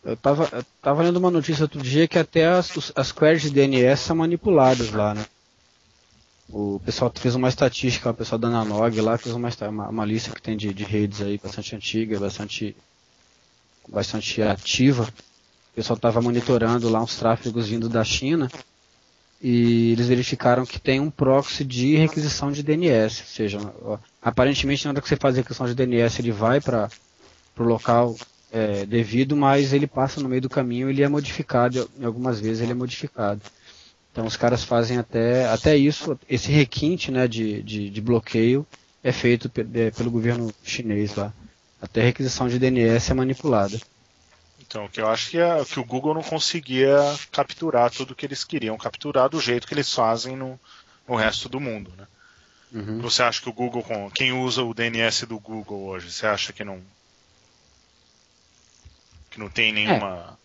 Eu 0.04 0.18
tava, 0.18 0.50
eu 0.54 0.64
tava 0.82 1.04
lendo 1.04 1.18
uma 1.18 1.30
notícia 1.32 1.64
outro 1.66 1.82
dia 1.84 2.08
que 2.08 2.18
até 2.18 2.48
as, 2.48 2.92
as 2.96 3.12
queries 3.12 3.42
de 3.44 3.52
DNS 3.52 4.02
são 4.02 4.16
manipuladas 4.16 4.92
lá, 4.92 5.14
né? 5.14 5.26
O 6.50 6.80
pessoal 6.80 7.12
fez 7.16 7.36
uma 7.36 7.50
estatística, 7.50 8.10
o 8.10 8.14
pessoal 8.14 8.40
da 8.40 8.50
Nanog 8.50 9.00
lá 9.02 9.18
fez 9.18 9.36
uma, 9.36 9.50
uma, 9.70 9.90
uma 9.90 10.06
lista 10.06 10.32
que 10.34 10.42
tem 10.42 10.56
de, 10.58 10.74
de 10.74 10.84
redes 10.84 11.22
aí 11.22 11.38
bastante 11.38 11.76
antiga, 11.76 12.20
bastante, 12.20 12.76
bastante 13.88 14.42
ativa. 14.42 15.04
O 15.04 15.76
pessoal 15.76 15.96
estava 15.96 16.22
monitorando 16.22 16.90
lá 16.90 17.02
uns 17.02 17.16
tráfegos 17.18 17.68
vindo 17.68 17.88
da 17.88 18.04
China 18.04 18.50
e 19.42 19.92
eles 19.92 20.08
verificaram 20.08 20.66
que 20.66 20.80
tem 20.80 21.00
um 21.00 21.12
proxy 21.12 21.64
de 21.64 21.96
requisição 21.96 22.52
de 22.52 22.64
DNS, 22.64 23.22
ou 23.22 23.28
seja, 23.28 23.60
aparentemente 24.22 24.86
na 24.86 24.92
hora 24.92 25.02
que 25.02 25.08
você 25.08 25.16
faz 25.16 25.36
a 25.36 25.38
requisição 25.38 25.68
de 25.68 25.76
DNS 25.76 26.20
ele 26.20 26.32
vai 26.32 26.60
para 26.60 26.90
o 27.58 27.64
local 27.64 28.16
é, 28.52 28.86
devido, 28.86 29.36
mas 29.36 29.74
ele 29.74 29.86
passa 29.86 30.22
no 30.22 30.30
meio 30.30 30.42
do 30.42 30.50
caminho, 30.50 30.90
ele 30.90 31.04
é 31.04 31.08
modificado, 31.08 31.90
algumas 32.02 32.40
vezes 32.40 32.62
ele 32.62 32.72
é 32.72 32.76
modificado. 32.76 33.42
Então 34.12 34.26
os 34.26 34.36
caras 34.36 34.64
fazem 34.64 34.98
até, 34.98 35.48
até 35.48 35.78
isso, 35.78 36.20
esse 36.28 36.52
requinte 36.52 37.12
né, 37.12 37.28
de, 37.28 37.62
de, 37.62 37.90
de 37.90 38.02
bloqueio 38.02 38.66
é 39.04 39.12
feito 39.12 39.52
é, 39.76 39.92
pelo 39.92 40.10
governo 40.10 40.52
chinês 40.64 41.14
lá. 41.16 41.32
Até 41.82 42.02
a 42.02 42.06
requisição 42.06 42.48
de 42.48 42.60
DNS 42.60 43.12
é 43.12 43.14
manipulada. 43.14 43.80
Então, 44.60 44.86
o 44.86 44.90
que 44.90 45.00
eu 45.00 45.08
acho 45.08 45.30
que, 45.30 45.38
é, 45.38 45.64
que 45.64 45.80
o 45.80 45.86
Google 45.86 46.14
não 46.14 46.24
conseguia 46.24 46.98
capturar 47.32 47.90
tudo 47.90 48.16
que 48.16 48.26
eles 48.26 48.44
queriam 48.44 48.78
capturar 48.78 49.30
do 49.30 49.40
jeito 49.40 49.66
que 49.68 49.74
eles 49.74 49.94
fazem 49.94 50.36
no, 50.36 50.60
no 51.08 51.16
resto 51.16 51.48
do 51.48 51.60
mundo, 51.60 51.94
né? 51.98 52.06
Uhum. 52.74 53.00
Você 53.00 53.24
acha 53.24 53.42
que 53.42 53.48
o 53.48 53.54
Google, 53.54 53.86
quem 54.14 54.34
usa 54.34 54.62
o 54.62 54.74
DNS 54.74 55.26
do 55.26 55.40
Google 55.40 55.86
hoje, 55.86 56.12
você 56.12 56.28
acha 56.28 56.52
que 56.52 56.66
não 56.66 56.82
que 59.30 59.40
não 59.40 59.50
tem 59.50 59.72
nenhuma 59.72 60.38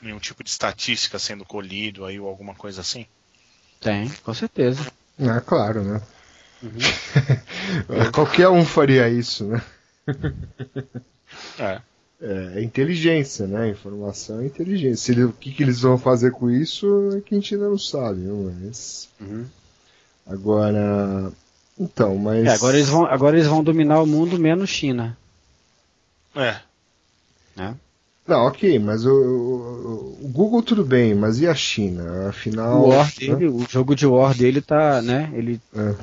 nenhum 0.00 0.18
tipo 0.18 0.42
de 0.42 0.48
estatística 0.48 1.18
sendo 1.18 1.44
colhido 1.44 2.06
aí 2.06 2.18
ou 2.18 2.28
alguma 2.28 2.54
coisa 2.54 2.80
assim? 2.80 3.06
Tem, 3.78 4.08
com 4.08 4.32
certeza. 4.32 4.90
é 5.18 5.40
claro, 5.40 5.84
né? 5.84 6.02
Uhum. 6.62 8.08
Qualquer 8.12 8.48
um 8.48 8.64
faria 8.64 9.08
isso, 9.10 9.44
né? 9.44 9.62
É. 11.58 11.80
É, 12.20 12.62
inteligência, 12.62 13.46
né? 13.46 13.68
Informação 13.68 14.40
é 14.40 14.46
inteligência. 14.46 15.12
Ele- 15.12 15.24
o 15.24 15.32
que, 15.32 15.52
que 15.52 15.62
eles 15.62 15.80
vão 15.80 15.98
fazer 15.98 16.30
com 16.32 16.50
isso 16.50 17.10
é 17.16 17.20
que 17.20 17.34
a 17.34 17.38
gente 17.38 17.54
ainda 17.54 17.68
não 17.68 17.78
sabe? 17.78 18.20
Mas. 18.20 19.08
Uhum. 19.20 19.44
Agora. 20.26 21.30
Então, 21.78 22.16
mas. 22.16 22.46
É, 22.46 22.50
agora, 22.54 22.76
eles 22.76 22.88
vão, 22.88 23.04
agora 23.04 23.36
eles 23.36 23.46
vão 23.48 23.62
dominar 23.62 24.00
o 24.00 24.06
mundo 24.06 24.38
menos 24.38 24.70
China. 24.70 25.16
É. 26.34 26.58
Né? 27.54 27.74
Não, 28.26 28.46
ok, 28.46 28.78
mas 28.78 29.04
o, 29.06 29.10
o- 29.12 30.18
o 30.24 30.28
Google 30.28 30.62
tudo 30.62 30.84
bem, 30.84 31.14
mas 31.14 31.38
e 31.38 31.46
a 31.46 31.54
China? 31.54 32.28
Afinal. 32.30 32.80
O 32.82 32.88
War 32.88 33.06
né? 33.06 33.12
dele, 33.18 33.46
o 33.48 33.64
jogo 33.68 33.94
de 33.94 34.06
War 34.06 34.34
dele 34.34 34.60
tá, 34.62 35.00
né? 35.02 35.30
Ele 35.34 35.60
É. 35.76 35.94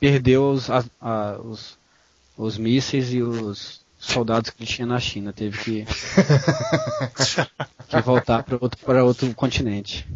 perdeu 0.00 0.50
os, 0.50 0.68
a- 0.68 0.84
a- 1.00 1.38
os, 1.42 1.77
os 2.38 2.56
mísseis 2.56 3.12
e 3.12 3.20
os 3.20 3.80
soldados 3.98 4.50
que 4.50 4.62
ele 4.62 4.70
tinha 4.70 4.86
na 4.86 5.00
China. 5.00 5.32
Teve 5.32 5.58
que, 5.58 5.84
que 7.88 8.00
voltar 8.00 8.44
para 8.44 8.56
outro, 8.60 8.78
pra 8.84 9.04
outro 9.04 9.34
continente. 9.34 10.06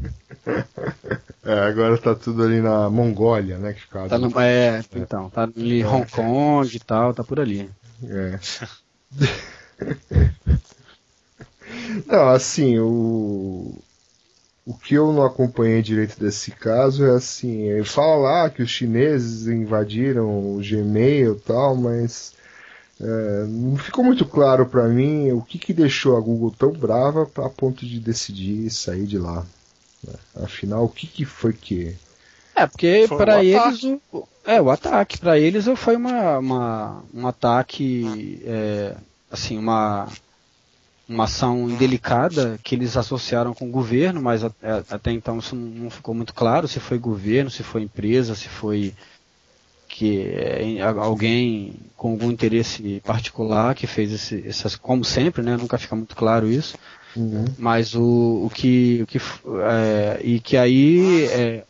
É, 1.45 1.59
agora 1.61 1.99
tá 1.99 2.15
tudo 2.15 2.45
ali 2.45 2.61
na 2.61 2.89
Mongólia, 2.89 3.59
né? 3.59 3.73
Que 3.73 3.81
ficava. 3.81 4.09
Tá 4.09 4.19
no, 4.19 4.41
é, 4.41 4.85
então, 4.95 5.29
tá 5.29 5.43
ali 5.43 5.85
Hong 5.85 6.09
Kong 6.09 6.75
e 6.75 6.81
tal, 6.81 7.13
tá 7.13 7.25
por 7.25 7.41
ali. 7.41 7.69
É. 8.05 8.39
não, 12.07 12.29
assim, 12.29 12.79
o. 12.79 13.83
O 14.65 14.75
que 14.75 14.95
eu 14.95 15.13
não 15.13 15.25
acompanhei 15.25 15.83
direito 15.83 16.19
desse 16.21 16.53
caso 16.53 17.05
é 17.05 17.17
assim, 17.17 17.63
ele 17.63 17.85
fala 17.85 18.17
lá 18.17 18.51
que 18.51 18.63
os 18.63 18.71
chineses 18.71 19.49
invadiram 19.49 20.29
o 20.29 20.61
Gmail 20.63 21.35
e 21.35 21.41
tal, 21.41 21.75
mas 21.75 22.33
é, 23.01 23.45
não 23.49 23.77
ficou 23.77 24.05
muito 24.05 24.25
claro 24.25 24.65
pra 24.65 24.87
mim 24.87 25.33
o 25.33 25.43
que, 25.43 25.59
que 25.59 25.73
deixou 25.73 26.17
a 26.17 26.21
Google 26.21 26.55
tão 26.57 26.71
brava 26.71 27.29
a 27.39 27.49
ponto 27.49 27.85
de 27.85 27.99
decidir 27.99 28.71
sair 28.71 29.07
de 29.07 29.19
lá. 29.19 29.45
né? 30.07 30.15
Afinal, 30.37 30.85
o 30.85 30.89
que, 30.89 31.09
que 31.09 31.25
foi 31.25 31.53
que. 31.53 31.97
É, 32.55 32.65
porque 32.65 33.07
para 33.09 33.43
eles 33.43 33.83
o, 34.13 34.29
é 34.45 34.61
o 34.61 34.71
ataque 34.71 35.19
para 35.19 35.39
eles 35.39 35.67
foi 35.77 35.97
uma, 35.97 36.39
uma 36.39 37.03
um 37.13 37.27
ataque 37.27 38.41
é, 38.45 38.95
assim 39.31 39.59
uma 39.59 40.07
uma 41.13 41.25
ação 41.25 41.69
indelicada 41.69 42.59
que 42.63 42.75
eles 42.75 42.97
associaram 42.97 43.53
com 43.55 43.69
o 43.69 43.71
governo, 43.71 44.21
mas 44.23 44.43
a- 44.45 44.53
até 44.91 45.13
então 45.13 45.39
isso 45.39 45.55
não 45.55 45.91
ficou 45.91 46.15
muito 46.15 46.33
claro 46.35 46.67
se 46.67 46.81
foi 46.81 46.99
governo, 46.99 47.51
se 47.51 47.63
foi 47.63 47.83
empresa, 47.83 48.35
se 48.35 48.49
foi 48.49 48.95
que 49.89 50.23
é, 50.23 50.81
alguém 50.81 51.75
com 51.97 52.13
algum 52.13 52.31
interesse 52.31 53.03
particular 53.05 53.75
que 53.75 53.87
fez 53.87 54.11
esse, 54.11 54.43
essas, 54.47 54.75
como 54.75 55.05
sempre, 55.05 55.43
né? 55.43 55.57
Nunca 55.57 55.77
fica 55.77 55.95
muito 55.95 56.17
claro 56.17 56.51
isso. 56.51 56.77
Uhum. 57.15 57.45
Mas 57.59 57.95
o, 57.95 58.47
o 58.47 58.51
que, 58.53 59.01
o 59.03 59.07
que 59.07 59.19
é, 59.19 60.21
e 60.25 60.41
que 60.41 60.57
aí 60.57 61.27
é, 61.27 61.65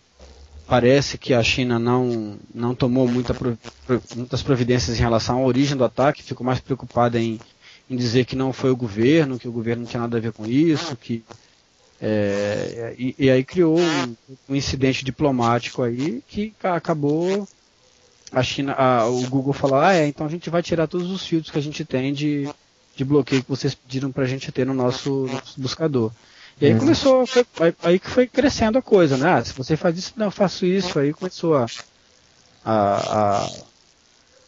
parece 0.68 1.18
que 1.18 1.34
a 1.34 1.42
China 1.42 1.80
não, 1.80 2.36
não 2.54 2.74
tomou 2.76 3.08
muita 3.08 3.34
muitas 4.14 4.40
providências 4.42 4.96
em 4.96 5.02
relação 5.02 5.38
à 5.38 5.44
origem 5.44 5.76
do 5.76 5.84
ataque, 5.84 6.22
ficou 6.22 6.46
mais 6.46 6.60
preocupada 6.60 7.18
em, 7.20 7.40
em 7.88 7.96
dizer 7.96 8.24
que 8.24 8.36
não 8.36 8.52
foi 8.52 8.70
o 8.70 8.76
governo, 8.76 9.38
que 9.38 9.48
o 9.48 9.52
governo 9.52 9.82
não 9.82 9.88
tinha 9.88 10.00
nada 10.00 10.16
a 10.16 10.20
ver 10.20 10.32
com 10.32 10.46
isso, 10.46 10.96
que 10.96 11.24
é, 12.00 12.94
e, 12.98 13.14
e 13.18 13.30
aí 13.30 13.44
criou 13.44 13.78
um, 13.78 14.16
um 14.48 14.56
incidente 14.56 15.04
diplomático 15.04 15.82
aí 15.82 16.22
que 16.26 16.50
ca- 16.58 16.76
acabou 16.76 17.48
a 18.32 18.42
China, 18.42 18.72
a- 18.74 19.08
o 19.08 19.26
Google 19.28 19.52
falar, 19.52 19.88
ah 19.88 19.94
é, 19.94 20.06
então 20.06 20.26
a 20.26 20.30
gente 20.30 20.50
vai 20.50 20.62
tirar 20.62 20.86
todos 20.88 21.10
os 21.10 21.24
filtros 21.26 21.50
que 21.52 21.58
a 21.58 21.62
gente 21.62 21.84
tem 21.84 22.12
de, 22.12 22.48
de 22.96 23.04
bloqueio 23.04 23.42
que 23.42 23.48
vocês 23.50 23.74
pediram 23.74 24.10
pra 24.10 24.24
gente 24.24 24.50
ter 24.52 24.66
no 24.66 24.74
nosso, 24.74 25.26
nosso 25.26 25.60
buscador. 25.60 26.10
E 26.60 26.66
aí 26.66 26.72
Uhum. 26.72 26.78
começou, 26.78 27.26
foi, 27.26 27.44
aí, 27.60 27.74
aí 27.82 27.98
que 27.98 28.08
foi 28.10 28.26
crescendo 28.26 28.78
a 28.78 28.82
coisa, 28.82 29.16
né? 29.16 29.28
Ah, 29.34 29.44
se 29.44 29.52
você 29.52 29.76
faz 29.76 29.98
isso, 29.98 30.12
não, 30.16 30.26
eu 30.26 30.30
faço 30.30 30.64
isso. 30.66 30.98
Aí 30.98 31.12
começou 31.12 31.56
a, 31.56 31.66
a, 32.64 33.44
a- 33.44 33.71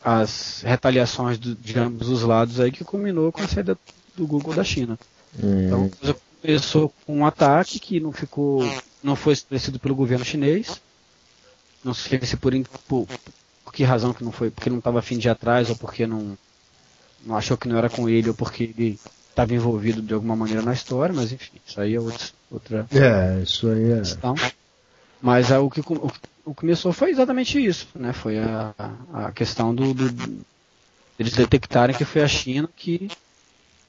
as 0.05 0.63
retaliações 0.63 1.39
do- 1.39 1.55
de 1.57 1.79
ambos 1.79 2.09
os 2.09 2.23
lados 2.23 2.61
aí 2.61 2.71
que 2.71 2.85
culminou 2.85 3.33
com 3.33 3.43
a 3.43 3.49
saída 3.49 3.79
do 4.15 4.27
Google 4.27 4.55
da 4.55 4.65
China. 4.65 4.99
Então 5.67 5.85
Hum, 5.85 5.89
coisa 5.89 6.17
começou 6.41 6.93
com 7.07 7.17
um 7.19 7.27
ataque 7.27 7.81
que 7.81 8.01
não 8.01 8.13
ficou, 8.13 8.61
não 9.03 9.17
foi 9.17 9.33
estabelecido 9.33 9.79
pelo 9.81 9.95
governo 9.95 10.25
chinês. 10.25 10.81
Não 11.83 11.95
sei 11.95 12.21
se 12.25 12.37
por, 12.37 12.53
por, 12.89 13.07
por 13.65 13.73
que 13.73 13.85
razão 13.85 14.13
que 14.15 14.25
não 14.25 14.33
foi, 14.33 14.51
porque 14.51 14.71
não 14.71 14.79
estava 14.79 14.99
afim 14.99 15.19
de 15.19 15.29
ir 15.29 15.31
atrás 15.31 15.69
ou 15.71 15.77
porque 15.77 16.07
não, 16.07 16.37
não 17.25 17.37
achou 17.37 17.57
que 17.57 17.69
não 17.69 17.77
era 17.79 17.91
com 17.91 18.09
ele 18.09 18.29
ou 18.29 18.35
porque 18.35 18.65
ele 18.65 18.99
estava 19.31 19.55
envolvido 19.55 20.01
de 20.03 20.15
alguma 20.15 20.37
maneira 20.37 20.63
na 20.63 20.73
história, 20.73 21.15
mas 21.15 21.33
enfim, 21.33 21.59
isso 21.67 21.81
aí 21.81 21.95
é 21.95 22.01
outro- 22.01 22.33
outra 22.51 22.87
é, 22.93 23.43
isso 23.43 23.69
aí 23.69 23.93
é. 23.93 23.99
questão. 23.99 24.35
Mas 25.25 25.51
o, 25.51 25.71
que, 25.71 25.81
o, 25.81 26.13
o 26.45 26.55
começou 26.55 26.93
foi 26.93 27.11
exatamente 27.11 27.59
isso, 27.65 27.89
né? 27.95 28.13
Foi 28.13 28.39
a, 28.39 28.75
a 29.13 29.33
questão 29.33 29.75
do, 29.75 29.95
do- 29.95 30.45
eles 31.19 31.33
detectarem 31.33 31.97
que 31.97 32.05
foi 32.05 32.23
a 32.23 32.29
China 32.29 32.69
que, 32.77 33.09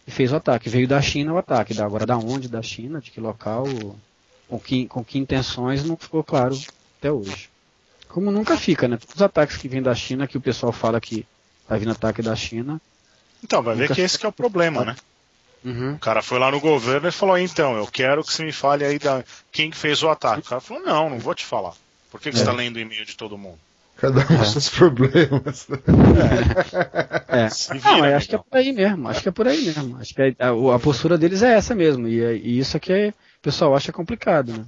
que 0.05 0.11
fez 0.11 0.31
o 0.31 0.38
ataque. 0.38 0.69
Veio 0.69 0.88
da 0.88 1.01
China 1.01 1.33
o 1.33 1.38
ataque. 1.38 1.73
Da- 1.73 1.83
Agora 1.86 2.05
da 2.05 2.17
onde 2.17 2.47
da 2.47 2.61
China, 2.61 3.01
de 3.01 3.11
que 3.11 3.19
local, 3.19 3.65
com 4.47 4.57
que, 4.57 4.88
com 4.88 5.03
que 5.03 5.17
intenções 5.19 5.83
não 5.83 5.97
ficou 5.97 6.23
claro 6.23 6.57
até 6.99 7.11
hoje. 7.11 7.49
Como 8.07 8.31
nunca 8.31 8.55
fica, 8.55 8.88
né? 8.88 8.95
Todos 8.95 9.15
os 9.15 9.21
ataques 9.21 9.57
que 9.57 9.67
vêm 9.67 9.81
da 9.81 9.93
China, 9.93 10.25
que 10.27 10.38
o 10.38 10.41
pessoal 10.41 10.71
fala 10.71 11.01
que 11.01 11.25
tá 11.67 11.75
vindo 11.75 11.91
ataque 11.91 12.21
da 12.21 12.33
China. 12.33 12.79
Então, 13.43 13.61
vai 13.61 13.75
ver 13.75 13.93
que 13.93 13.99
esse 13.99 14.17
que 14.17 14.25
é 14.25 14.29
o 14.29 14.31
problema, 14.31 14.86
né? 14.86 14.95
Uhum. 15.66 15.95
O 15.95 15.99
cara 15.99 16.22
foi 16.22 16.38
lá 16.38 16.51
no 16.51 16.59
governo 16.59 17.07
e 17.07 17.11
falou, 17.11 17.38
então, 17.38 17.76
eu 17.76 17.88
quero 17.88 18.24
que 18.24 18.32
você 18.32 18.45
me 18.45 18.51
fale 18.51 18.86
aí 18.86 18.99
da 18.99 19.24
quem 19.51 19.72
que 19.72 19.78
fez 19.78 20.03
o 20.03 20.09
ataque. 20.09 20.41
O 20.45 20.49
cara 20.49 20.61
falou, 20.61 20.84
não, 20.84 21.09
não 21.09 21.18
vou 21.20 21.34
te 21.34 21.43
falar. 21.43 21.74
Por 22.11 22.22
que, 22.22 22.30
que 22.30 22.36
você 22.38 22.43
É. 22.43 22.45
está 22.45 22.53
lendo 22.55 22.76
o 22.76 22.80
e-mail 22.80 23.03
de 23.05 23.18
todo 23.18 23.38
mundo? 23.38 23.57
Cada 23.97 24.20
um 24.20 24.26
com 24.26 24.43
seus 24.45 24.70
problemas. 24.70 25.68
É. 27.30 27.47
Não, 27.74 27.95
vira, 27.95 28.09
eu 28.11 28.18
acho 28.18 28.28
que 28.28 28.36
é 28.36 28.38
por 28.38 28.57
aí 28.57 28.74
mesmo. 28.74 29.07
Acho 29.07 29.22
que 29.22 29.30
é 29.30 29.32
por 29.32 29.47
aí 29.47 29.61
mesmo. 29.66 29.97
Acho 29.97 30.13
que 30.13 30.22
a, 30.22 30.47
a- 30.49 30.76
a 30.76 30.80
postura 30.80 31.18
deles 31.18 31.41
é 31.41 31.53
essa 31.53 31.74
mesmo. 31.74 32.05
E, 32.07 32.22
é- 32.22 32.36
e 32.36 32.59
isso 32.59 32.76
é 32.76 32.80
que 32.80 32.91
é- 32.91 33.09
o 33.09 33.13
pessoal 33.41 33.74
acha 33.74 33.93
complicado, 33.93 34.51
né? 34.51 34.66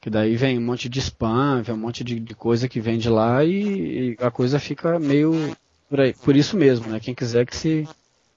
Que 0.00 0.08
daí 0.08 0.36
vem 0.36 0.58
um 0.58 0.62
monte 0.62 0.88
de 0.88 0.98
spam, 1.00 1.62
vem 1.62 1.74
um 1.74 1.78
monte 1.78 2.02
de, 2.02 2.18
de 2.18 2.34
coisa 2.34 2.66
que 2.68 2.80
vem 2.80 2.98
de 2.98 3.10
lá 3.10 3.44
e, 3.44 4.12
e 4.12 4.24
a 4.24 4.30
coisa 4.30 4.58
fica 4.58 4.98
meio 4.98 5.54
por, 5.90 6.00
aí, 6.00 6.14
por 6.14 6.34
isso 6.34 6.56
mesmo, 6.56 6.88
né? 6.88 6.98
Quem 6.98 7.14
quiser 7.14 7.44
que 7.44 7.54
se, 7.54 7.86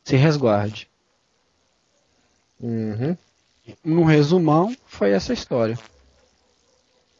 se 0.03 0.15
resguarde. 0.15 0.89
Uhum, 2.59 3.17
No 3.83 4.03
resumão, 4.03 4.75
foi 4.87 5.11
essa 5.11 5.33
história. 5.33 5.77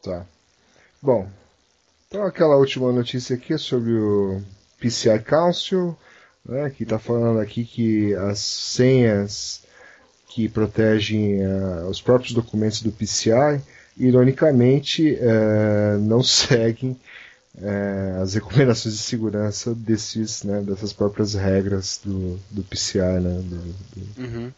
tá. 0.02 0.26
Bom, 1.02 1.28
então 2.08 2.24
aquela 2.24 2.56
última 2.56 2.90
notícia 2.92 3.36
aqui 3.36 3.52
é 3.52 3.58
sobre 3.58 3.92
o 3.92 4.40
PCI 4.80 5.18
Council, 5.20 5.96
né, 6.44 6.70
que 6.70 6.82
está 6.84 6.98
falando 6.98 7.40
aqui 7.40 7.64
que 7.64 8.14
as 8.14 8.38
senhas 8.38 9.62
que 10.28 10.48
protegem 10.48 11.44
ah, 11.44 11.86
os 11.88 12.00
próprios 12.00 12.32
documentos 12.32 12.80
do 12.82 12.90
PCI, 12.90 13.60
ironicamente, 13.96 15.16
eh, 15.20 15.96
não 16.00 16.20
seguem 16.24 16.98
eh, 17.60 18.18
as 18.22 18.34
recomendações 18.34 18.96
de 18.96 19.02
segurança 19.02 19.74
desses, 19.74 20.42
né, 20.42 20.60
dessas 20.60 20.92
próprias 20.92 21.34
regras 21.34 22.00
do, 22.04 22.38
do 22.50 22.62
PCI, 22.62 23.20
né, 23.20 23.40
do, 23.42 23.56
do, 24.00 24.22
Uhum. 24.22 24.52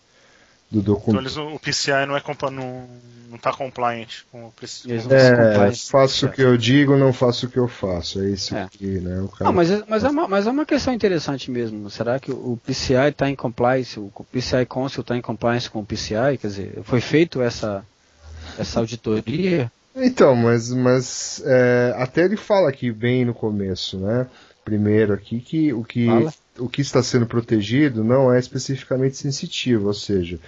do 0.71 0.81
Então 0.81 0.83
documento. 0.95 1.23
eles, 1.23 1.37
o 1.37 1.59
PCI 1.59 2.07
não, 2.07 2.17
é 2.17 2.21
compa- 2.21 2.51
não, 2.51 2.89
não 3.31 3.39
tá 3.39 3.53
compliant 3.53 4.09
com 4.33 4.47
o 4.47 4.53
PCI. 4.53 4.93
É, 5.11 5.73
faço 5.91 6.27
o 6.27 6.33
que 6.33 6.43
eu 6.43 6.57
digo, 6.57 6.97
não 6.97 7.13
faço 7.13 7.47
o 7.47 7.49
que 7.49 7.59
eu 7.59 7.69
faço. 7.69 8.21
É 8.23 8.31
isso 8.31 8.55
É. 8.57 8.63
aqui, 8.65 8.99
né? 9.01 9.21
O 9.21 9.29
cara... 9.29 9.45
Não, 9.45 9.53
mas, 9.53 9.71
é- 9.71 9.85
mas, 9.89 10.05
é 10.05 10.09
uma, 10.09 10.27
mas 10.29 10.47
é 10.47 10.51
uma 10.51 10.67
questão 10.67 10.93
interessante 10.93 11.51
mesmo. 11.51 11.89
Será 11.91 12.19
que 12.19 12.31
o 12.33 12.59
PCI 12.65 13.11
está 13.11 13.29
em 13.31 13.37
compliance, 13.37 13.99
o 13.99 14.11
PCI 14.33 14.67
Council 14.67 15.03
está 15.03 15.17
em 15.17 15.23
compliance 15.23 15.69
com 15.71 15.81
o 15.81 15.87
PCI? 15.87 16.39
Quer 16.41 16.47
dizer, 16.49 16.81
foi 16.85 17.01
feito 17.01 17.41
essa, 17.43 17.85
essa 18.59 18.81
auditoria? 18.81 19.71
Então, 19.97 20.37
mas, 20.37 20.71
mas 20.73 21.43
é, 21.45 21.95
até 21.97 22.25
ele 22.25 22.37
fala 22.37 22.69
aqui 22.69 22.93
bem 22.93 23.25
no 23.25 23.33
começo, 23.35 23.99
né? 23.99 24.27
Primeiro 24.65 25.13
aqui 25.15 25.41
que 25.41 25.73
o 25.73 25.83
que, 25.85 26.07
Fala. 26.07 26.35
o 26.59 26.69
que 26.69 26.81
está 26.83 27.03
sendo 27.03 27.25
protegido 27.25 28.05
não 28.05 28.33
é 28.33 28.39
especificamente 28.39 29.17
sensitivo, 29.17 29.87
ou 29.87 29.95
seja, 29.95 30.39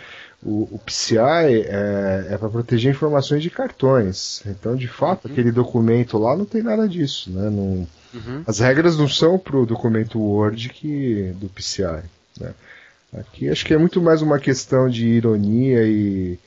o, 0.42 0.64
o 0.72 0.78
PCI 0.84 1.62
é, 1.66 2.26
é 2.30 2.36
para 2.36 2.48
proteger 2.50 2.90
informações 2.92 3.42
de 3.42 3.48
cartões. 3.48 4.42
Então, 4.44 4.74
de 4.76 4.88
fato, 4.88 5.26
Uhum. 5.26 5.32
aquele 5.32 5.52
documento 5.52 6.18
lá 6.18 6.36
não 6.36 6.44
tem 6.44 6.62
nada 6.62 6.86
disso, 6.88 7.30
né? 7.30 7.48
Não, 7.48 7.86
As 8.46 8.58
regras 8.58 8.98
não 8.98 9.08
são 9.08 9.38
para 9.38 9.56
o 9.56 9.64
documento 9.66 10.18
Word 10.18 10.68
que 10.70 11.32
do 11.36 11.48
PCI. 11.48 12.02
Né? 12.40 12.52
Aqui 13.18 13.48
acho 13.48 13.64
que 13.64 13.72
é 13.72 13.78
muito 13.78 14.00
mais 14.02 14.20
uma 14.20 14.38
questão 14.38 14.90
de 14.90 15.06
ironia 15.06 15.84
e, 15.86 16.38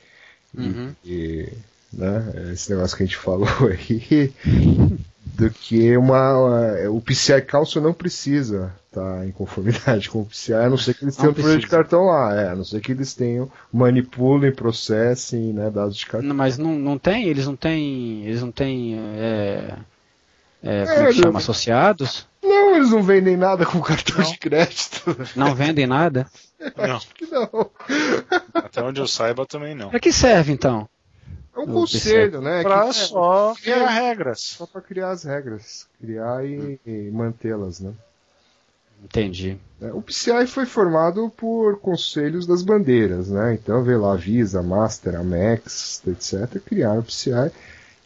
Uhum. 0.55 0.91
e, 1.05 1.47
né, 1.93 2.51
esse 2.53 2.69
negócio 2.71 2.95
que 2.97 3.03
a 3.03 3.05
gente 3.05 3.17
falou 3.17 3.47
aí, 3.69 4.33
do 5.35 5.49
que 5.49 5.95
uma, 5.97 6.37
uma- 6.37 6.89
o 6.89 7.01
PCI 7.01 7.41
Council 7.41 7.81
não 7.81 7.93
precisa 7.93 8.73
estar 8.87 9.25
em 9.25 9.31
conformidade 9.31 10.09
com 10.09 10.21
o 10.21 10.25
PCI, 10.25 10.53
a 10.53 10.69
não 10.69 10.77
ser 10.77 10.93
que 10.93 11.05
eles 11.05 11.15
tenham 11.15 11.33
problema 11.33 11.59
de 11.59 11.67
cartão 11.67 12.05
lá, 12.05 12.35
é, 12.35 12.49
a 12.49 12.55
não 12.55 12.63
ser 12.65 12.81
que 12.81 12.91
eles 12.91 13.13
tenham 13.13 13.49
manipulem, 13.71 14.51
processem 14.51 15.53
né, 15.53 15.69
dados 15.69 15.95
de 15.97 16.05
cartão. 16.05 16.27
Não, 16.27 16.35
Mas 16.35 16.57
não, 16.57 16.77
não 16.77 16.97
tem, 16.97 17.25
eles 17.25 17.45
não 17.45 17.55
têm, 17.55 18.25
eles 18.25 18.41
não 18.41 18.51
têm, 18.51 18.99
é, 19.15 19.75
é, 20.63 20.85
como 20.85 20.99
É, 20.99 21.05
que 21.07 21.13
chama, 21.13 21.31
não- 21.31 21.37
associados? 21.37 22.27
Não, 22.43 22.75
eles 22.75 22.89
não 22.89 23.01
vendem 23.03 23.37
nada 23.37 23.65
com 23.65 23.79
cartão 23.81 24.17
Não. 24.17 24.31
de 24.31 24.37
crédito. 24.37 25.15
Não 25.35 25.53
vendem 25.55 25.85
nada? 25.87 26.27
Não, 26.77 26.99
Que 27.15 27.25
não. 27.25 27.71
até 28.53 28.83
onde 28.83 28.99
eu 29.01 29.07
saiba 29.07 29.45
também 29.47 29.73
não. 29.73 29.89
Para 29.89 29.99
que 29.99 30.11
serve 30.13 30.51
então? 30.51 30.87
É 31.55 31.59
um 31.59 31.65
conselho, 31.67 32.41
né? 32.41 32.61
Pra 32.63 32.87
que- 32.87 32.93
só 32.93 33.51
é, 33.51 33.61
criar 33.61 33.89
regras. 33.89 34.39
Só 34.39 34.65
para 34.65 34.81
criar 34.81 35.09
as 35.11 35.23
regras, 35.23 35.85
criar 35.99 36.45
e, 36.45 36.79
e 36.85 37.09
mantê-las, 37.11 37.79
né? 37.79 37.91
Entendi. 39.03 39.57
É, 39.81 39.91
O 39.91 40.01
PCI 40.01 40.45
foi 40.47 40.65
formado 40.65 41.29
por 41.35 41.79
conselhos 41.79 42.45
das 42.45 42.61
bandeiras, 42.61 43.29
né? 43.29 43.53
Então 43.55 43.83
veio 43.83 43.99
lá 44.01 44.13
a 44.13 44.15
Visa, 44.15 44.61
Master, 44.61 45.15
Amex, 45.19 46.01
etc. 46.07 46.61
Criaram 46.63 46.99
o 46.99 47.03
PCI 47.03 47.51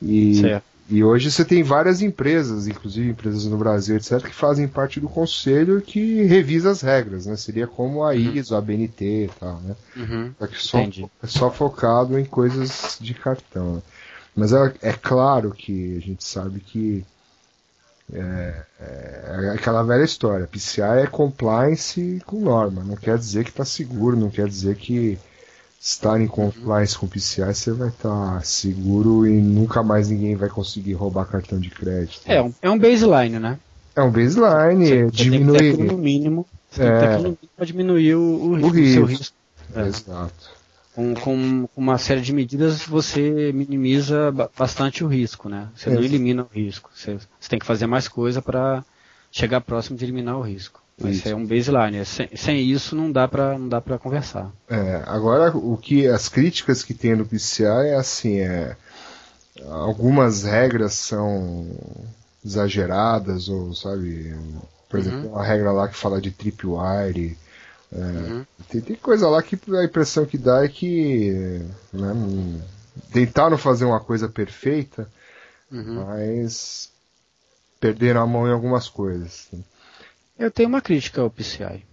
e, 0.02 0.36
Certo. 0.41 0.66
E 0.88 1.03
hoje 1.03 1.31
você 1.31 1.43
tem 1.43 1.63
várias 1.63 2.01
empresas, 2.01 2.67
inclusive 2.67 3.09
empresas 3.09 3.45
no 3.45 3.57
Brasil, 3.57 3.95
etc. 3.95 4.21
Que 4.21 4.36
fazem 4.36 4.67
parte 4.67 4.99
do 4.99 5.09
conselho 5.09 5.81
que 5.81 6.23
revisa 6.23 6.69
as 6.69 6.81
regras, 6.81 7.25
né? 7.25 7.36
Seria 7.36 7.65
como 7.65 8.03
a 8.03 8.13
ISO, 8.13 8.55
a 8.55 8.61
BNT 8.61 9.25
e 9.25 9.31
tal, 9.39 9.59
né? 9.61 9.75
Uhum. 9.95 10.33
Só 10.38 10.47
que 10.47 10.63
só, 10.63 10.79
Entendi. 10.79 11.07
é 11.23 11.27
só 11.27 11.49
focado 11.49 12.19
em 12.19 12.25
coisas 12.25 12.97
de 13.01 13.15
cartão. 13.15 13.75
né? 13.75 13.81
Mas 14.36 14.53
é, 14.53 14.73
é 14.81 14.93
claro 14.93 15.51
que 15.51 15.97
a 15.97 16.01
gente 16.01 16.23
sabe 16.23 16.59
que 16.59 17.03
é, 18.13 18.63
é 18.79 19.51
aquela 19.55 19.81
velha 19.81 20.03
história. 20.03 20.45
PCI 20.47 20.81
é 21.03 21.07
compliance 21.07 22.21
com 22.27 22.41
norma. 22.41 22.83
Não 22.83 22.95
quer 22.95 23.17
dizer 23.17 23.43
que 23.43 23.49
está 23.49 23.65
seguro, 23.65 24.15
não 24.15 24.29
quer 24.29 24.47
dizer 24.47 24.75
que 24.75 25.17
estar 25.86 26.19
em 26.19 26.25
compliance 26.25 26.97
com 26.97 27.07
PCI 27.07 27.53
você 27.53 27.71
vai 27.71 27.89
estar 27.89 28.43
seguro 28.43 29.27
e 29.27 29.39
nunca 29.39 29.83
mais 29.83 30.09
ninguém 30.09 30.36
vai 30.36 30.49
conseguir 30.49 30.93
roubar 30.93 31.25
cartão 31.25 31.59
de 31.59 31.69
crédito. 31.69 32.21
É, 32.25 32.41
um, 32.41 32.51
é 32.59 32.69
um 32.71 32.79
baseline, 32.79 33.38
né? 33.38 33.59
É 33.95 34.01
um 34.01 34.09
baseline, 34.11 34.86
Você 34.88 34.95
tem 34.95 35.09
que 35.11 35.17
ter 35.17 35.23
aquilo 35.27 35.77
diminui. 35.77 35.88
no 35.88 35.97
mínimo. 35.99 36.45
É. 36.77 37.17
no 37.17 37.17
mínimo 37.19 37.38
para 37.55 37.65
diminuir 37.65 38.15
o, 38.15 38.19
o, 38.19 38.51
O 38.53 38.67
risco, 38.69 39.01
o 39.03 39.05
risco. 39.05 39.36
É. 39.75 39.81
Exato. 39.88 40.55
Com, 40.95 41.13
com 41.13 41.67
uma 41.77 41.97
série 41.99 42.21
de 42.21 42.33
medidas 42.33 42.81
você 42.83 43.51
minimiza 43.53 44.31
ba- 44.31 44.49
bastante 44.57 45.03
o 45.03 45.07
risco, 45.07 45.47
né? 45.49 45.67
Você 45.75 45.89
não 45.91 45.99
Isso. 46.01 46.05
elimina 46.09 46.43
o 46.43 46.47
risco. 46.51 46.89
Você, 46.95 47.13
você 47.39 47.47
tem 47.49 47.59
que 47.59 47.65
fazer 47.65 47.86
mais 47.86 48.07
coisa 48.07 48.41
para 48.41 48.83
chegar 49.31 49.61
próximo 49.61 49.97
de 49.97 50.03
eliminar 50.05 50.38
o 50.38 50.41
risco. 50.41 50.81
Mas 50.98 51.18
Isso. 51.18 51.30
é 51.30 51.36
um 51.36 51.46
baseline. 51.46 52.06
Sem, 52.06 52.30
sem 52.36 52.62
isso 52.62 52.96
não 52.96 53.12
dá 53.12 53.28
para 53.28 53.58
não 53.58 53.68
dá 53.68 53.82
para 53.82 54.00
conversar. 54.00 54.52
É, 54.70 55.04
agora 55.06 55.56
o 55.56 55.78
que 55.78 56.08
as 56.08 56.30
críticas 56.30 56.84
que 56.84 56.93
tem 56.93 57.16
no 57.16 57.26
PCI 57.26 57.89
é 57.89 57.96
assim, 57.96 58.39
é 58.39 58.76
algumas 59.70 60.43
regras 60.43 60.93
são 60.93 61.68
exageradas 62.43 63.50
ou 63.50 63.74
sabe, 63.74 64.36
por 64.89 65.00
exemplo, 65.00 65.22
tem 65.22 65.30
uma 65.30 65.43
regra 65.43 65.72
lá 65.72 65.88
que 65.88 65.96
fala 65.96 66.22
de 66.22 66.32
tripwire, 66.32 67.38
é, 67.91 67.98
Uhum. 67.98 68.46
tem, 68.70 68.82
tem 68.82 68.96
coisa 68.96 69.28
lá 69.30 69.41
que 69.41 69.58
a 69.76 69.84
impressão 69.84 70.26
que 70.26 70.38
dá 70.38 70.64
é 70.64 70.68
que 70.68 71.62
né, 71.93 72.62
tentaram 73.12 73.58
fazer 73.58 73.86
uma 73.86 74.00
coisa 74.00 74.28
perfeita, 74.30 75.08
Uhum. 75.72 75.96
mas 75.96 76.89
perderam 77.80 78.22
a 78.22 78.28
mão 78.28 78.48
em 78.48 78.52
algumas 78.52 78.88
coisas. 78.88 79.48
Eu 80.38 80.51
tenho 80.51 80.69
uma 80.69 80.81
crítica 80.81 81.21
ao 81.21 81.29
PCI. 81.29 81.86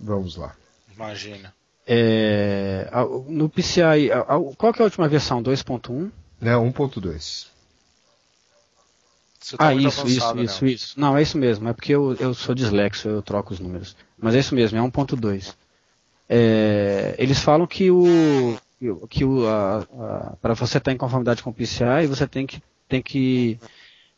Vamos 0.00 0.36
lá. 0.36 0.54
Imagina. 0.94 1.54
É, 1.86 2.88
no 3.28 3.48
PCI, 3.48 4.08
qual 4.56 4.72
que 4.72 4.80
é 4.80 4.82
a 4.82 4.86
última 4.86 5.08
versão? 5.08 5.42
2.1? 5.42 6.10
Né, 6.40 6.52
1.2. 6.54 7.46
Você 9.38 9.56
tá 9.58 9.68
Ah, 9.68 9.72
muito 9.72 9.88
isso, 9.88 10.00
avançado, 10.00 10.42
isso, 10.42 10.54
isso, 10.54 10.64
Léo. 10.64 10.74
isso. 10.74 11.00
Não, 11.00 11.16
é 11.18 11.22
isso 11.22 11.36
mesmo. 11.36 11.68
É 11.68 11.72
porque 11.74 11.94
eu, 11.94 12.14
eu 12.14 12.32
sou 12.32 12.54
dislexo, 12.54 13.08
eu 13.08 13.20
troco 13.20 13.52
os 13.52 13.60
números. 13.60 13.94
Mas 14.18 14.34
é 14.34 14.38
isso 14.38 14.54
mesmo, 14.54 14.78
é 14.78 14.80
1.2. 14.80 15.54
É, 16.26 17.14
eles 17.18 17.38
falam 17.40 17.66
que 17.66 17.90
o 17.90 18.56
que 19.10 19.24
o 19.24 19.42
para 20.40 20.54
você 20.54 20.78
estar 20.78 20.92
em 20.92 20.96
conformidade 20.96 21.42
com 21.42 21.50
o 21.50 21.54
PCI, 21.54 22.06
você 22.08 22.26
tem 22.26 22.46
que 22.46 22.62
tem 22.88 23.02
que 23.02 23.58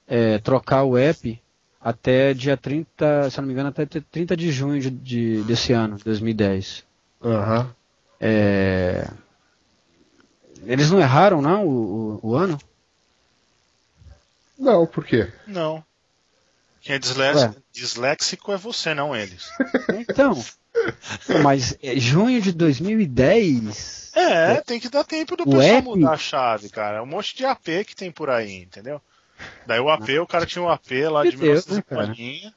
é, 0.07 0.39
trocar 0.39 0.85
o 0.85 0.97
app 0.97 1.41
até 1.89 2.35
dia 2.35 2.57
30, 2.57 3.31
se 3.31 3.39
eu 3.39 3.43
não 3.43 3.47
me 3.47 3.53
engano, 3.53 3.69
até 3.69 3.87
30 3.87 4.37
de 4.37 4.51
junho 4.51 4.81
de, 4.81 4.91
de- 4.91 5.43
desse 5.45 5.73
ano, 5.73 5.97
2010. 6.05 6.85
Aham. 7.23 7.73
É, 8.21 9.09
eles 10.65 10.91
não 10.91 10.99
erraram, 10.99 11.41
não, 11.41 11.65
o, 11.65 12.21
o- 12.25 12.31
o 12.31 12.35
ano? 12.35 12.59
Não, 14.59 14.85
por 14.87 15.05
quê? 15.05 15.31
Não. 15.47 15.85
Quem 16.81 16.97
é 16.97 16.99
disléxico, 16.99 17.57
disléxico 17.73 18.53
é 18.53 18.57
você, 18.57 18.93
não 18.95 19.15
eles. 19.15 19.49
Então, 20.09 20.45
mas 21.43 21.77
é 21.83 21.95
junho 21.97 22.41
de 22.41 22.51
2010. 22.53 24.11
É, 24.15 24.61
tem 24.63 24.81
que 24.81 24.89
dar 24.89 25.05
tempo 25.05 25.37
do 25.37 25.43
O 25.43 25.47
pessoal 25.47 25.65
app- 25.79 25.85
mudar 25.85 26.13
a 26.13 26.17
chave, 26.19 26.69
cara. 26.69 27.03
Um 27.03 27.07
monte 27.07 27.37
de 27.37 27.45
AP 27.45 27.85
que 27.87 27.95
tem 27.95 28.11
por 28.11 28.29
aí, 28.31 28.63
entendeu? 28.63 29.01
Daí 29.67 29.81
o 29.81 29.89
AP, 29.91 30.19
o 30.21 30.27
cara 30.27 30.47
tinha 30.47 30.63
um 30.63 30.69
AP 30.69 30.91
lá 31.11 31.25
De 31.25 31.31
de 31.31 31.37
Deus, 31.37 31.67
né, 31.67 31.83
1950, 31.91 32.55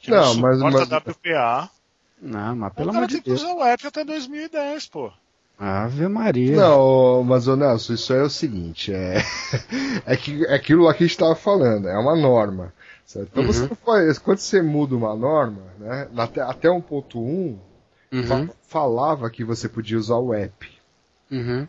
que 0.00 0.10
Não, 0.10 0.34
não, 0.34 0.34
mas- 0.42 0.58
mas- 0.60 0.88
WPA. 0.88 1.70
Não, 2.20 2.56
mas 2.56 2.72
pelo 2.74 2.90
o 2.90 2.92
cara 2.92 3.08
tem 3.08 3.20
que 3.22 3.30
usar 3.32 3.52
o 3.54 3.62
app 3.64 3.86
até 3.86 4.04
2010, 4.04 4.86
pô. 4.88 5.12
Ave 5.58 6.08
Maria. 6.08 6.56
Não, 6.56 7.22
mas 7.22 7.46
ô 7.46 7.54
Nelson, 7.56 7.92
isso 7.94 8.12
aí 8.12 8.18
é 8.18 8.22
o 8.22 8.30
seguinte, 8.30 8.92
é, 8.92 9.18
é, 10.06 10.16
que, 10.16 10.44
é 10.46 10.54
aquilo 10.54 10.84
lá 10.84 10.92
que 10.94 11.04
a 11.04 11.06
gente 11.06 11.14
estava 11.14 11.36
falando, 11.36 11.88
é 11.88 11.96
uma 11.96 12.16
norma. 12.16 12.72
certo? 13.06 13.28
Então 13.30 13.44
você 13.44 13.60
não 13.68 13.76
faz, 13.76 14.18
quando 14.18 14.38
você 14.38 14.60
muda 14.62 14.96
uma 14.96 15.14
norma, 15.14 15.62
né, 15.78 16.08
até, 16.16 16.40
até 16.40 16.68
1.1, 16.68 17.56
fa- 18.26 18.34
Uhum, 18.36 18.48
falava 18.66 19.30
que 19.30 19.44
você 19.44 19.68
podia 19.68 19.98
usar 19.98 20.16
o 20.16 20.34
app. 20.34 20.68
uhum. 21.30 21.68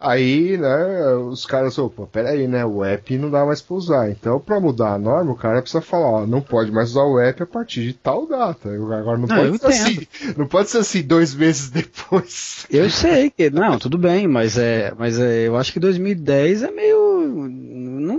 Aí, 0.00 0.56
né, 0.56 1.14
os 1.14 1.44
caras 1.44 1.74
falaram, 1.74 1.94
pô, 1.94 2.06
peraí, 2.06 2.46
né, 2.46 2.64
o 2.64 2.84
app 2.84 3.18
não 3.18 3.28
dá 3.28 3.44
mais 3.44 3.60
pra 3.60 3.74
usar. 3.74 4.10
Então, 4.10 4.38
pra 4.38 4.60
mudar 4.60 4.94
a 4.94 4.98
norma, 4.98 5.32
o 5.32 5.36
cara 5.36 5.60
precisa 5.60 5.80
falar, 5.80 6.06
ó, 6.06 6.26
não 6.26 6.40
pode 6.40 6.70
mais 6.70 6.90
usar 6.90 7.02
o 7.02 7.18
app 7.18 7.42
a 7.42 7.46
partir 7.46 7.82
de 7.82 7.94
tal 7.94 8.24
data. 8.24 8.68
Agora 8.70 9.18
não, 9.18 9.26
Não, 9.26 9.26
pode 9.26 9.58
ser 9.58 9.66
assim, 9.66 10.06
não 10.36 10.46
pode 10.46 10.70
ser 10.70 10.78
assim 10.78 11.02
dois 11.02 11.34
meses 11.34 11.68
depois. 11.70 12.64
Eu 12.70 12.88
sei 12.88 13.28
que. 13.30 13.50
Não, 13.50 13.76
tudo 13.76 13.98
bem, 13.98 14.28
mas 14.28 14.56
é. 14.56 14.92
Mas 14.96 15.18
é, 15.18 15.48
eu 15.48 15.56
acho 15.56 15.72
que 15.72 15.80
2010 15.80 16.62
é 16.62 16.70
meio. 16.70 17.48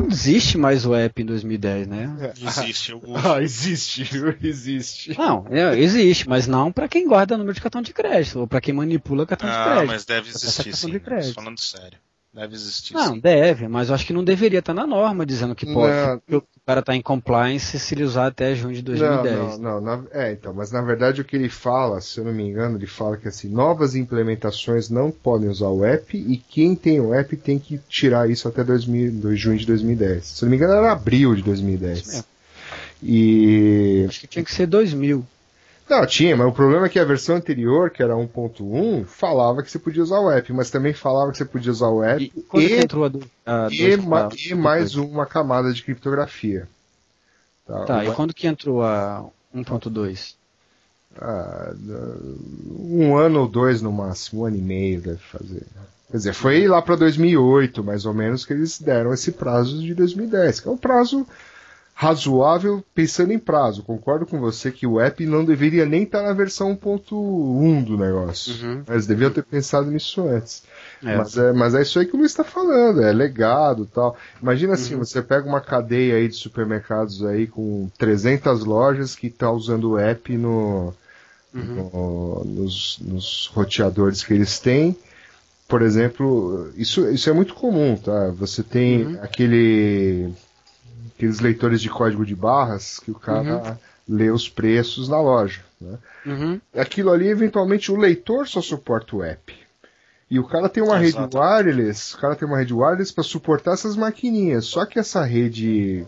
Não 0.10 0.16
existe 0.16 0.57
mais 0.57 0.88
o 0.88 0.95
app 0.95 1.22
em 1.22 1.26
2010, 1.26 1.88
né? 1.88 2.34
Existe. 2.41 2.93
O, 2.95 3.01
Ah, 3.16 3.43
existe, 3.43 4.10
existe. 4.41 5.16
Não, 5.16 5.45
é, 5.51 5.80
existe, 5.80 6.28
mas 6.28 6.47
não 6.47 6.72
pra 6.72 6.88
quem 6.88 7.07
guarda 7.07 7.38
número 7.38 7.53
de 7.53 7.62
cartão 7.62 7.80
de 7.80 7.93
crédito, 7.93 8.39
ou 8.39 8.47
pra 8.47 8.60
quem 8.60 8.74
manipula 8.74 9.28
cartão 9.28 9.47
de 9.47 9.55
ah, 9.55 9.66
crédito. 9.66 9.88
mas 9.88 10.05
deve 10.05 10.30
existir 10.30 10.76
sim. 10.76 10.89
de 10.89 10.99
crédito. 10.99 11.36
Falando 11.36 11.60
sério. 11.60 11.99
Deve 12.32 12.53
existir 12.53 12.93
Não, 12.93 13.13
sim. 13.15 13.19
deve, 13.19 13.67
mas 13.67 13.89
eu 13.89 13.95
acho 13.95 14.05
que 14.05 14.13
não 14.13 14.23
deveria 14.23 14.59
estar 14.59 14.73
na 14.73 14.86
norma 14.86 15.25
dizendo 15.25 15.55
que 15.55 15.65
pode. 15.65 15.95
Não. 15.95 16.19
porque 16.19 16.36
O 16.36 16.43
cara 16.65 16.82
tá 16.84 16.95
em 16.95 17.01
compliance 17.01 17.80
se 17.80 17.95
ele 17.95 18.03
usar 18.03 18.27
até 18.27 18.53
junho 18.53 18.75
de 18.75 18.84
2010. 18.84 19.57
Não, 19.57 19.57
não, 19.57 19.82
não. 19.82 20.03
na- 20.03 20.07
é, 20.11 20.32
então, 20.34 20.53
mas 20.53 20.71
na 20.71 20.80
verdade 20.82 21.21
o 21.21 21.25
que 21.25 21.36
ele 21.36 21.49
fala, 21.49 21.99
se 22.01 22.19
eu 22.19 22.25
não 22.25 22.32
me 22.32 22.43
engano, 22.43 22.77
ele 22.77 22.86
fala 22.86 23.17
que 23.17 23.27
assim, 23.27 23.49
novas 23.49 23.95
implementações 23.95 24.91
não 24.91 25.09
podem 25.09 25.49
usar 25.49 25.69
o 25.69 25.84
app 25.84 26.15
e 26.15 26.38
quem 26.38 26.75
tem 26.75 27.01
o 27.01 27.15
app 27.15 27.36
tem 27.36 27.57
que 27.57 27.80
tirar 27.89 28.30
isso 28.30 28.47
até 28.47 28.63
2000, 28.63 29.11
do 29.11 29.36
junho 29.36 29.57
de 29.57 29.65
2010. 29.65 30.23
Se 30.25 30.43
eu 30.43 30.45
não 30.45 30.51
me 30.51 30.57
engano, 30.57 30.73
era 30.73 30.91
abril 30.91 31.32
de 31.34 31.39
Isso 31.39 31.45
2010. 31.49 32.07
mesmo. 32.07 32.25
E. 33.01 34.05
Acho 34.07 34.19
que 34.21 34.27
tinha 34.27 34.45
que 34.45 34.51
ser 34.53 34.67
2000. 34.67 35.25
Não, 35.89 36.05
tinha, 36.05 36.37
mas 36.37 36.47
o 36.47 36.51
problema 36.51 36.85
é 36.85 36.89
que 36.89 36.99
a 36.99 37.03
versão 37.05 37.35
anterior, 37.37 37.89
que 37.89 38.03
era 38.03 38.15
1.1, 38.15 39.03
falava 39.05 39.63
que 39.63 39.71
você 39.71 39.79
podia 39.79 40.03
usar 40.03 40.19
o 40.19 40.29
app, 40.31 40.53
mas 40.53 40.69
também 40.69 40.93
falava 40.93 41.31
que 41.31 41.37
você 41.37 41.45
podia 41.45 41.71
usar 41.71 41.89
o 41.89 42.03
app 42.03 42.23
E 42.23 42.31
e, 42.53 42.79
entrou 42.79 43.03
a, 43.05 43.09
do, 43.09 43.19
a 43.45 43.69
e, 43.71 43.97
ma- 43.97 44.27
e 44.45 44.53
mais 44.55 44.95
uma 44.95 45.25
camada 45.25 45.73
de 45.73 45.81
criptografia. 45.83 46.67
Tá, 47.65 47.85
Tá, 47.85 48.05
e 48.05 48.11
quando 48.11 48.33
que 48.33 48.47
entrou 48.47 48.83
a 48.83 49.25
1.2? 49.53 50.37
Ah, 51.19 51.73
um 52.79 53.17
ano 53.17 53.41
ou 53.41 53.47
dois 53.47 53.81
no 53.81 53.91
máximo, 53.91 54.41
um 54.41 54.45
ano 54.45 54.57
e 54.57 54.61
meio 54.61 55.01
deve 55.01 55.17
fazer. 55.17 55.65
Quer 56.09 56.17
dizer, 56.17 56.33
foi 56.33 56.67
lá 56.67 56.81
para 56.81 56.95
2008, 56.95 57.83
mais 57.83 58.05
ou 58.05 58.13
menos, 58.13 58.45
que 58.45 58.53
eles 58.53 58.79
deram 58.79 59.13
esse 59.13 59.31
prazo 59.31 59.79
de 59.81 59.93
2010, 59.93 60.59
que 60.59 60.67
é 60.67 60.71
um 60.71 60.77
prazo 60.77 61.27
razoável 62.02 62.82
pensando 62.95 63.34
em 63.34 63.38
prazo. 63.38 63.84
Concordo 63.84 64.26
com 64.26 64.39
você 64.39 64.72
que 64.72 64.88
o 64.88 65.02
app 65.02 65.26
não 65.26 65.43
deveria 65.43 65.86
nem 65.86 66.04
estar 66.04 66.24
na 66.24 66.32
versão 66.32 66.74
1.1 66.74 67.84
do 67.84 67.97
negócio. 67.97 68.54
Uhum. 68.66 68.84
Eles 68.88 69.06
deviam 69.06 69.30
ter 69.30 69.43
pensado 69.43 69.91
nisso 69.91 70.22
antes. 70.26 70.64
É. 71.04 71.18
Mas, 71.18 71.38
é, 71.38 71.52
mas 71.52 71.76
é 71.76 71.82
isso 71.82 72.00
aí 72.00 72.06
que 72.06 72.16
o 72.16 72.18
Luiz 72.20 72.32
está 72.32 72.45
falando, 72.45 73.02
é 73.04 73.12
legado 73.12 73.86
tal. 73.86 74.16
Imagina 74.41 74.76
assim, 74.76 74.93
Uhum. 74.93 75.04
você 75.04 75.22
pega 75.22 75.45
uma 75.45 75.60
cadeia 75.60 76.16
aí 76.16 76.30
de 76.30 76.36
supermercados 76.36 77.22
aí 77.26 77.47
com 77.47 77.89
300 77.97 78.64
lojas 78.64 79.14
que 79.14 79.28
está 79.28 79.52
usando 79.52 79.91
o 79.91 79.97
app 80.00 80.38
no, 80.38 80.93
Uhum. 81.54 81.89
no- 81.93 82.43
nos, 82.45 82.97
nos 83.02 83.52
roteadores 83.54 84.24
que 84.24 84.34
eles 84.34 84.58
têm. 84.58 84.95
Por 85.68 85.82
exemplo, 85.82 86.72
isso, 86.78 87.10
isso 87.10 87.30
é 87.30 87.34
muito 87.34 87.54
comum, 87.56 87.97
tá? 87.97 88.30
Você 88.38 88.64
tem 88.64 89.06
Uhum. 89.06 89.20
aquele, 89.22 90.30
aqueles 91.20 91.41
leitores 91.41 91.82
de 91.82 91.89
código 91.89 92.26
de 92.26 92.34
barras 92.34 92.97
que 92.97 93.11
o 93.11 93.15
cara 93.15 93.78
lê 94.07 94.32
os 94.32 94.47
preços 94.47 95.09
na 95.09 95.22
loja. 95.22 95.59
Né? 95.80 95.97
Uhum. 96.26 96.61
Aquilo 96.74 97.11
ali, 97.11 97.28
eventualmente, 97.28 97.91
o 97.91 97.97
leitor 97.97 98.47
só 98.47 98.61
suporta 98.61 99.17
o 99.17 99.24
app. 99.24 99.53
E 100.32 100.39
o 100.39 100.45
cara 100.45 100.70
tem 100.70 100.82
uma 100.82 100.97
rede 100.97 101.17
Exatamente. 101.17 101.67
wireless, 101.67 102.15
o 102.15 102.20
cara 102.20 102.36
tem 102.36 102.47
uma 102.47 102.57
rede 102.57 102.74
wireless 102.74 103.13
para 103.13 103.24
suportar 103.24 103.74
essas 103.74 103.97
maquininhas. 103.97 104.65
Só 104.65 104.86
que 104.86 104.97
essa 104.97 105.22
rede 105.26 106.05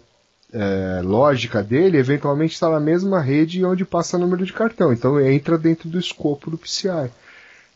é, 0.53 1.01
lógica 1.03 1.61
dele, 1.61 1.97
eventualmente 1.97 2.53
está 2.53 2.69
na 2.69 2.79
mesma 2.79 3.19
rede 3.19 3.65
onde 3.65 3.83
passa 3.83 4.17
número 4.17 4.45
de 4.45 4.53
cartão. 4.53 4.93
Então 4.93 5.19
entra 5.19 5.57
dentro 5.57 5.89
do 5.89 5.99
escopo 5.99 6.49
do 6.49 6.57
PCI. 6.57 7.11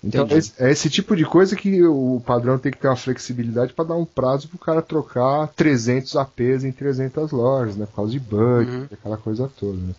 Então 0.06 0.28
esse- 0.38 0.54
é 0.60 0.70
esse 0.72 0.88
tipo 0.90 1.16
de 1.16 1.26
coisa 1.26 1.56
que 1.56 1.84
o 1.84 2.22
padrão 2.26 2.60
tem 2.60 2.72
que 2.72 2.78
ter 2.78 2.88
uma 2.88 2.96
flexibilidade 2.96 3.74
para 3.74 3.86
dar 3.86 3.96
um 3.96 4.06
prazo 4.06 4.48
para 4.48 4.56
o 4.56 4.60
cara 4.60 4.82
trocar 4.82 5.48
300 5.56 6.16
APs 6.16 6.64
em 6.64 6.72
300 6.72 7.32
lojas, 7.32 7.76
né? 7.76 7.88
Por 7.88 7.96
causa 7.96 8.12
de 8.12 8.20
bug, 8.20 8.70
Uhum. 8.70 8.88
aquela 8.92 9.18
coisa 9.18 9.50
toda. 9.60 9.78
né? 9.78 9.94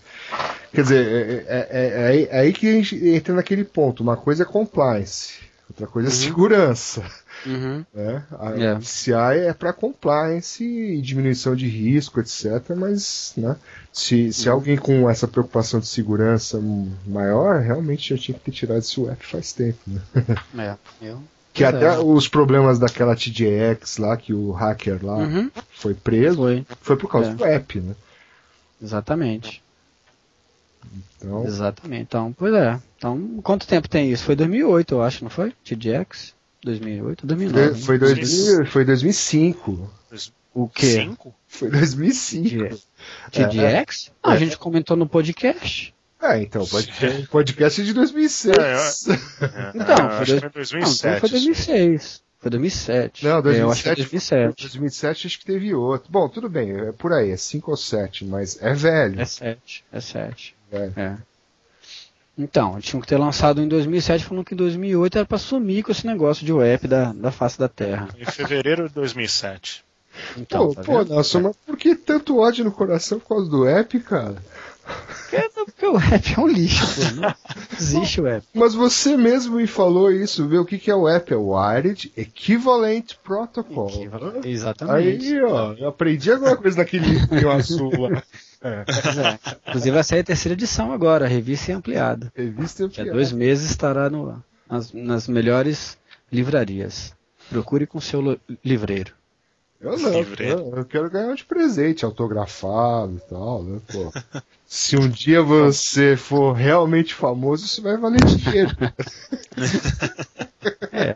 Quer 0.72 0.82
dizer, 0.82 1.06
é, 1.06 1.32
é- 1.48 1.68
é- 1.70 1.88
é 2.02 2.06
aí- 2.06 2.28
é 2.30 2.38
aí 2.40 2.52
que 2.52 2.68
a 2.68 2.72
gente 2.72 3.08
entra 3.08 3.34
naquele 3.34 3.64
ponto. 3.64 4.02
Uma 4.02 4.16
coisa 4.16 4.42
é 4.44 4.46
compliance, 4.46 5.34
outra 5.68 5.86
coisa 5.86 6.08
é 6.08 6.12
segurança. 6.12 7.02
Uhum. 7.46 7.84
Né? 7.94 8.24
A 8.38 8.50
É. 8.58 8.74
PCI 8.76 9.38
é 9.48 9.52
para 9.52 9.72
compliance 9.72 10.64
e 10.64 11.00
diminuição 11.00 11.54
de 11.54 11.66
risco, 11.68 12.18
etc. 12.20 12.74
Mas 12.76 13.32
né, 13.36 13.56
se, 13.92 14.32
se 14.32 14.48
alguém 14.48 14.76
com 14.76 15.08
essa 15.08 15.28
preocupação 15.28 15.78
de 15.80 15.86
segurança 15.86 16.60
maior, 17.06 17.60
realmente 17.60 18.14
já 18.14 18.20
tinha 18.20 18.36
que 18.38 18.44
ter 18.44 18.50
tirado 18.52 18.78
esse 18.78 19.00
app 19.08 19.24
faz 19.26 19.52
tempo. 19.52 19.78
Né? 19.86 20.00
É, 20.58 20.76
eu. 21.06 21.22
Que 21.52 21.64
até 21.64 21.86
é. 21.94 21.98
os 21.98 22.28
problemas 22.28 22.78
daquela 22.78 23.16
TJX 23.16 23.96
lá, 23.96 24.14
que 24.16 24.34
o 24.34 24.50
hacker 24.52 25.02
lá 25.04 25.16
Uhum. 25.16 25.50
foi 25.74 25.94
preso, 25.94 26.36
Foi, 26.36 26.66
foi 26.82 26.96
por 26.96 27.10
causa 27.10 27.30
É. 27.30 27.34
do 27.34 27.44
app, 27.44 27.80
né? 27.80 27.94
exatamente. 28.82 29.62
Então, 31.18 31.44
Exatamente. 31.46 32.02
Então, 32.02 32.32
pois 32.36 32.52
é. 32.54 32.78
Então, 32.98 33.40
quanto 33.42 33.66
tempo 33.66 33.88
tem 33.88 34.10
isso? 34.12 34.24
Foi 34.24 34.36
2008, 34.36 34.94
eu 34.94 35.02
acho, 35.02 35.24
não 35.24 35.30
foi? 35.30 35.52
TDX? 35.64 36.34
2008 36.66 37.22
ou 37.22 37.26
2009? 37.28 37.68
foi, 37.70 37.80
foi, 37.80 37.98
2000, 37.98 38.66
foi 38.66 38.84
2005. 38.84 39.90
O 40.54 40.68
quê? 40.68 40.86
Cinco? 40.86 41.34
Foi 41.48 41.70
2005. 41.70 42.78
TDX? 43.30 44.10
Ah, 44.22 44.32
É. 44.32 44.36
a 44.36 44.38
gente 44.38 44.56
comentou 44.58 44.96
no 44.96 45.06
podcast. 45.08 45.94
É, 46.20 46.40
então, 46.42 46.66
podcast, 46.66 47.26
podcast 47.28 47.84
de 47.84 47.92
2006. 47.92 48.56
É, 48.58 49.12
Então, 49.74 49.94
Ah, 49.96 50.10
foi 50.10 50.18
acho 50.22 50.26
dois- 50.26 50.40
que 50.40 50.40
foi 50.40 50.80
Não, 50.80 50.80
2007. 50.80 51.16
então 51.16 51.28
foi 51.28 51.28
isso 51.28 51.70
aí. 51.70 51.88
2006. 51.88 52.22
Foi 52.38 52.50
2007. 52.50 53.24
Não, 53.24 53.30
É, 53.30 53.38
eu 53.38 53.42
2007, 53.42 53.72
acho 53.72 53.82
que 53.82 54.18
foi 54.18 54.18
2007. 54.28 54.62
2007 54.62 55.26
acho 55.26 55.38
que 55.38 55.44
teve 55.44 55.74
outro. 55.74 56.10
Bom, 56.10 56.28
tudo 56.28 56.48
bem, 56.48 56.72
é 56.72 56.92
por 56.92 57.12
aí, 57.12 57.30
é 57.30 57.36
5 57.36 57.70
ou 57.70 57.76
7, 57.76 58.24
mas 58.24 58.58
é 58.62 58.72
velho. 58.74 59.20
É 59.20 59.24
7. 59.24 59.84
É 59.92 60.00
7. 60.00 60.56
velho. 60.70 60.92
É. 60.96 61.16
Então, 62.38 62.78
tinham 62.80 63.00
que 63.00 63.06
ter 63.06 63.16
lançado 63.16 63.62
em 63.62 63.68
2007, 63.68 64.24
falando 64.24 64.44
que 64.44 64.52
em 64.52 64.56
2008 64.58 65.18
era 65.18 65.26
pra 65.26 65.38
sumir 65.38 65.82
com 65.82 65.90
esse 65.90 66.06
negócio 66.06 66.44
de 66.44 66.52
web 66.52 66.86
da, 66.86 67.12
da 67.12 67.30
face 67.30 67.58
da 67.58 67.68
Terra. 67.68 68.08
Em 68.18 68.26
fevereiro 68.26 68.88
de 68.88 68.94
2007. 68.94 69.84
Então, 70.36 70.68
pô, 70.68 70.74
tá 70.74 70.82
pô? 70.82 71.02
Nelson, 71.04 71.40
mas 71.40 71.56
por 71.64 71.76
que 71.76 71.94
tanto 71.94 72.38
ódio 72.38 72.64
no 72.64 72.72
coração 72.72 73.18
por 73.18 73.28
causa 73.28 73.50
do 73.50 73.66
app, 73.66 73.98
cara? 74.00 74.36
Porque, 74.86 75.48
porque 75.54 75.86
o 75.86 75.98
app 75.98 76.34
é 76.36 76.40
um 76.40 76.46
lixo, 76.46 76.86
pô. 76.94 77.20
Não 77.20 77.34
existe 77.78 78.20
o 78.20 78.26
app. 78.26 78.46
Mas 78.54 78.74
você 78.74 79.16
mesmo 79.16 79.56
me 79.56 79.66
falou 79.66 80.12
isso, 80.12 80.46
viu? 80.46 80.62
O 80.62 80.66
que, 80.66 80.78
que 80.78 80.90
é 80.90 80.94
o 80.94 81.08
app? 81.08 81.32
É 81.32 81.36
o 81.36 81.54
Wired 81.54 82.12
Equivalent 82.16 83.14
Protocol. 83.24 83.90
Exatamente. 84.44 85.34
Aí, 85.34 85.42
ó, 85.42 85.72
eu 85.72 85.88
aprendi 85.88 86.30
alguma 86.30 86.56
coisa 86.56 86.76
daquele 86.76 87.06
livro 87.06 87.50
azul 87.50 87.90
lá. 87.98 88.22
Pois 88.60 89.18
é. 89.18 89.38
Inclusive 89.68 89.94
vai 89.94 90.04
sair 90.04 90.20
a 90.20 90.24
terceira 90.24 90.54
edição 90.54 90.92
agora, 90.92 91.24
a 91.24 91.28
revista 91.28 91.70
e 91.70 91.74
ampliada. 91.74 92.32
Revista 92.34 92.86
Daqui 92.88 93.00
a 93.02 93.12
dois 93.12 93.32
meses 93.32 93.70
estará 93.70 94.10
no, 94.10 94.42
nas, 94.68 94.92
nas 94.92 95.28
melhores 95.28 95.98
livrarias. 96.32 97.14
Procure 97.48 97.86
com 97.86 98.00
seu 98.00 98.38
livreiro. 98.64 99.12
Eu 99.80 99.98
não, 99.98 100.20
Livreiro. 100.20 100.58
eu, 100.58 100.76
eu 100.78 100.84
quero 100.84 101.10
ganhar 101.10 101.34
de 101.34 101.44
presente, 101.44 102.04
autografado 102.04 103.16
e 103.16 103.28
tal, 103.28 103.62
né? 103.62 103.80
Pô. 103.92 104.10
Se 104.66 104.96
um 104.96 105.08
dia 105.08 105.42
você 105.42 106.16
for 106.16 106.54
realmente 106.54 107.14
famoso, 107.14 107.66
isso 107.66 107.82
vai 107.82 107.96
valer 107.96 108.24
dinheiro. 108.24 108.74
É. 110.92 111.14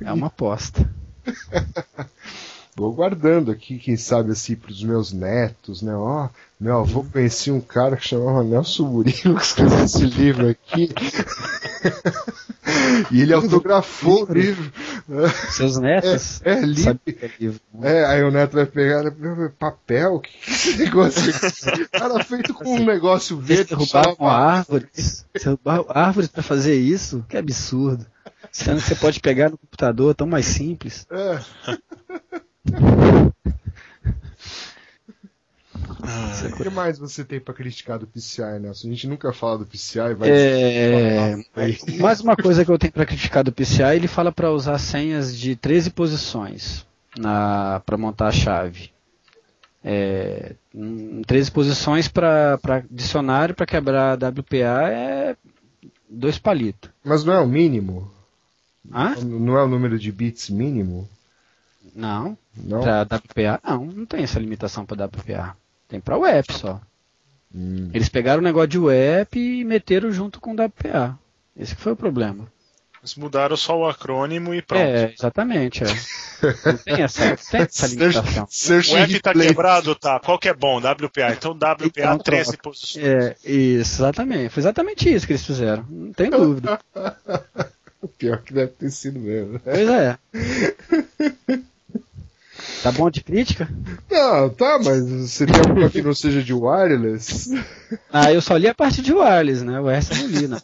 É 0.00 0.12
uma 0.12 0.28
aposta. 0.28 0.88
Vou 2.76 2.92
guardando 2.92 3.52
aqui, 3.52 3.78
quem 3.78 3.96
sabe 3.96 4.32
assim, 4.32 4.56
pros 4.56 4.82
meus 4.82 5.12
netos, 5.12 5.80
né? 5.80 5.94
Ó, 5.94 6.28
meu 6.58 6.80
avô 6.80 7.04
conhecia 7.04 7.54
um 7.54 7.60
cara 7.60 7.96
que 7.96 8.08
chamava 8.08 8.42
Nelson 8.42 8.86
Murilo, 8.86 9.36
que 9.36 9.44
escreveu 9.44 9.84
esse 9.84 10.04
livro 10.04 10.48
aqui. 10.48 10.88
e 13.12 13.20
ele 13.20 13.32
autografou 13.32 14.28
o 14.28 14.32
livro. 14.32 14.72
Seus 15.52 15.76
netos? 15.76 16.42
É, 16.42 16.52
é 16.52 16.60
livro. 16.62 17.00
é 17.06 17.30
livro. 17.38 17.60
É, 17.80 18.04
aí 18.06 18.24
o 18.24 18.32
neto 18.32 18.54
vai 18.54 18.66
pegar 18.66 19.04
né, 19.04 19.52
papel, 19.56 20.18
que, 20.18 20.36
que 20.36 20.50
esse 20.50 20.76
negócio 20.76 21.30
aqui? 21.30 21.88
Cara, 21.92 22.24
feito 22.24 22.52
com 22.54 22.76
um 22.76 22.84
negócio 22.84 23.36
verde. 23.36 23.76
derrubaram 23.76 24.16
árvores. 24.20 25.24
Você 25.32 25.44
derrubaram 25.44 25.86
árvores 25.88 26.28
pra 26.28 26.42
fazer 26.42 26.74
isso? 26.74 27.24
Que 27.28 27.36
absurdo. 27.36 28.04
Sendo 28.50 28.80
que 28.80 28.88
você 28.88 28.96
pode 28.96 29.20
pegar 29.20 29.50
no 29.50 29.58
computador, 29.58 30.14
tão 30.14 30.26
mais 30.26 30.46
simples. 30.46 31.06
É. 31.10 31.38
O 36.52 36.62
que 36.62 36.70
mais 36.70 36.98
você 36.98 37.24
tem 37.24 37.40
pra 37.40 37.54
criticar 37.54 37.98
do 37.98 38.06
PCI, 38.06 38.58
Nelson? 38.60 38.88
A 38.88 38.90
gente 38.90 39.06
nunca 39.08 39.32
fala 39.32 39.58
do 39.58 39.66
PCI, 39.66 40.14
vai. 40.14 40.30
É, 40.30 41.44
mais 41.98 42.20
uma 42.20 42.36
coisa 42.36 42.64
que 42.64 42.70
eu 42.70 42.78
tenho 42.78 42.92
para 42.92 43.06
criticar 43.06 43.42
do 43.42 43.52
PCI, 43.52 43.96
ele 43.96 44.08
fala 44.08 44.30
para 44.30 44.50
usar 44.50 44.78
senhas 44.78 45.36
de 45.36 45.56
13 45.56 45.90
posições 45.90 46.86
para 47.20 47.98
montar 47.98 48.28
a 48.28 48.32
chave. 48.32 48.90
É, 49.82 50.54
hum, 50.74 51.22
13 51.26 51.50
posições 51.50 52.08
para 52.08 52.58
dicionário 52.90 53.54
para 53.54 53.66
quebrar 53.66 54.16
WPA 54.16 54.88
é 54.90 55.36
dois 56.08 56.38
palitos. 56.38 56.90
Mas 57.04 57.24
não 57.24 57.34
é 57.34 57.40
o 57.40 57.46
mínimo? 57.46 58.10
Hã? 58.92 59.14
Não 59.22 59.58
é 59.58 59.62
o 59.62 59.68
número 59.68 59.98
de 59.98 60.10
bits 60.10 60.48
mínimo? 60.48 61.08
Não, 61.94 62.36
Não? 62.56 62.80
para 62.80 63.02
WPA 63.02 63.60
não, 63.64 63.84
não 63.86 64.06
tem 64.06 64.22
essa 64.22 64.38
limitação 64.38 64.84
para 64.86 65.04
WPA. 65.06 65.56
Tem 65.88 66.00
para 66.00 66.16
web 66.18 66.46
só. 66.52 66.80
Hum. 67.54 67.90
Eles 67.92 68.08
pegaram 68.08 68.40
o 68.40 68.44
negócio 68.44 68.68
de 68.68 68.78
web 68.78 69.28
e 69.38 69.64
meteram 69.64 70.10
junto 70.10 70.40
com 70.40 70.54
WPA. 70.54 71.18
Esse 71.56 71.74
que 71.76 71.80
foi 71.82 71.92
o 71.92 71.96
problema. 71.96 72.52
Eles 73.00 73.14
mudaram 73.16 73.54
só 73.56 73.78
o 73.78 73.86
acrônimo 73.86 74.54
e 74.54 74.62
pronto. 74.62 74.80
É, 74.82 75.12
exatamente. 75.12 75.84
É. 75.84 75.86
Não 76.64 76.76
tem 76.78 77.02
essa, 77.02 77.36
tem 77.50 77.60
essa 77.68 77.86
limitação. 77.86 78.46
Search 78.50 78.92
O 78.94 78.96
app 78.96 79.20
tá 79.20 79.30
replay. 79.30 79.48
quebrado, 79.48 79.94
tá? 79.94 80.18
Qual 80.20 80.38
que 80.38 80.48
é 80.48 80.54
bom? 80.54 80.78
WPA. 80.78 81.32
Então 81.32 81.52
WPA 81.52 81.84
Então, 81.84 82.18
13 82.18 82.44
troca. 82.52 82.62
posições. 82.62 83.04
É, 83.04 83.36
isso, 83.44 83.96
exatamente. 84.02 84.48
Foi 84.48 84.62
exatamente 84.62 85.12
isso 85.14 85.26
que 85.26 85.34
eles 85.34 85.44
fizeram. 85.44 85.84
Não 85.88 86.12
tem 86.14 86.30
dúvida. 86.30 86.80
Pior 88.18 88.38
que 88.42 88.52
deve 88.54 88.72
ter 88.72 88.90
sido 88.90 89.20
mesmo. 89.20 89.60
Pois 89.60 89.88
é. 89.88 90.18
Tá 92.84 92.92
bom 92.92 93.10
de 93.10 93.22
crítica? 93.24 93.68
Não, 94.10 94.48
tá, 94.50 94.78
mas 94.84 95.02
você 95.08 95.46
tem 95.46 95.56
alguma 95.56 95.88
que 95.90 96.02
não 96.02 96.14
seja 96.14 96.42
de 96.42 96.52
wireless? 96.54 97.50
Ah, 98.12 98.32
eu 98.32 98.40
só 98.40 98.56
li 98.56 98.68
a 98.68 98.74
parte 98.74 99.00
de 99.02 99.12
wireless, 99.12 99.64
né? 99.64 99.80
O 99.80 99.86
resto 99.86 100.14
eu 100.14 100.18
não 100.22 100.28
li, 100.28 100.46
né? 100.48 100.60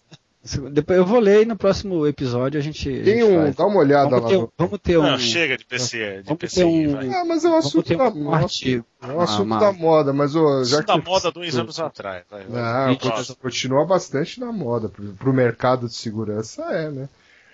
Depois 0.73 0.99
eu 0.99 1.05
vou 1.05 1.18
ler 1.21 1.43
e 1.43 1.45
no 1.45 1.55
próximo 1.57 2.07
episódio 2.07 2.59
a 2.59 2.62
gente. 2.62 2.89
a 2.89 3.05
Tem 3.05 3.21
gente 3.21 3.25
um. 3.25 3.43
faz. 3.43 3.57
Dá 3.57 3.66
uma 3.66 3.79
olhada 3.79 4.09
Vamos 4.11 4.23
lá. 4.25 4.29
ter, 4.31 4.39
no- 4.39 4.53
vamos 4.59 4.79
ter 4.83 4.99
um. 4.99 5.03
Não, 5.03 5.18
chega 5.18 5.57
de 5.57 5.64
PC, 5.66 6.16
de 6.18 6.23
Vamos 6.25 6.39
PCI, 6.39 6.55
ter 6.61 6.64
um- 6.64 6.93
vai. 6.93 7.09
Ah, 7.11 7.25
mas 7.27 7.45
é 7.45 7.49
um 7.49 7.57
assunto 7.57 7.97
da 7.97 8.05
um 8.09 8.23
moda. 8.25 8.37
artigo. 8.39 8.85
É 9.03 9.07
um 9.07 9.21
assunto 9.21 9.43
uma- 9.43 9.59
da 9.61 9.73
moda, 9.73 10.12
mas 10.12 10.35
ô, 10.35 10.64
já 10.64 10.81
da 10.81 10.99
que. 10.99 11.07
moda 11.09 11.31
dois 11.31 11.57
anos 11.57 11.79
atrás. 11.79 12.23
Vai, 12.31 12.43
vai. 12.45 12.62
Não, 12.62 12.89
Gente, 12.93 13.01
continua- 13.11 13.37
continua 13.43 13.85
bastante 13.87 14.41
na 14.41 14.51
moda. 14.51 14.89
Pro, 14.89 15.05
pro 15.12 15.33
mercado 15.33 15.87
de 15.89 15.95
segurança 15.95 16.62
é, 16.73 16.91
né? 16.91 17.09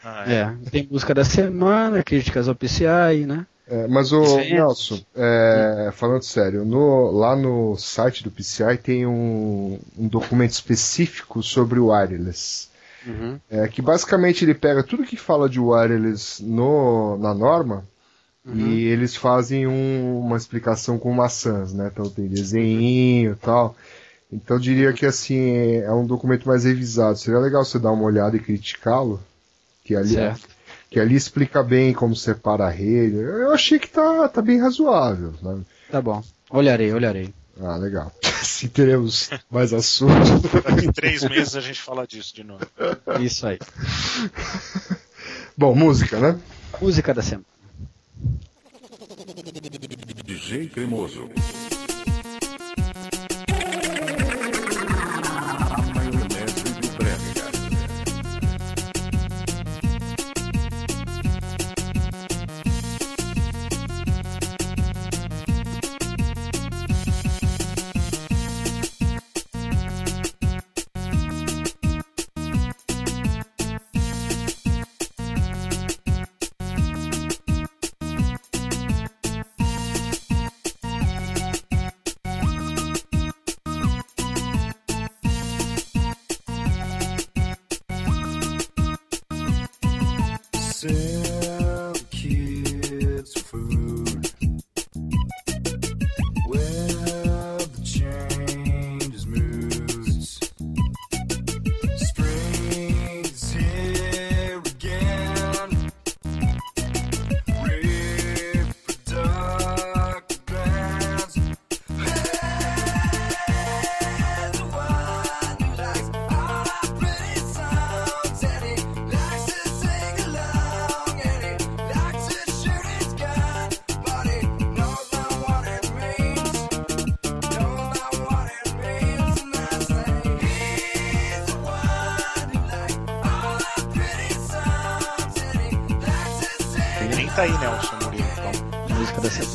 Ah, 0.04 0.24
é. 0.26 0.34
É, 0.66 0.70
tem 0.70 0.88
música 0.90 1.12
da 1.12 1.24
semana, 1.24 2.02
críticas 2.04 2.48
ao 2.48 2.54
PCI, 2.54 3.26
né? 3.26 3.44
É, 3.68 3.86
mas 3.88 4.12
o 4.12 4.22
é- 4.38 4.50
Nelson, 4.50 5.00
é, 5.16 5.90
falando 5.92 6.22
sério, 6.22 6.64
no- 6.64 7.10
lá 7.10 7.34
no 7.34 7.76
site 7.76 8.22
do 8.22 8.30
PCI 8.30 8.76
tem 8.78 9.06
um, 9.06 9.78
um 9.98 10.06
documento 10.06 10.52
específico 10.52 11.42
sobre 11.42 11.80
o 11.80 11.88
wireless. 11.88 12.68
Uhum. 13.04 13.38
É, 13.50 13.66
que 13.68 13.82
basicamente 13.82 14.44
ele 14.44 14.54
pega 14.54 14.82
tudo 14.82 15.04
que 15.04 15.16
fala 15.16 15.48
de 15.48 15.58
wireless 15.60 16.42
no, 16.44 17.16
na 17.18 17.34
norma 17.34 17.84
e 18.54 18.84
eles 18.84 19.16
fazem 19.16 19.66
um- 19.66 20.20
uma 20.20 20.36
explicação 20.36 20.98
com 21.00 21.12
maçãs, 21.12 21.72
né? 21.72 21.90
Então 21.92 22.08
tem 22.08 22.28
desenho 22.28 23.32
e 23.32 23.36
tal. 23.36 23.74
Então 24.32 24.56
eu 24.56 24.60
diria 24.60 24.92
que 24.92 25.04
assim 25.04 25.36
é, 25.56 25.78
é 25.84 25.92
um 25.92 26.06
documento 26.06 26.46
mais 26.46 26.62
revisado. 26.64 27.18
Seria 27.18 27.40
legal 27.40 27.64
você 27.64 27.76
dar 27.78 27.90
uma 27.90 28.04
olhada 28.04 28.36
e 28.36 28.40
criticá-lo. 28.40 29.20
Que 29.84 29.96
ali, 29.96 30.10
Certo. 30.14 30.48
Que 30.90 31.00
ali 31.00 31.14
explica 31.14 31.62
bem 31.62 31.92
como 31.92 32.14
separa 32.14 32.66
a 32.66 32.70
rede. 32.70 33.16
Eu 33.16 33.52
achei 33.52 33.78
que 33.78 33.88
tá, 33.88 34.28
tá 34.28 34.40
bem 34.40 34.60
razoável. 34.60 35.34
Né? 35.42 35.60
Tá 35.90 36.00
bom. 36.00 36.22
Olharei, 36.50 36.92
olharei. 36.92 37.34
Ah, 37.60 37.76
legal. 37.76 38.12
Se 38.42 38.68
teremos 38.68 39.30
mais 39.50 39.72
assuntos. 39.72 40.30
Daqui 40.64 40.92
três 40.92 41.22
meses 41.24 41.56
a 41.56 41.60
gente 41.60 41.80
fala 41.80 42.06
disso 42.06 42.34
de 42.34 42.44
novo. 42.44 42.64
Isso 43.20 43.46
aí. 43.46 43.58
Bom, 45.56 45.74
música, 45.74 46.20
né? 46.20 46.38
Música 46.80 47.14
da 47.14 47.22
semana. 47.22 47.46
DJ 50.24 50.68
Cremoso. 50.68 51.30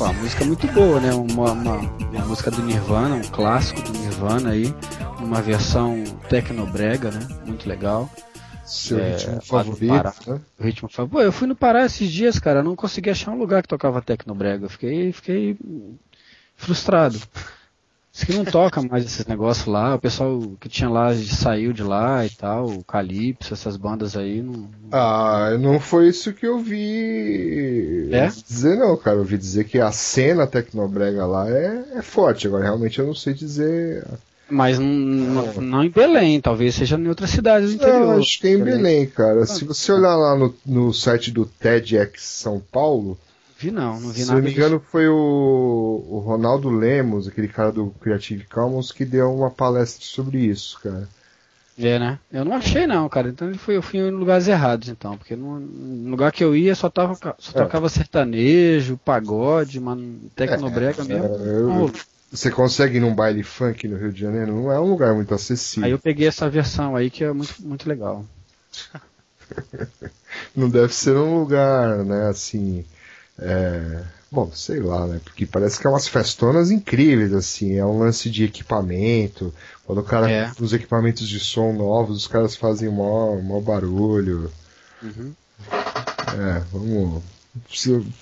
Uma 0.04 0.12
música 0.14 0.44
muito 0.44 0.66
boa, 0.68 1.00
né? 1.00 1.12
Uma, 1.12 1.52
uma, 1.52 1.76
uma 1.78 2.24
música 2.26 2.50
do 2.50 2.62
Nirvana, 2.62 3.14
um 3.16 3.22
clássico 3.22 3.80
do 3.82 3.92
Nirvana 3.98 4.50
aí. 4.50 4.72
uma 5.20 5.40
versão 5.40 6.02
tecnobrega, 6.28 7.10
né? 7.10 7.26
Muito 7.46 7.68
legal. 7.68 8.10
Seu 8.64 8.98
É, 8.98 9.16
ritmo 9.16 9.40
favorito, 9.42 10.30
né? 10.30 10.40
Ritmo 10.60 10.88
fa- 10.88 11.06
Pô, 11.06 11.20
eu 11.20 11.32
fui 11.32 11.46
no 11.46 11.54
Pará 11.54 11.84
esses 11.84 12.10
dias, 12.10 12.38
cara, 12.38 12.62
não 12.62 12.74
consegui 12.76 13.10
achar 13.10 13.30
um 13.32 13.38
lugar 13.38 13.62
que 13.62 13.68
tocava 13.68 14.00
tecnobrega. 14.00 14.68
Fiquei, 14.68 15.12
fiquei 15.12 15.56
frustrado. 16.56 17.20
Diz 18.12 18.24
que 18.24 18.34
não 18.34 18.44
toca 18.44 18.82
mais 18.82 19.06
esses 19.06 19.24
negócios 19.24 19.66
lá. 19.66 19.94
O 19.94 19.98
pessoal 19.98 20.38
que 20.60 20.68
tinha 20.68 20.90
lá 20.90 21.14
saiu 21.14 21.72
de 21.72 21.82
lá 21.82 22.26
e 22.26 22.30
tal. 22.30 22.66
O 22.66 22.84
Calypso, 22.84 23.54
essas 23.54 23.76
bandas 23.78 24.16
aí. 24.16 24.42
Não... 24.42 24.68
Ah, 24.90 25.56
não 25.58 25.80
foi 25.80 26.08
isso 26.08 26.34
que 26.34 26.46
eu 26.46 26.58
vi 26.58 28.10
É? 28.12 28.26
dizer, 28.26 28.76
não, 28.76 28.96
cara. 28.98 29.16
Eu 29.16 29.20
ouvi 29.20 29.38
dizer 29.38 29.64
que 29.64 29.78
a 29.78 29.90
cena 29.90 30.46
tecnobrega 30.46 31.24
lá 31.24 31.48
é, 31.48 31.84
é 31.94 32.02
forte. 32.02 32.46
Agora, 32.46 32.64
realmente, 32.64 32.98
eu 32.98 33.06
não 33.06 33.14
sei 33.14 33.32
dizer. 33.32 34.06
Mas 34.50 34.78
não, 34.78 34.86
não, 34.86 35.52
não 35.62 35.84
em 35.84 35.88
Belém, 35.88 36.38
talvez 36.38 36.74
seja 36.74 36.98
em 36.98 37.08
outras 37.08 37.30
cidades 37.30 37.70
do 37.70 37.76
interior. 37.76 38.08
Não, 38.08 38.18
acho 38.18 38.38
que 38.38 38.48
é 38.48 38.50
em 38.52 38.62
Belém, 38.62 39.06
cara. 39.06 39.46
Se 39.46 39.64
você 39.64 39.90
olhar 39.90 40.14
lá 40.14 40.36
no, 40.36 40.54
no 40.66 40.92
site 40.92 41.30
do 41.30 41.46
TEDx 41.46 42.22
São 42.22 42.60
Paulo, 42.70 43.16
Vi 43.62 43.70
não, 43.70 44.00
não 44.00 44.10
vi 44.10 44.22
se 44.22 44.26
nada. 44.26 44.40
não 44.40 44.44
me 44.44 44.52
engano, 44.52 44.80
foi 44.90 45.06
o, 45.08 46.04
o 46.08 46.18
Ronaldo 46.18 46.68
Lemos, 46.68 47.28
aquele 47.28 47.46
cara 47.46 47.70
do 47.70 47.90
Creative 48.00 48.44
Commons, 48.46 48.90
que 48.90 49.04
deu 49.04 49.32
uma 49.32 49.50
palestra 49.52 50.04
sobre 50.04 50.38
isso, 50.38 50.80
cara. 50.82 51.08
É, 51.78 51.96
né? 51.98 52.18
Eu 52.32 52.44
não 52.44 52.54
achei 52.54 52.86
não, 52.86 53.08
cara. 53.08 53.28
Então 53.28 53.48
ele 53.48 53.56
foi, 53.58 53.76
eu 53.76 53.82
fui 53.82 54.00
em 54.00 54.10
lugares 54.10 54.48
errados, 54.48 54.88
então. 54.88 55.16
Porque 55.16 55.36
no, 55.36 55.60
no 55.60 56.10
lugar 56.10 56.32
que 56.32 56.42
eu 56.42 56.56
ia 56.56 56.74
só, 56.74 56.90
tava, 56.90 57.14
só 57.38 57.52
É. 57.54 57.62
tocava 57.62 57.88
sertanejo, 57.88 58.98
pagode, 59.04 59.78
mano, 59.80 60.18
tecnobrega 60.34 61.04
mesmo. 61.04 61.24
É, 61.24 61.28
eu- 61.48 61.68
Não, 61.68 61.92
Você 62.32 62.50
consegue 62.50 62.96
ir 62.96 63.00
num 63.00 63.14
baile 63.14 63.42
funk 63.42 63.86
no 63.86 63.96
Rio 63.96 64.12
de 64.12 64.20
Janeiro? 64.20 64.54
Não 64.54 64.72
é 64.72 64.80
um 64.80 64.90
lugar 64.90 65.14
muito 65.14 65.32
acessível. 65.34 65.86
Aí 65.86 65.92
eu 65.92 65.98
peguei 65.98 66.26
essa 66.26 66.48
versão 66.50 66.96
aí 66.96 67.10
que 67.10 67.22
é 67.22 67.32
muito, 67.32 67.54
muito 67.60 67.88
legal. 67.88 68.24
Não 70.56 70.68
deve 70.68 70.94
ser 70.94 71.16
um 71.16 71.38
lugar, 71.40 72.04
né, 72.04 72.28
assim. 72.28 72.84
É, 73.42 74.04
Bom, 74.30 74.50
sei 74.54 74.80
lá, 74.80 75.06
né? 75.06 75.20
Porque 75.22 75.44
parece 75.44 75.78
que 75.78 75.86
é 75.86 75.90
umas 75.90 76.08
festonas 76.08 76.70
incríveis, 76.70 77.34
assim. 77.34 77.74
É 77.76 77.84
um 77.84 77.98
lance 77.98 78.30
de 78.30 78.44
equipamento. 78.44 79.52
Quando 79.84 79.98
o 79.98 80.04
cara 80.04 80.30
É. 80.30 80.50
os 80.58 80.72
equipamentos 80.72 81.28
de 81.28 81.38
som 81.38 81.72
novos, 81.74 82.16
os 82.16 82.26
caras 82.26 82.56
fazem 82.56 82.88
mó, 82.88 83.36
mó 83.42 83.60
barulho. 83.60 84.50
Uhum. 85.02 85.34
É, 85.70 86.60
vamos. 86.72 87.22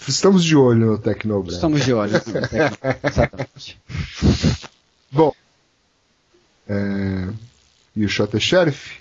Estamos 0.09 0.43
de 0.43 0.57
olho 0.57 0.87
no 0.87 0.99
Tecnobrand. 0.99 1.55
Estamos 1.55 1.85
de 1.85 1.93
olho. 1.93 2.13
no 2.15 2.21
Tecno- 2.21 2.79
Exatamente. 3.05 3.81
Bom. 5.13 5.33
É... 6.69 7.29
E 7.95 8.05
o 8.05 8.09
Shot 8.09 8.39
Sheriff? 8.41 8.99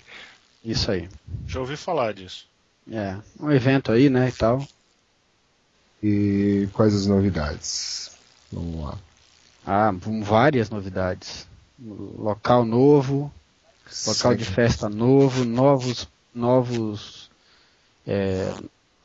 Isso 0.64 0.90
aí. 0.90 1.08
Já 1.48 1.58
ouvi 1.60 1.76
falar 1.76 2.12
disso. 2.14 2.46
É, 2.90 3.16
um 3.40 3.50
evento 3.50 3.90
aí, 3.92 4.08
né, 4.10 4.28
e 4.28 4.32
tal. 4.32 4.64
E 6.02 6.68
quais 6.72 6.94
as 6.94 7.06
novidades? 7.06 8.10
Vamos 8.52 8.84
lá. 8.84 8.98
Ah, 9.66 9.92
várias 10.22 10.70
novidades. 10.70 11.46
Local 11.78 12.64
novo, 12.64 13.32
local 14.06 14.34
de 14.34 14.44
Segue. 14.44 14.54
festa 14.54 14.88
novo, 14.88 15.44
novos, 15.44 16.08
novos, 16.34 17.30
é, 18.06 18.52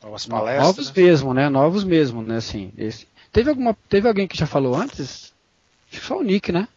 Novas 0.02 0.26
novos 0.26 0.26
palestras. 0.28 0.92
mesmo, 0.92 1.34
né, 1.34 1.48
novos 1.48 1.84
mesmo, 1.84 2.22
né, 2.22 2.36
assim. 2.36 2.72
Esse, 2.76 3.06
teve 3.32 3.50
alguma, 3.50 3.74
teve 3.88 4.08
alguém 4.08 4.26
que 4.26 4.36
já 4.36 4.46
falou 4.46 4.74
antes? 4.74 5.32
Acho 5.90 6.00
que 6.00 6.06
só 6.06 6.18
o 6.18 6.22
Nick, 6.22 6.50
né? 6.52 6.68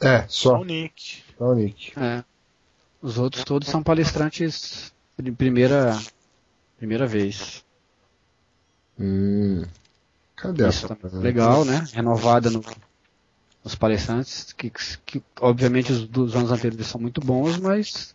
É, 0.00 0.22
Só 0.28 0.50
só, 0.50 0.60
o 0.60 0.64
Nick. 0.64 1.22
só 1.38 1.44
o 1.46 1.54
Nick. 1.54 1.92
É. 1.98 2.24
Os 3.00 3.18
outros 3.18 3.44
todos 3.44 3.68
são 3.68 3.82
palestrantes 3.82 4.92
de 5.18 5.30
primeira, 5.32 5.98
primeira 6.78 7.06
vez. 7.06 7.64
Hum. 8.98 9.62
Cadê 10.36 10.64
Isso 10.68 10.86
a 10.86 10.88
também 10.88 11.10
é 11.12 11.18
legal, 11.22 11.64
né? 11.64 11.78
Renovada 11.92 12.50
no- 12.50 12.62
nos 13.64 13.74
palestrantes, 13.74 14.52
que, 14.52 14.70
que 14.70 15.22
obviamente 15.40 15.92
os 15.92 16.06
dos 16.08 16.34
anos 16.36 16.50
anteriores 16.52 16.86
são 16.86 17.00
muito 17.00 17.20
bons, 17.20 17.58
mas 17.58 18.14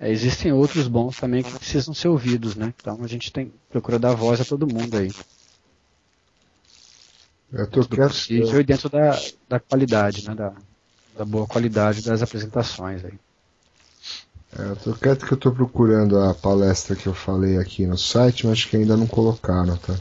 é, 0.00 0.10
existem 0.10 0.52
outros 0.52 0.88
bons 0.88 1.18
também 1.18 1.42
que 1.42 1.52
precisam 1.58 1.94
ser 1.94 2.08
ouvidos, 2.08 2.56
né? 2.56 2.74
Então 2.80 3.02
a 3.02 3.08
gente 3.08 3.32
tem 3.32 3.52
procura 3.70 3.98
dar 3.98 4.14
voz 4.14 4.40
a 4.40 4.44
todo 4.44 4.66
mundo 4.66 4.96
aí. 4.96 5.14
Eu 7.52 7.70
tô 7.70 7.80
Do 7.82 7.96
possível 7.98 8.60
e 8.60 8.64
dentro 8.64 8.88
da, 8.88 9.10
da 9.48 9.60
qualidade, 9.60 10.26
né? 10.26 10.34
Da, 10.34 10.54
da 11.16 11.24
boa 11.24 11.46
qualidade 11.46 12.02
das 12.02 12.22
apresentações 12.22 13.04
aí. 13.04 13.18
É, 14.56 14.62
eu 14.70 14.76
tô 14.76 14.94
quieto 14.94 15.26
que 15.26 15.32
eu 15.32 15.36
tô 15.36 15.52
procurando 15.52 16.18
a 16.18 16.34
palestra 16.34 16.96
que 16.96 17.06
eu 17.06 17.14
falei 17.14 17.58
aqui 17.58 17.86
no 17.86 17.98
site, 17.98 18.46
mas 18.46 18.58
acho 18.58 18.68
que 18.68 18.76
ainda 18.76 18.96
não 18.96 19.06
colocaram, 19.06 19.76
tá? 19.76 19.94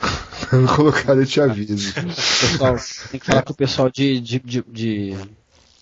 não 0.52 0.66
colocaram, 0.76 1.20
eu 1.20 1.26
te 1.26 1.40
aviso. 1.40 1.92
Pessoal, 1.94 2.76
tem 3.10 3.20
que 3.20 3.26
falar 3.26 3.42
com 3.42 3.52
o 3.52 3.56
pessoal 3.56 3.90
de, 3.90 4.20
de, 4.20 4.38
de, 4.38 4.62
de 4.62 5.16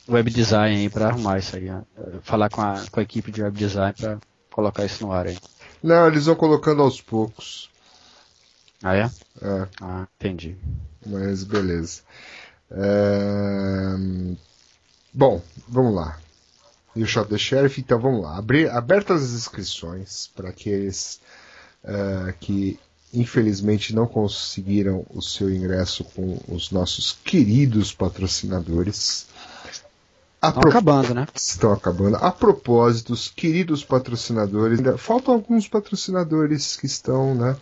web 0.08 0.30
design 0.30 0.76
aí 0.76 0.88
para 0.88 1.08
arrumar 1.08 1.38
isso 1.38 1.56
aí. 1.56 1.64
né? 1.64 1.82
Falar 2.22 2.50
com 2.50 2.60
a, 2.60 2.84
com 2.90 3.00
a 3.00 3.02
equipe 3.02 3.30
de 3.30 3.42
web 3.42 3.56
design 3.56 3.94
para 3.94 4.18
colocar 4.50 4.84
isso 4.84 5.04
no 5.06 5.12
ar 5.12 5.26
aí. 5.26 5.36
Não, 5.82 6.08
eles 6.08 6.26
vão 6.26 6.34
colocando 6.34 6.82
aos 6.82 7.00
poucos. 7.00 7.70
Ah, 8.82 8.94
é? 8.94 9.10
É, 9.42 9.68
Ah, 9.80 10.06
entendi. 10.18 10.56
mas 11.06 11.44
beleza. 11.44 12.02
É, 12.70 13.96
Bom, 15.12 15.40
vamos 15.68 15.94
lá. 15.94 16.18
E 16.96 17.02
o 17.02 17.06
Shot 17.06 17.28
the 17.28 17.38
Sheriff, 17.38 17.80
então 17.80 17.98
vamos 18.00 18.22
lá. 18.22 18.36
Abrir, 18.38 18.68
abertas 18.70 19.22
as 19.22 19.30
inscrições 19.32 20.30
para 20.34 20.48
aqueles 20.48 21.20
eh, 21.84 22.34
que 22.40 22.78
infelizmente 23.14 23.94
não 23.94 24.06
conseguiram 24.06 25.04
o 25.10 25.22
seu 25.22 25.50
ingresso 25.50 26.04
com 26.04 26.38
os 26.48 26.70
nossos 26.70 27.16
queridos 27.24 27.92
patrocinadores. 27.92 29.26
A 30.40 30.48
Estão 30.48 30.60
pro- 30.60 30.70
acabando, 30.70 31.14
né? 31.14 31.26
Estão 31.34 31.72
acabando. 31.72 32.16
A 32.16 32.30
propósito, 32.30 33.12
os 33.12 33.28
queridos 33.28 33.82
patrocinadores, 33.84 34.78
ainda 34.78 34.96
faltam 34.96 35.34
alguns 35.34 35.66
patrocinadores 35.66 36.76
que 36.76 36.86
estão, 36.86 37.34
né? 37.34 37.56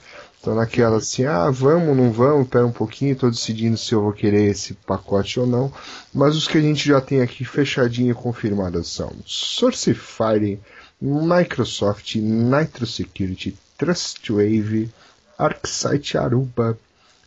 Estão 0.47 0.55
naquela 0.55 0.99
assim, 0.99 1.25
ah, 1.25 1.51
vamos, 1.51 1.97
não 1.97 2.13
vamos, 2.13 2.47
pera 2.47 2.65
um 2.65 2.71
pouquinho, 2.71 3.15
estou 3.15 3.29
decidindo 3.29 3.77
se 3.77 3.93
eu 3.93 4.01
vou 4.01 4.13
querer 4.13 4.49
esse 4.49 4.75
pacote 4.75 5.41
ou 5.41 5.47
não. 5.47 5.73
Mas 6.15 6.37
os 6.37 6.47
que 6.47 6.57
a 6.57 6.61
gente 6.61 6.87
já 6.87 7.01
tem 7.01 7.21
aqui 7.21 7.45
fechadinho 7.45 8.13
e 8.13 8.15
confirmados 8.15 8.89
são 8.93 9.13
Sourcefire, 9.27 10.61
Microsoft, 11.03 12.15
Nitro 12.15 12.87
Security, 12.87 13.59
Trustwave, 13.77 14.89
ArcSight 15.37 16.17
Aruba, 16.17 16.79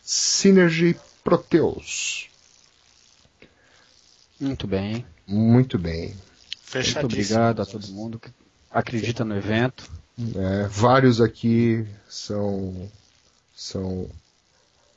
Synergy 0.02 0.96
Proteus. 1.22 2.30
Muito 4.40 4.66
bem. 4.66 5.04
Muito 5.26 5.78
bem. 5.78 6.06
Muito 6.06 6.18
Fechadíssimo. 6.62 7.04
obrigado 7.04 7.60
a 7.60 7.66
todo 7.66 7.86
mundo 7.88 8.18
que 8.18 8.30
acredita 8.70 9.26
no 9.26 9.36
evento. 9.36 9.90
É, 10.34 10.66
vários 10.68 11.20
aqui 11.20 11.86
são, 12.08 12.90
são 13.62 14.08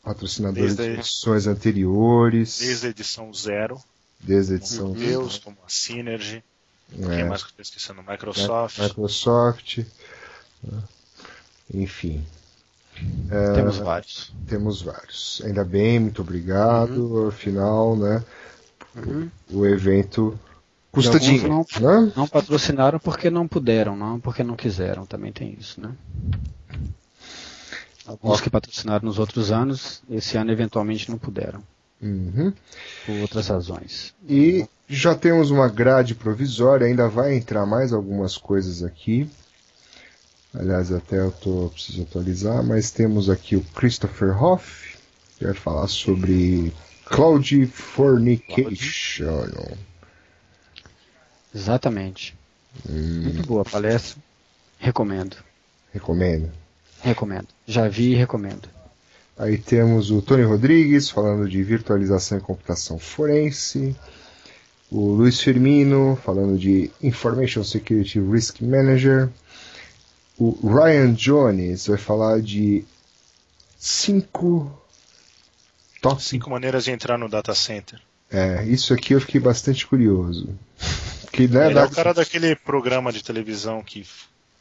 patrocinadores 0.03 0.76
Desde- 0.76 0.93
de 0.93 0.99
edições 1.01 1.47
anteriores, 1.47 2.59
Desde 2.59 2.88
a 2.88 2.89
edição 2.91 3.34
zero. 3.34 3.78
desde 4.22 4.53
a 4.53 4.55
edição 4.55 4.88
Uhum. 4.88 4.93
Deus, 4.93 5.38
como 5.38 5.57
a 5.66 5.70
Synergy. 5.70 6.41
é, 6.97 7.16
Quem 7.16 7.26
mais 7.26 7.43
que 7.43 7.49
eu 7.51 7.55
tô 7.57 7.61
esquecendo? 7.61 8.01
Microsoft. 8.01 8.80
Microsoft, 8.80 9.78
né? 10.64 10.82
enfim. 11.74 12.26
É, 13.30 13.53
Temos 13.53 13.78
vários. 13.78 14.34
temos 14.47 14.82
vários. 14.82 15.41
Ainda 15.43 15.66
bem, 15.66 15.99
muito 15.99 16.22
obrigado. 16.22 17.28
Afinal, 17.28 17.97
né, 17.97 18.24
Uhum. 18.95 19.30
o 19.51 19.66
evento 19.66 20.39
custa 20.91 21.20
dinheiro, 21.20 21.66
né? 21.82 22.14
Não 22.16 22.28
patrocinaram 22.28 22.97
porque 22.99 23.30
não 23.30 23.45
puderam, 23.47 23.97
não 23.97 24.20
porque 24.22 24.41
não 24.43 24.55
quiseram. 24.55 25.05
Também 25.05 25.34
tem 25.34 25.57
isso, 25.59 25.82
né? 25.82 25.91
Alguns 28.05 28.41
que 28.41 28.49
patrocinaram 28.49 29.05
nos 29.05 29.17
outros 29.19 29.51
anos, 29.51 30.01
esse 30.09 30.35
ano 30.37 30.51
eventualmente 30.51 31.09
não 31.09 31.17
puderam, 31.17 31.63
Uhum. 32.01 32.53
por 33.05 33.15
outras 33.21 33.47
razões. 33.47 34.13
E 34.27 34.67
já 34.89 35.15
temos 35.15 35.51
uma 35.51 35.69
grade 35.69 36.13
provisória, 36.13 36.85
ainda 36.85 37.07
vai 37.07 37.33
entrar 37.35 37.65
mais 37.65 37.93
algumas 37.93 38.35
coisas 38.37 38.83
aqui. 38.83 39.29
Aliás, 40.53 40.91
até 40.91 41.17
eu 41.19 41.31
tô, 41.31 41.69
preciso 41.73 42.03
atualizar, 42.03 42.61
mas 42.63 42.91
temos 42.91 43.29
aqui 43.29 43.55
o 43.55 43.61
Christopher 43.73 44.41
Hoff, 44.43 44.97
que 45.39 45.45
vai 45.45 45.53
falar 45.53 45.87
sobre 45.87 46.73
Cloud 47.05 47.65
Fornication. 47.67 49.45
Exatamente. 51.55 52.35
Hum, 52.89 53.21
Muito 53.23 53.47
boa 53.47 53.63
palestra. 53.63 54.21
Recomendo. 54.77 55.37
recomendo. 55.93 56.51
Recomendo. 57.03 57.47
Já 57.67 57.87
vi 57.87 58.13
e 58.13 58.15
recomendo. 58.15 58.69
Aí 59.37 59.57
temos 59.57 60.09
o 60.09 60.21
Tony 60.21 60.43
Rodrigues 60.43 61.09
falando 61.09 61.49
de 61.49 61.61
virtualização 61.61 62.37
e 62.37 62.41
computação 62.41 62.97
forense. 62.97 63.95
o 64.89 65.13
Luiz 65.13 65.41
Firmino 65.41 66.17
falando 66.23 66.57
de 66.57 66.89
Information 67.01 67.63
Security 67.63 68.19
Risk 68.19 68.61
Manager. 68.61 69.29
O 70.37 70.57
Ryan 70.63 71.13
Jones 71.13 71.87
vai 71.87 71.97
falar 71.97 72.41
de 72.41 72.85
cinco 73.77 74.71
top 76.01 76.21
Cinco 76.23 76.49
maneiras 76.49 76.85
de 76.85 76.91
entrar 76.91 77.17
no 77.17 77.29
data 77.29 77.53
center. 77.53 77.99
É, 78.31 78.63
isso 78.65 78.93
aqui 78.93 79.13
eu 79.13 79.21
fiquei 79.21 79.41
bastante 79.41 79.85
curioso. 79.85 80.49
Que, 81.33 81.47
né, 81.47 81.71
Ele 81.71 81.79
é 81.79 81.83
o 81.83 81.89
cara 81.89 82.13
daquele 82.13 82.55
programa 82.55 83.11
de 83.11 83.23
televisão 83.23 83.81
que, 83.81 84.05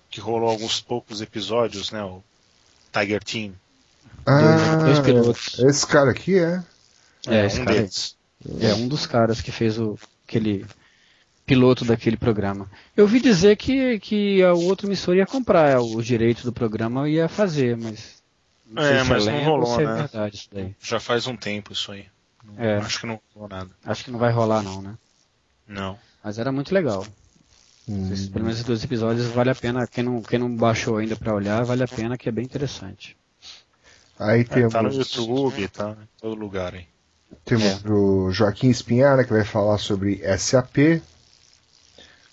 que 0.08 0.18
rolou 0.18 0.48
alguns 0.48 0.80
poucos 0.80 1.20
episódios, 1.20 1.90
né? 1.90 2.02
O 2.02 2.22
Tiger 2.92 3.22
Team. 3.24 3.54
Ah, 4.26 4.76
dois 4.84 5.00
pilotos. 5.00 5.58
esse 5.60 5.86
cara 5.86 6.10
aqui 6.10 6.38
é. 6.38 6.62
É, 7.26 7.46
esse 7.46 7.60
um 7.60 7.64
cara 7.64 7.76
deles. 7.78 8.16
É 8.60 8.74
um 8.74 8.88
dos 8.88 9.06
caras 9.06 9.40
que 9.40 9.50
fez 9.52 9.78
o 9.78 9.98
aquele 10.26 10.64
piloto 11.44 11.84
daquele 11.84 12.16
programa. 12.16 12.70
Eu 12.96 13.04
ouvi 13.04 13.20
dizer 13.20 13.56
que, 13.56 13.98
que 14.00 14.42
a 14.42 14.52
outra 14.52 14.86
emissora 14.86 15.18
ia 15.18 15.26
comprar 15.26 15.80
os 15.80 16.06
direitos 16.06 16.44
do 16.44 16.52
programa 16.52 17.08
e 17.08 17.14
ia 17.14 17.28
fazer, 17.28 17.76
mas. 17.76 18.22
É, 18.74 18.80
sei 18.80 18.98
se 19.04 19.04
mas 19.10 19.26
não 19.26 19.44
rolou, 19.44 19.80
é 19.80 19.84
né? 19.84 19.94
verdade 19.96 20.36
isso 20.36 20.48
daí. 20.52 20.74
Já 20.80 20.98
faz 20.98 21.26
um 21.26 21.36
tempo 21.36 21.72
isso 21.72 21.92
aí. 21.92 22.06
Não- 22.44 22.64
É. 22.64 22.78
Acho 22.78 23.00
que 23.00 23.06
não 23.06 23.20
rolou 23.34 23.48
nada. 23.48 23.70
Acho 23.84 24.04
que 24.04 24.10
não 24.10 24.18
vai 24.18 24.32
rolar 24.32 24.62
não, 24.62 24.80
né? 24.80 24.94
Não. 25.68 25.98
Mas 26.24 26.38
era 26.38 26.50
muito 26.50 26.72
legal. 26.72 27.06
Hum, 27.88 28.12
Esses, 28.12 28.28
pelo 28.28 28.44
menos 28.44 28.56
esses 28.58 28.66
dois 28.66 28.84
episódios 28.84 29.26
vale 29.28 29.50
a 29.50 29.54
pena. 29.54 29.86
Quem 29.86 30.04
não, 30.04 30.22
quem 30.22 30.38
não 30.38 30.54
baixou 30.54 30.96
ainda 30.98 31.16
pra 31.16 31.34
olhar, 31.34 31.64
vale 31.64 31.82
a 31.82 31.88
pena 31.88 32.16
que 32.18 32.28
é 32.28 32.32
bem 32.32 32.44
interessante. 32.44 33.16
Aí 34.18 34.40
É, 34.40 34.44
temos, 34.44 34.72
tá 34.72 34.82
no 34.82 34.92
YouTube, 34.92 35.68
tá 35.68 35.96
em 36.00 36.08
todo 36.20 36.34
lugar 36.38 36.74
aí. 36.74 36.86
temos 37.44 37.84
É. 37.84 37.88
o 37.88 38.30
Joaquim 38.32 38.68
Espinhara 38.70 39.24
que 39.24 39.32
vai 39.32 39.44
falar 39.44 39.78
sobre 39.78 40.20
SAP 40.38 41.00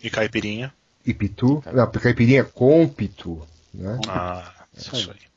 E 0.02 0.10
Caipirinha. 0.10 0.74
e 1.06 1.14
Pitu. 1.14 1.64
Não, 1.74 1.90
caipirinha 1.92 2.44
com 2.44 2.88
Pitu. 2.88 3.42
Né? 3.74 4.00
Ah, 4.08 4.52
Isso 4.76 4.96
isso 4.96 5.12
aí. 5.12 5.18
aí. 5.22 5.30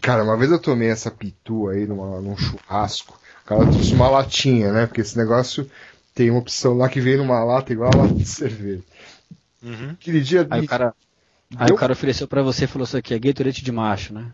Cara, 0.00 0.22
uma 0.22 0.36
vez 0.36 0.50
eu 0.50 0.58
tomei 0.60 0.88
essa 0.90 1.10
Pitu 1.10 1.68
aí 1.68 1.86
numa, 1.86 2.20
num 2.20 2.36
churrasco. 2.36 3.18
O 3.44 3.46
cara 3.46 3.66
trouxe 3.66 3.92
uma 3.94 4.08
latinha, 4.08 4.72
né? 4.72 4.86
Porque 4.86 5.00
esse 5.00 5.16
negócio 5.16 5.70
tem 6.14 6.30
uma 6.30 6.40
opção 6.40 6.74
lá 6.74 6.88
que 6.88 7.00
vem 7.00 7.16
numa 7.16 7.42
lata 7.44 7.72
igual 7.72 7.90
a 7.92 7.96
lata 8.02 8.14
de 8.14 8.24
cerveja. 8.26 8.82
Uhum. 9.64 9.90
Aquele 9.92 10.20
dia 10.20 10.46
Aí 10.50 10.60
me 10.60 10.66
o 10.66 10.68
cara, 10.68 10.94
aí 11.56 11.66
deu- 11.66 11.74
o 11.74 11.78
cara 11.78 11.92
ofereceu 11.94 12.28
pra 12.28 12.42
você 12.42 12.64
e 12.64 12.68
falou 12.68 12.84
isso 12.84 12.96
aqui 12.96 13.14
é 13.14 13.18
Gatorade 13.18 13.62
de 13.62 13.72
macho, 13.72 14.12
né? 14.12 14.30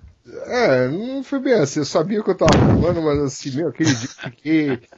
É, 0.46 0.88
não 0.88 1.22
foi 1.22 1.38
bem 1.38 1.54
assim. 1.54 1.80
Eu 1.80 1.84
sabia 1.86 2.20
o 2.20 2.24
que 2.24 2.30
eu 2.30 2.36
tava 2.36 2.52
falando, 2.52 3.00
mas 3.02 3.18
assim, 3.20 3.50
meu, 3.52 3.68
aquele 3.68 3.94
dia 3.94 4.08
eu 4.08 4.30
fiquei. 4.30 4.80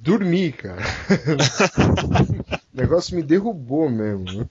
Dormi, 0.00 0.50
cara. 0.52 0.80
o 2.72 2.76
negócio 2.76 3.14
me 3.14 3.22
derrubou 3.22 3.90
mesmo. 3.90 4.48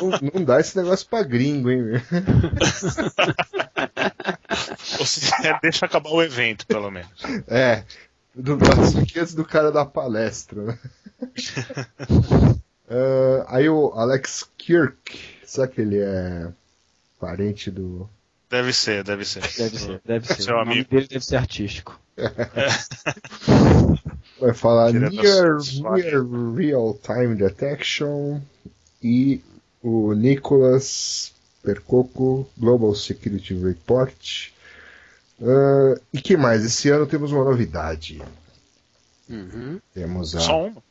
Não, 0.00 0.30
não 0.34 0.44
dá 0.44 0.60
esse 0.60 0.76
negócio 0.76 1.08
pra 1.08 1.22
gringo, 1.22 1.70
hein, 1.70 1.82
meu. 1.82 2.00
Ou 5.00 5.06
se 5.06 5.30
é, 5.46 5.58
deixa 5.60 5.86
acabar 5.86 6.10
o 6.10 6.22
evento, 6.22 6.66
pelo 6.66 6.90
menos. 6.90 7.10
É, 7.48 7.84
do 8.34 8.56
braço 8.56 8.98
aqui 8.98 9.18
antes 9.18 9.34
do 9.34 9.44
cara 9.44 9.72
da 9.72 9.84
palestra, 9.84 10.62
né? 10.62 10.78
Ah, 12.88 13.46
aí 13.48 13.68
o 13.68 13.92
Alex 13.94 14.48
Kirk, 14.56 15.18
será 15.44 15.66
que 15.66 15.80
ele 15.80 15.98
é 15.98 16.48
parente 17.18 17.70
do. 17.70 18.08
Deve 18.48 18.72
ser, 18.72 19.02
deve 19.02 19.24
ser. 19.24 19.40
Deve 19.42 19.78
ser, 19.78 20.00
deve 20.04 20.26
ser. 20.26 20.42
Seu 20.42 20.54
o 20.54 20.58
nome 20.58 20.72
amigo. 20.72 20.90
dele 20.90 21.08
deve 21.08 21.24
ser 21.24 21.36
artístico. 21.36 21.98
Vai 24.40 24.54
falar 24.54 24.92
Tira 24.92 25.10
da 25.10 25.22
Near, 25.22 25.56
near 25.96 26.24
Real 26.54 26.98
Time 27.02 27.34
Detection 27.34 28.40
e 29.02 29.40
o 29.82 30.12
Nicholas 30.12 31.32
Percoco 31.62 32.48
Global 32.56 32.94
Security 32.94 33.54
Report. 33.54 34.48
Ah, 35.42 35.98
e 36.12 36.20
que 36.20 36.36
mais? 36.36 36.64
Esse 36.64 36.88
ano 36.90 37.06
temos 37.06 37.32
uma 37.32 37.44
novidade. 37.44 38.22
Temos 39.92 40.36
a. 40.36 40.40
Só 40.40 40.66
uma. 40.66 40.82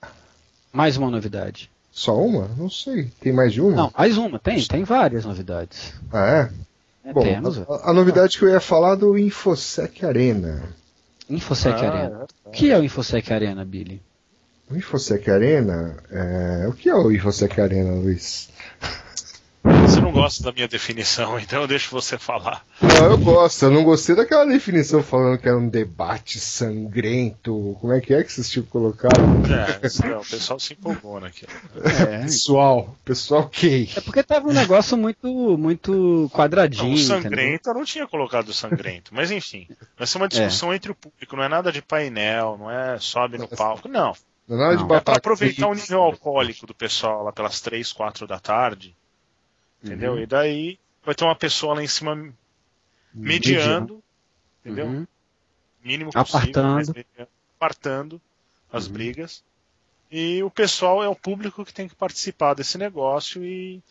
Mais 0.73 0.97
uma 0.97 1.09
novidade. 1.09 1.69
Só 1.95 2.21
uma? 2.21 2.49
Não 2.57 2.69
sei. 2.69 3.09
Tem 3.21 3.31
mais 3.31 3.53
de 3.53 3.61
uma? 3.61 3.71
Não, 3.71 3.91
mais 3.97 4.17
uma. 4.17 4.37
Tem, 4.37 4.61
tem 4.67 4.83
várias 4.83 5.23
novidades. 5.23 5.93
Ah, 6.11 6.27
é? 6.27 7.09
É, 7.09 7.13
Bom, 7.13 7.23
a, 7.69 7.91
a 7.91 7.93
novidade 7.93 8.37
que 8.37 8.43
eu 8.43 8.49
ia 8.49 8.59
falar 8.59 8.95
do 8.95 9.17
Infosec 9.17 10.05
Arena. 10.05 10.61
Infosec 11.29 11.73
Ah, 11.73 11.89
Arena. 11.89 12.25
O 12.43 12.51
que 12.51 12.69
é 12.69 12.77
o 12.77 12.83
Infosec 12.83 13.31
Arena, 13.31 13.63
Billy? 13.63 14.01
O 14.69 14.75
Infosec 14.75 15.31
Arena. 15.31 15.95
É... 16.11 16.67
O 16.67 16.73
que 16.73 16.89
é 16.89 16.95
o 16.95 17.09
Infosec 17.09 17.61
Arena, 17.61 17.93
Luiz? 17.93 18.49
Não 20.15 20.21
gosta 20.21 20.43
da 20.43 20.51
minha 20.53 20.67
definição, 20.67 21.37
então 21.39 21.61
eu 21.61 21.67
deixo 21.67 21.91
você 21.91 22.17
falar. 22.17 22.65
Não, 22.81 23.11
eu 23.11 23.17
gosto. 23.17 23.65
Eu 23.65 23.71
não 23.71 23.83
gostei 23.83 24.15
daquela 24.15 24.45
definição 24.45 25.03
falando 25.03 25.37
que 25.37 25.47
era 25.47 25.57
um 25.57 25.67
debate 25.67 26.39
sangrento. 26.39 27.77
Como 27.81 27.91
é 27.91 27.99
que 27.99 28.13
é 28.13 28.23
que 28.23 28.31
vocês 28.31 28.49
tinham 28.49 28.65
colocado? 28.65 29.13
É, 29.19 30.07
não, 30.07 30.21
o 30.21 30.25
pessoal 30.25 30.57
se 30.57 30.73
empolgou 30.73 31.19
naquilo. 31.19 31.51
É, 31.83 32.19
Pessoal, 32.25 32.95
pessoal 33.03 33.49
que. 33.49 33.89
é 33.95 34.01
porque 34.01 34.23
tava 34.23 34.47
um 34.47 34.53
negócio 34.53 34.97
muito, 34.97 35.27
muito 35.57 35.91
Não, 35.91 36.29
quadradinho. 36.29 36.85
o 36.85 36.97
entendeu? 36.97 37.21
sangrento 37.21 37.69
eu 37.69 37.73
não 37.73 37.83
tinha 37.83 38.07
colocado 38.07 38.53
sangrento, 38.53 39.13
mas 39.13 39.31
enfim, 39.31 39.67
vai 39.97 40.07
ser 40.07 40.17
uma 40.17 40.27
discussão 40.27 40.73
entre 40.73 40.91
o 40.91 40.95
público, 40.95 41.35
não 41.35 41.43
é 41.43 41.49
nada 41.49 41.71
de 41.71 41.81
painel, 41.81 42.57
não 42.57 42.71
é 42.71 42.97
sobe 42.99 43.37
no 43.37 43.47
palco, 43.47 43.89
não. 43.89 44.13
Não 44.47 44.57
é 44.57 44.59
nada 44.59 44.77
de 44.77 44.83
Não. 44.83 44.85
É 44.85 44.87
para 44.87 44.97
batata 44.97 45.17
aproveitar 45.17 45.67
o 45.67 45.73
nível 45.73 46.01
alcoólico 46.01 46.65
do 46.65 46.73
pessoal 46.73 47.23
lá 47.23 47.33
pelas 47.33 47.59
3, 47.59 47.91
4 47.91 48.25
da 48.27 48.39
tarde, 48.39 48.95
entendeu? 49.85 50.13
Uhum. 50.13 50.19
E 50.19 50.25
daí 50.25 50.79
vai 51.03 51.13
ter 51.13 51.23
uma 51.23 51.35
pessoa 51.35 51.75
lá 51.75 51.83
em 51.83 51.87
cima 51.87 52.33
mediando, 53.13 54.03
entendeu? 54.61 54.87
Uhum. 54.87 55.07
Mínimo 55.83 56.11
possível, 56.11 56.39
Apartando. 56.39 56.93
mediando, 56.95 57.29
apartando 57.57 58.21
as 58.71 58.87
Uhum. 58.87 58.93
brigas. 58.93 59.43
E 60.11 60.41
o 60.43 60.49
pessoal 60.49 61.03
é 61.03 61.07
o 61.07 61.15
público 61.15 61.63
que 61.63 61.73
tem 61.73 61.87
que 61.87 61.95
participar 61.95 62.53
desse 62.53 62.77
negócio 62.77 63.43
e 63.43 63.81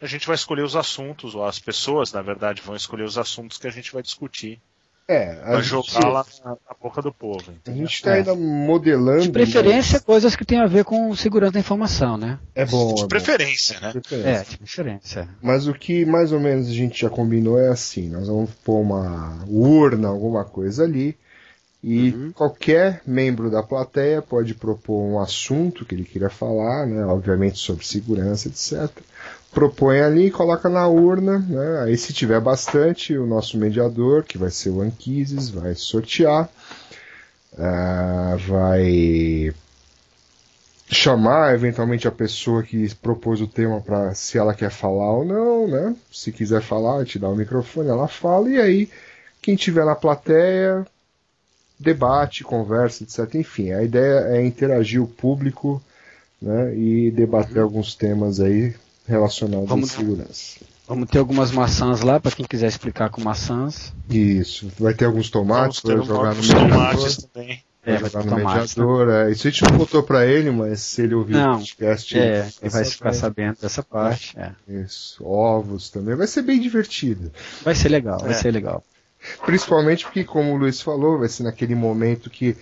a 0.00 0.06
gente 0.06 0.26
vai 0.26 0.34
escolher 0.34 0.62
os 0.62 0.76
assuntos, 0.76 1.34
ou 1.34 1.44
as 1.44 1.58
pessoas, 1.58 2.12
na 2.12 2.20
verdade, 2.20 2.60
vão 2.60 2.74
escolher 2.76 3.04
os 3.04 3.16
assuntos 3.16 3.58
que 3.58 3.66
a 3.66 3.70
gente 3.70 3.92
vai 3.92 4.02
discutir. 4.02 4.60
É, 5.06 5.38
a 5.44 5.60
jogar 5.60 6.08
lá 6.08 6.24
na, 6.42 6.50
na 6.52 6.76
boca 6.82 7.02
do 7.02 7.12
povo. 7.12 7.44
a 7.48 7.52
entendeu? 7.52 7.86
gente 7.86 8.02
tá 8.02 8.12
É. 8.12 8.18
ainda 8.18 8.34
modelando. 8.34 9.20
De 9.22 9.30
preferência, 9.30 10.00
coisas 10.00 10.34
que 10.34 10.46
tem 10.46 10.58
a 10.60 10.66
ver 10.66 10.84
com 10.84 11.14
segurança 11.14 11.52
da 11.52 11.60
informação, 11.60 12.16
né? 12.16 12.38
É 12.54 12.64
bom. 12.64 12.94
De 12.94 13.00
é 13.00 13.02
bom. 13.02 13.08
preferência, 13.08 13.78
né? 13.80 13.92
Preferência. 13.92 14.28
É, 14.30 14.42
de 14.44 14.56
preferência. 14.56 15.28
Mas 15.42 15.66
o 15.66 15.74
que 15.74 16.06
mais 16.06 16.32
ou 16.32 16.40
menos 16.40 16.68
a 16.68 16.72
gente 16.72 17.02
já 17.02 17.10
combinou 17.10 17.58
é 17.58 17.68
assim: 17.68 18.08
nós 18.08 18.28
vamos 18.28 18.50
pôr 18.64 18.80
uma 18.80 19.44
urna, 19.46 20.08
alguma 20.08 20.42
coisa 20.44 20.84
ali, 20.84 21.14
e 21.82 22.10
Uhum. 22.12 22.32
qualquer 22.32 23.02
membro 23.06 23.50
da 23.50 23.62
plateia 23.62 24.22
pode 24.22 24.54
propor 24.54 25.02
um 25.02 25.20
assunto 25.20 25.84
que 25.84 25.94
ele 25.94 26.04
queira 26.04 26.30
falar, 26.30 26.86
né, 26.86 27.04
obviamente 27.04 27.58
sobre 27.58 27.84
segurança, 27.84 28.48
etc. 28.48 28.90
Propõe 29.54 30.00
ali, 30.00 30.30
coloca 30.32 30.68
na 30.68 30.88
urna, 30.88 31.38
né, 31.38 31.82
aí 31.84 31.96
se 31.96 32.12
tiver 32.12 32.40
bastante, 32.40 33.16
o 33.16 33.24
nosso 33.24 33.56
mediador, 33.56 34.24
que 34.24 34.36
vai 34.36 34.50
ser 34.50 34.70
o 34.70 34.80
Anquises, 34.80 35.48
vai 35.48 35.76
sortear, 35.76 36.50
ah, 37.56 38.36
vai 38.48 39.54
chamar 40.90 41.54
eventualmente 41.54 42.06
a 42.06 42.12
pessoa 42.12 42.62
que 42.62 42.92
propôs 42.96 43.40
o 43.40 43.46
tema 43.46 43.80
para 43.80 44.12
se 44.14 44.36
ela 44.36 44.54
quer 44.54 44.70
falar 44.70 45.12
ou 45.12 45.24
não, 45.24 45.68
né? 45.68 45.96
Se 46.12 46.32
quiser 46.32 46.60
falar, 46.60 47.04
te 47.04 47.18
dá 47.18 47.28
o 47.28 47.36
microfone, 47.36 47.88
ela 47.88 48.08
fala 48.08 48.50
e 48.50 48.60
aí 48.60 48.90
quem 49.40 49.56
tiver 49.56 49.84
na 49.84 49.94
plateia 49.94 50.86
debate, 51.78 52.44
conversa, 52.44 53.02
etc. 53.02 53.34
Enfim, 53.36 53.72
a 53.72 53.82
ideia 53.82 54.36
é 54.36 54.44
interagir 54.44 55.02
o 55.02 55.06
público, 55.06 55.82
né? 56.40 56.74
E 56.76 57.10
debater 57.10 57.62
alguns 57.62 57.94
temas 57.94 58.40
aí 58.40 58.74
relacionados 59.06 59.68
Vamos- 59.68 59.92
à 59.92 59.96
segurança. 59.96 60.56
Vamos 60.86 61.08
ter 61.08 61.18
algumas 61.18 61.50
maçãs 61.50 62.02
lá, 62.02 62.20
para 62.20 62.30
quem 62.32 62.44
quiser 62.44 62.66
explicar 62.68 63.08
com 63.08 63.22
maçãs. 63.22 63.92
Isso, 64.10 64.70
vai 64.78 64.92
ter 64.92 65.06
alguns 65.06 65.30
tomates 65.30 65.80
para 65.80 65.94
um 66.00 66.04
jogar 66.04 66.34
no 66.34 66.42
mediador. 66.42 66.68
tomates 66.68 67.16
também. 67.32 67.62
É, 67.86 67.98
Vai 67.98 68.10
jogar 68.10 68.24
no 68.24 68.36
né? 68.36 68.44
mediador. 68.44 69.08
é. 69.10 69.30
Isso 69.30 69.46
a 69.46 69.50
gente 69.50 69.62
não 69.70 69.78
contou 69.78 70.02
para 70.02 70.26
ele, 70.26 70.50
mas 70.50 70.80
se 70.80 71.02
ele 71.02 71.14
ouvir 71.14 71.32
Não, 71.34 71.56
o 71.56 71.58
podcast, 71.58 72.18
É, 72.18 72.38
ele 72.40 72.52
ele 72.62 72.70
vai 72.70 72.84
ficar 72.84 73.12
sabendo 73.12 73.58
dessa 73.60 73.82
parte. 73.82 74.34
É. 74.38 74.52
Isso, 74.68 75.22
ovos 75.24 75.90
também. 75.90 76.14
Vai 76.14 76.26
ser 76.26 76.40
bem 76.42 76.58
divertido. 76.60 77.30
Vai 77.62 77.74
ser 77.74 77.90
legal, 77.90 78.18
vai 78.20 78.30
É. 78.30 78.34
ser 78.34 78.50
legal. 78.52 78.82
Principalmente 79.44 80.04
porque, 80.04 80.24
como 80.24 80.52
o 80.52 80.56
Luiz 80.56 80.80
falou, 80.80 81.18
vai 81.18 81.28
ser 81.28 81.42
naquele 81.44 81.74
momento 81.74 82.28
que 82.30 82.56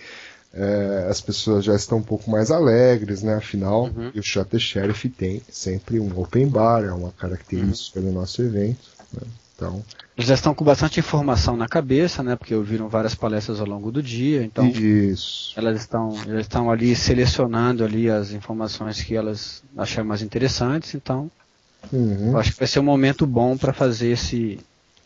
é, 0.55 1.07
as 1.09 1.21
pessoas 1.21 1.65
já 1.65 1.75
estão 1.75 1.99
um 1.99 2.03
pouco 2.03 2.31
mais 2.31 2.51
alegres, 2.51 3.23
né? 3.23 3.35
Afinal, 3.35 3.85
Uhum. 3.85 4.11
o 4.15 4.23
Shot 4.23 4.59
Sheriff 4.59 5.09
tem 5.09 5.41
sempre 5.51 5.99
um 5.99 6.11
open 6.21 6.47
bar, 6.49 6.85
é 6.85 6.93
uma 6.93 7.11
característica 7.13 8.01
do 8.01 8.13
nosso 8.13 8.43
evento. 8.43 8.79
né? 9.13 9.23
Então, 9.57 9.83
Eles 10.17 10.29
já 10.29 10.35
estão 10.35 10.55
com 10.55 10.65
bastante 10.65 10.99
informação 10.99 11.57
na 11.57 11.69
cabeça, 11.69 12.23
né? 12.23 12.35
Porque 12.37 12.55
ouviram 12.55 12.89
várias 12.89 13.15
palestras 13.15 13.61
ao 13.61 13.67
longo 13.67 13.93
do 13.93 14.03
dia, 14.03 14.43
então 14.43 14.67
isso. 14.69 15.53
elas 15.57 15.81
estão, 15.81 16.15
elas 16.27 16.41
estão 16.43 16.71
ali 16.71 16.97
selecionando 16.97 17.85
ali 17.85 18.11
as 18.11 18.33
informações 18.33 19.01
que 19.03 19.15
elas 19.15 19.63
acharam 19.77 20.09
mais 20.09 20.21
interessantes, 20.23 20.95
então 20.95 21.31
Uhum. 21.93 22.37
acho 22.37 22.53
que 22.53 22.59
vai 22.61 22.69
ser 22.69 22.79
um 22.81 22.85
momento 22.85 23.27
bom 23.27 23.57
para 23.57 23.73
fazer 23.73 24.09
esse 24.13 24.59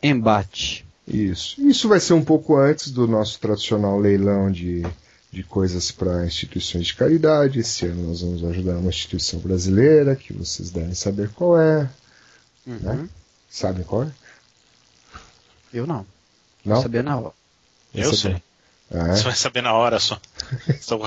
embate. 0.02 0.84
Isso. 1.06 1.60
Isso 1.60 1.88
vai 1.88 2.00
ser 2.00 2.12
um 2.14 2.24
pouco 2.24 2.56
antes 2.56 2.90
do 2.90 3.06
nosso 3.06 3.38
tradicional 3.40 3.98
leilão 3.98 4.50
de, 4.50 4.84
de 5.36 5.42
coisas 5.42 5.90
para 5.90 6.24
instituições 6.24 6.86
de 6.86 6.94
caridade. 6.94 7.60
Esse 7.60 7.84
ano 7.84 8.08
nós 8.08 8.22
vamos 8.22 8.42
ajudar 8.42 8.78
uma 8.78 8.88
instituição 8.88 9.38
brasileira, 9.38 10.16
que 10.16 10.32
vocês 10.32 10.70
devem 10.70 10.94
saber 10.94 11.28
qual 11.28 11.60
é. 11.60 11.88
Né? 12.66 13.06
Sabem 13.50 13.84
qual 13.84 14.04
é? 14.04 14.10
Eu 15.74 15.86
não. 15.86 16.06
Não? 16.64 16.76
Vou 16.76 16.82
saber 16.82 17.04
na 17.04 17.18
hora. 17.18 17.34
Eu 17.94 18.10
Essa 18.10 18.16
sei. 18.16 18.42
Ah, 18.90 19.08
é? 19.08 19.16
Você 19.16 19.24
vai 19.24 19.34
saber 19.34 19.62
na 19.62 19.74
hora 19.74 20.00
só. 20.00 20.18
Então, 20.68 21.00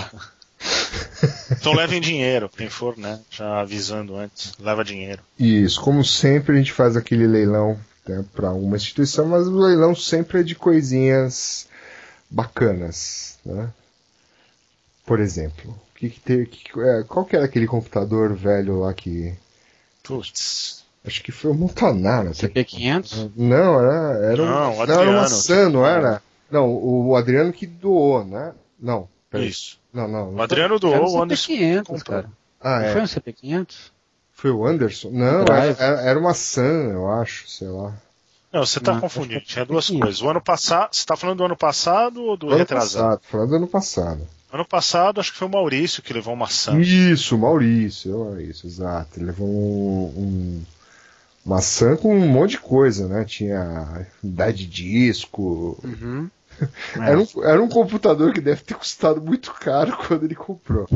então 1.52 1.74
levem 1.74 2.02
dinheiro, 2.02 2.50
quem 2.50 2.70
for, 2.70 2.98
né? 2.98 3.20
Já 3.32 3.62
avisando 3.62 4.18
antes. 4.18 4.54
Leva 4.60 4.84
dinheiro. 4.84 5.22
Isso, 5.40 5.80
como 5.82 6.04
sempre 6.04 6.54
a 6.56 6.58
gente 6.58 6.74
faz 6.74 6.98
aquele 6.98 7.26
leilão 7.26 7.80
né, 8.06 8.26
para 8.34 8.52
uma 8.52 8.76
instituição, 8.76 9.26
mas 9.26 9.48
o 9.48 9.58
leilão 9.58 9.96
sempre 9.96 10.42
é 10.42 10.44
de 10.44 10.56
coisinhas 10.56 11.68
bacanas, 12.30 13.38
né? 13.46 13.70
Por 15.10 15.20
exemplo, 15.20 15.72
o 15.72 15.95
que 15.97 16.10
que 16.10 16.20
tem, 16.20 16.45
que- 16.45 16.80
é, 16.80 17.03
qual 17.03 17.26
que 17.26 17.36
era 17.36 17.45
aquele 17.45 17.66
computador 17.66 18.34
velho 18.36 18.80
lá 18.82 18.93
que 18.93 19.34
Putz. 20.03 20.84
acho 21.05 21.24
que 21.24 21.32
foi 21.32 21.51
o 21.51 21.55
Montanaro, 21.55 22.30
até 22.30 22.47
CP500? 22.47 23.32
Não, 23.36 23.80
era, 23.80 24.26
era, 24.34 24.41
um, 24.43 24.45
Não, 24.45 24.74
o 24.74 24.76
não, 24.76 24.82
era 24.84 24.93
uma 24.93 25.22
Adriano, 25.24 25.28
Sun, 25.30 25.70
não 25.72 25.86
era? 25.86 26.22
Não, 26.51 26.70
o 26.72 27.16
Adriano 27.16 27.51
que 27.51 27.66
doou, 27.68 28.24
né? 28.24 28.53
Não, 28.80 29.07
peraí. 29.30 29.47
Isso. 29.49 29.80
Não, 29.91 30.07
não. 30.07 30.36
O 30.36 30.41
Adriano 30.41 30.76
Era 30.76 30.80
doou, 30.80 31.18
o 31.18 31.22
Anderson. 31.24 31.51
CP500, 31.53 31.84
comprou. 31.86 32.03
cara. 32.22 32.30
Ah, 32.62 32.80
Não 32.80 32.86
é. 32.86 32.91
foi 32.91 33.01
um 33.01 33.05
CP500? 33.07 33.76
Foi 34.34 34.51
o 34.51 34.66
Anderson? 34.66 35.10
Não, 35.12 35.41
era, 35.41 35.66
era- 35.66 36.01
era 36.01 36.20
uma 36.20 36.34
Sun, 36.36 36.62
eu 36.91 37.10
acho, 37.12 37.49
sei 37.49 37.68
lá. 37.68 37.93
Não, 38.53 38.66
você 38.66 38.80
tá 38.80 38.93
Não, 38.93 39.01
confundindo. 39.01 39.41
Tinha 39.41 39.62
é 39.64 39.66
duas 39.66 39.89
coisas. 39.89 40.22
O 40.22 40.30
ano 40.30 40.41
passado. 40.41 40.95
Você 40.95 41.05
tá 41.05 41.16
falando 41.16 41.38
do 41.39 41.43
ano 41.45 41.57
passado 41.57 42.24
ou 42.24 42.36
do 42.38 42.47
ano 42.49 42.57
retrasado? 42.57 43.20
passado, 43.20 43.22
falando 43.30 43.49
do 43.49 43.55
ano 43.57 43.68
passado. 43.68 44.28
Ano 44.52 44.66
passado, 44.66 45.20
acho 45.20 45.32
que 45.32 45.38
foi 45.38 45.47
o 45.47 45.52
Maurício 45.52 46.02
que 46.02 46.14
levou 46.14 46.34
uma 46.34 46.45
maçã. 46.45 46.80
Isso, 46.80 47.38
Maurício, 47.38 48.18
Maurício, 48.18 48.68
exato. 48.68 49.18
Ele 49.18 49.26
levou 49.28 49.47
um, 49.47 50.06
um 50.18 50.64
maçã 51.45 51.95
com 51.95 52.16
um 52.16 52.28
monte 52.28 52.52
de 52.52 52.60
coisa, 52.60 53.08
né? 53.08 53.24
Tinha 53.26 54.08
idade 54.24 54.66
de 54.66 54.68
disco. 54.68 55.80
Uhum. 55.84 56.30
Era, 57.00 57.18
um, 57.18 57.28
era 57.45 57.64
um 57.64 57.70
computador 57.70 58.34
que 58.34 58.41
deve 58.41 58.62
ter 58.64 58.74
custado 58.74 59.22
muito 59.22 59.54
caro 59.54 59.95
quando 59.95 60.26
ele 60.26 60.36
comprou. 60.36 60.89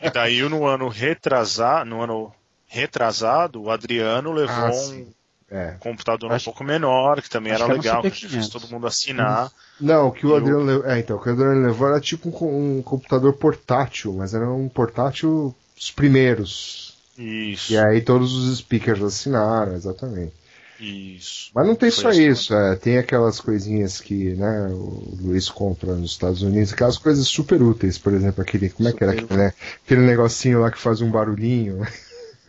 É. 0.00 0.06
E 0.08 0.10
daí 0.10 0.42
no 0.48 0.66
ano 0.66 0.88
retrasado, 0.88 1.88
no 1.88 2.02
ano 2.02 2.32
retrasado, 2.66 3.62
o 3.62 3.70
Adriano 3.70 4.32
levou 4.32 4.54
Ah, 4.56 4.70
um 4.70 4.72
sim. 4.72 5.06
É. 5.50 5.74
computador 5.80 6.30
Acho- 6.30 6.48
um 6.48 6.52
pouco 6.52 6.62
menor, 6.64 7.20
que 7.20 7.28
também 7.28 7.52
acho 7.52 7.64
era 7.64 7.72
que 7.72 7.78
um 7.78 7.82
legal, 7.82 8.02
que 8.02 8.08
CP500. 8.10 8.28
fez 8.30 8.48
todo 8.48 8.68
mundo 8.68 8.86
assinar. 8.86 9.50
Não, 9.80 10.08
o 10.08 10.12
que 10.12 10.24
o 10.26 10.36
Adriano 10.36 10.62
levou. 10.62 10.86
É, 10.86 10.98
então, 11.00 11.16
o 11.16 11.20
que 11.20 11.28
o 11.28 11.32
Adriano 11.32 11.66
levou 11.66 11.88
era 11.88 12.00
tipo 12.00 12.28
um, 12.28 12.78
um 12.78 12.82
computador 12.82 13.32
portátil, 13.32 14.12
mas 14.12 14.32
era 14.32 14.48
um 14.48 14.68
portátil 14.68 15.54
dos 15.76 15.90
primeiros. 15.90 16.94
Isso. 17.18 17.72
E 17.72 17.78
aí 17.78 18.00
todos 18.00 18.32
os 18.32 18.58
speakers 18.58 19.02
assinaram, 19.02 19.74
exatamente. 19.74 20.32
Isso. 20.78 21.50
Mas 21.54 21.66
não 21.66 21.74
tem 21.74 21.90
Foi 21.90 22.02
só 22.02 22.10
isso. 22.10 22.20
isso, 22.22 22.54
é, 22.54 22.74
tem 22.76 22.96
aquelas 22.96 23.38
coisinhas 23.40 24.00
que 24.00 24.32
né, 24.34 24.68
o 24.70 25.18
Luiz 25.20 25.50
compra 25.50 25.94
nos 25.94 26.12
Estados 26.12 26.40
Unidos, 26.42 26.72
aquelas 26.72 26.96
coisas 26.96 27.26
super 27.28 27.60
úteis, 27.60 27.98
por 27.98 28.14
exemplo, 28.14 28.40
aquele. 28.40 28.70
Como 28.70 28.88
é 28.88 28.92
que 28.92 29.02
era 29.04 29.12
Super 29.12 29.24
aquele, 29.24 29.40
né? 29.42 29.52
Aquele 29.84 30.00
negocinho 30.02 30.60
lá 30.60 30.70
que 30.70 30.78
faz 30.78 31.00
um 31.02 31.10
barulhinho. 31.10 31.86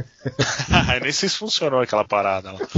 Nem 1.02 1.12
sei 1.12 1.30
se 1.30 1.38
funcionou 1.38 1.82
aquela 1.82 2.06
parada 2.06 2.52
lá. 2.52 2.60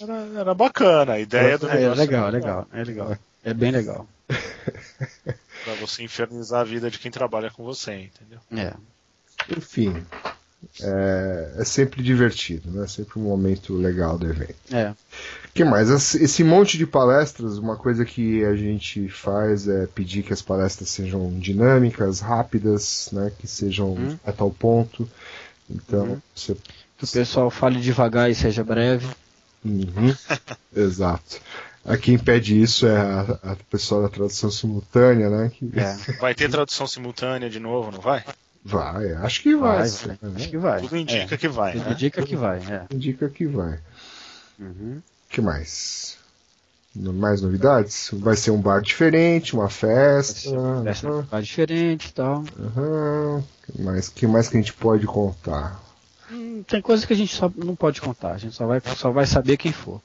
Era, 0.00 0.40
era 0.40 0.54
bacana, 0.54 1.14
a 1.14 1.20
ideia 1.20 1.58
do 1.58 1.68
É, 1.68 1.74
negócio. 1.74 2.00
legal, 2.00 2.26
era 2.28 2.36
legal, 2.36 2.66
é 2.72 2.84
legal. 2.84 3.16
É 3.44 3.54
bem 3.54 3.70
legal. 3.70 4.06
Pra 5.64 5.74
você 5.80 6.02
infernizar 6.02 6.60
a 6.60 6.64
vida 6.64 6.90
de 6.90 6.98
quem 6.98 7.10
trabalha 7.10 7.50
com 7.50 7.62
você, 7.64 7.94
entendeu? 7.94 8.38
É. 8.56 8.74
Enfim. 9.56 10.04
É, 10.80 11.54
é 11.58 11.64
sempre 11.64 12.02
divertido, 12.02 12.70
né? 12.70 12.86
Sempre 12.86 13.18
um 13.18 13.22
momento 13.22 13.74
legal 13.74 14.16
do 14.18 14.28
evento. 14.28 14.54
É. 14.72 14.92
que 15.54 15.64
mais? 15.64 15.90
Esse 16.14 16.42
monte 16.42 16.78
de 16.78 16.86
palestras, 16.86 17.58
uma 17.58 17.76
coisa 17.76 18.04
que 18.04 18.44
a 18.44 18.54
gente 18.56 19.08
faz 19.08 19.68
é 19.68 19.86
pedir 19.86 20.22
que 20.22 20.32
as 20.32 20.40
palestras 20.42 20.88
sejam 20.88 21.30
dinâmicas, 21.38 22.20
rápidas, 22.20 23.08
né? 23.12 23.30
Que 23.38 23.46
sejam 23.46 23.90
Uhum. 23.92 24.18
a 24.24 24.32
tal 24.32 24.50
ponto. 24.50 25.08
Então, 25.70 26.20
você 26.34 26.54
Que 26.98 27.04
o 27.04 27.08
pessoal 27.08 27.50
fale 27.50 27.80
devagar 27.80 28.30
e 28.30 28.34
seja 28.34 28.62
breve. 28.64 29.06
Uhum. 29.64 30.14
Exato. 30.74 31.40
A 31.84 31.96
quem 31.96 32.16
pede 32.18 32.60
isso 32.60 32.86
é 32.86 32.96
a, 32.96 33.20
a 33.42 33.56
pessoa 33.70 34.02
da 34.02 34.08
tradução 34.08 34.50
simultânea, 34.50 35.28
né? 35.28 35.50
Que 35.52 35.70
É. 35.78 35.96
Vai 36.20 36.34
ter 36.34 36.48
tradução 36.50 36.86
simultânea 36.86 37.50
de 37.50 37.58
novo, 37.60 37.90
não 37.90 38.00
vai? 38.00 38.24
vai, 38.64 39.12
acho 39.14 39.42
que 39.42 39.56
vai. 39.56 39.88
Vai, 39.88 40.16
vai. 40.22 40.32
Acho 40.36 40.48
que 40.48 40.56
vai. 40.58 40.80
Tudo 40.80 40.96
indica 40.96 41.34
É. 41.34 41.38
que 41.38 41.48
vai, 41.48 41.72
Tudo 41.72 41.84
né? 41.86 41.92
indica 41.92 42.22
que 42.24 42.36
vai, 42.36 42.58
é. 42.58 42.94
Indica 42.94 43.28
que 43.28 43.46
vai. 43.46 43.78
Uhum. 44.60 45.02
Que 45.32 45.40
mais? 45.40 46.18
Mais 46.94 47.40
novidades? 47.40 48.10
Vai 48.12 48.36
ser 48.36 48.50
um 48.50 48.60
bar 48.60 48.82
diferente, 48.82 49.54
uma 49.54 49.70
festa. 49.70 50.50
Essa 50.86 51.08
Aham, 51.08 51.22
vai 51.22 51.42
diferente 51.42 52.08
e 52.08 52.12
tal. 52.12 52.44
aham. 52.60 53.42
que 53.64 53.82
mais? 53.82 54.08
que 54.10 54.26
mais 54.26 54.48
que 54.50 54.58
a 54.58 54.60
gente 54.60 54.74
pode 54.74 55.06
contar? 55.06 55.80
Hum, 56.30 56.62
tem 56.68 56.82
coisa 56.82 57.06
que 57.06 57.14
a 57.14 57.16
gente 57.16 57.34
só 57.34 57.50
não 57.56 57.74
pode 57.74 58.00
contar. 58.00 58.32
A 58.32 58.38
gente 58.38 58.54
só 58.54 58.66
vai, 58.66 58.80
só 58.94 59.10
vai 59.10 59.26
saber 59.26 59.56
quem 59.56 59.72
for. 59.72 60.02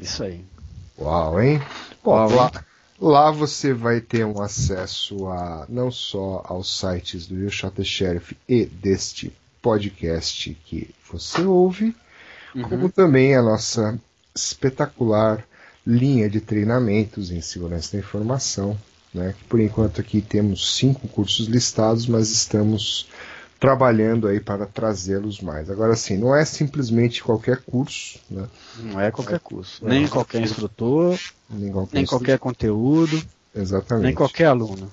Isso 0.00 0.22
aí. 0.22 0.42
Uau, 0.98 1.42
hein? 1.42 1.60
Bom, 2.02 2.12
Uau, 2.12 2.30
lá, 2.30 2.50
lá 2.98 3.30
você 3.30 3.74
vai 3.74 4.00
ter 4.00 4.24
um 4.24 4.40
acesso 4.40 5.28
a 5.28 5.66
não 5.68 5.90
só 5.90 6.42
aos 6.46 6.74
sites 6.78 7.26
do 7.26 7.36
You 7.36 7.50
Shot 7.50 7.76
the 7.76 7.84
Sheriff 7.84 8.34
e 8.48 8.64
deste 8.64 9.30
podcast 9.60 10.54
que 10.64 10.88
você 11.10 11.42
ouve, 11.42 11.94
como 12.66 12.88
também 12.88 13.36
a 13.36 13.42
nossa 13.42 14.00
espetacular 14.34 15.44
linha 15.86 16.28
de 16.28 16.40
treinamentos 16.40 17.30
em 17.30 17.40
segurança 17.40 17.92
da 17.92 17.98
informação. 17.98 18.76
Né? 19.12 19.34
que 19.36 19.44
Por 19.44 19.60
enquanto 19.60 20.00
aqui 20.00 20.20
temos 20.20 20.76
cinco 20.76 21.08
cursos 21.08 21.48
listados, 21.48 22.06
mas 22.06 22.30
estamos 22.30 23.08
trabalhando 23.58 24.26
aí 24.26 24.40
para 24.40 24.66
trazê-los 24.66 25.40
mais. 25.40 25.68
Agora 25.68 25.94
sim, 25.94 26.16
não 26.16 26.34
é 26.34 26.44
simplesmente 26.44 27.22
qualquer 27.22 27.58
curso, 27.58 28.18
né? 28.30 28.46
Não 28.78 29.00
é 29.00 29.10
qualquer 29.10 29.38
curso. 29.38 29.84
Não. 29.84 29.90
Nem 29.90 30.08
qualquer 30.08 30.40
instrutor, 30.40 31.18
nem 31.50 31.70
qualquer, 31.70 31.96
nem 31.96 32.06
qualquer 32.06 32.38
conteúdo, 32.38 33.22
exatamente. 33.54 34.06
nem 34.06 34.14
qualquer 34.14 34.46
aluno. 34.46 34.90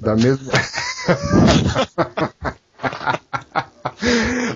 Da 0.00 0.16
mesma. 0.16 0.52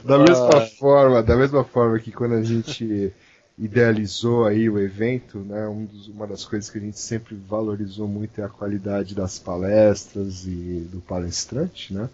da 0.04 0.18
mesma 0.18 0.60
forma, 0.78 1.22
da 1.22 1.36
mesma 1.36 1.64
forma 1.64 1.98
que 2.00 2.10
quando 2.10 2.34
a 2.34 2.42
gente 2.42 3.12
idealizou 3.58 4.46
aí 4.46 4.68
o 4.68 4.78
evento, 4.78 5.38
né, 5.38 5.68
um 5.68 5.84
dos- 5.84 6.08
uma 6.08 6.26
das 6.26 6.44
coisas 6.44 6.70
que 6.70 6.78
a 6.78 6.80
gente 6.80 6.98
sempre 6.98 7.34
valorizou 7.36 8.08
muito 8.08 8.40
é 8.40 8.44
a 8.44 8.48
qualidade 8.48 9.14
das 9.14 9.38
palestras 9.38 10.46
e 10.46 10.86
do 10.90 11.00
palestrante, 11.00 11.92
né? 11.94 12.08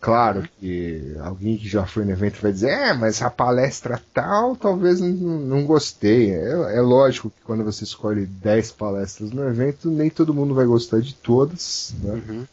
Claro 0.00 0.48
que 0.58 1.14
alguém 1.20 1.58
que 1.58 1.68
já 1.68 1.84
foi 1.86 2.06
no 2.06 2.10
evento 2.12 2.40
vai 2.40 2.50
dizer, 2.52 2.70
é, 2.70 2.92
mas 2.94 3.20
a 3.20 3.28
palestra 3.30 4.00
tal, 4.14 4.56
talvez 4.56 4.98
não, 4.98 5.08
não 5.10 5.66
gostei. 5.66 6.30
É, 6.32 6.76
é 6.78 6.80
lógico 6.80 7.28
que 7.30 7.42
quando 7.44 7.62
você 7.64 7.84
escolhe 7.84 8.24
10 8.24 8.72
palestras 8.72 9.30
no 9.30 9.46
evento, 9.46 9.90
nem 9.90 10.08
todo 10.08 10.32
mundo 10.32 10.54
vai 10.54 10.64
gostar 10.64 11.00
de 11.02 11.14
todas, 11.14 11.94
né? 12.02 12.46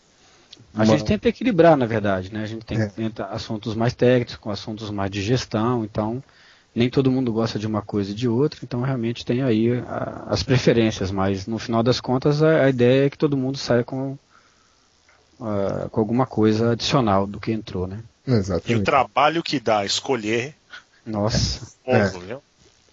A 0.76 0.86
gente 0.86 1.06
tenta 1.06 1.28
equilibrar, 1.30 1.76
na 1.76 1.86
verdade, 1.86 2.32
né? 2.32 2.44
A 2.44 2.46
gente 2.46 2.66
tem, 2.66 2.80
É. 2.80 2.88
tenta 2.88 3.26
assuntos 3.28 3.74
mais 3.76 3.94
técnicos 3.94 4.36
com 4.36 4.52
assuntos 4.52 4.90
mais 4.90 5.10
de 5.10 5.22
gestão, 5.22 5.84
então 5.84 6.22
nem 6.78 6.90
todo 6.90 7.12
mundo 7.12 7.34
gosta 7.34 7.58
de 7.58 7.66
uma 7.68 7.82
coisa 7.82 8.12
e 8.12 8.14
de 8.14 8.28
outra, 8.28 8.60
então 8.64 8.82
realmente 8.82 9.26
tem 9.26 9.42
aí 9.42 9.72
a- 9.88 10.26
as 10.30 10.44
preferências, 10.44 11.10
mas 11.12 11.48
no 11.48 11.58
final 11.58 11.82
das 11.82 12.00
contas 12.00 12.42
a, 12.44 12.66
a 12.66 12.70
ideia 12.70 13.06
é 13.08 13.10
que 13.10 13.18
todo 13.18 13.36
mundo 13.38 13.58
saia 13.58 13.84
com, 13.84 14.18
ah, 15.42 15.88
com 15.92 16.00
alguma 16.00 16.26
coisa 16.26 16.72
adicional 16.72 17.26
do 17.28 17.40
que 17.40 17.52
entrou, 17.52 17.88
né? 17.88 18.00
E 18.28 18.32
o 18.32 18.36
Exatamente. 18.36 18.84
trabalho 18.84 19.42
que 19.44 19.60
dá 19.60 19.86
escolher, 19.86 20.54
Nossa, 21.06 21.66
povo, 21.84 22.20
viu? 22.20 22.44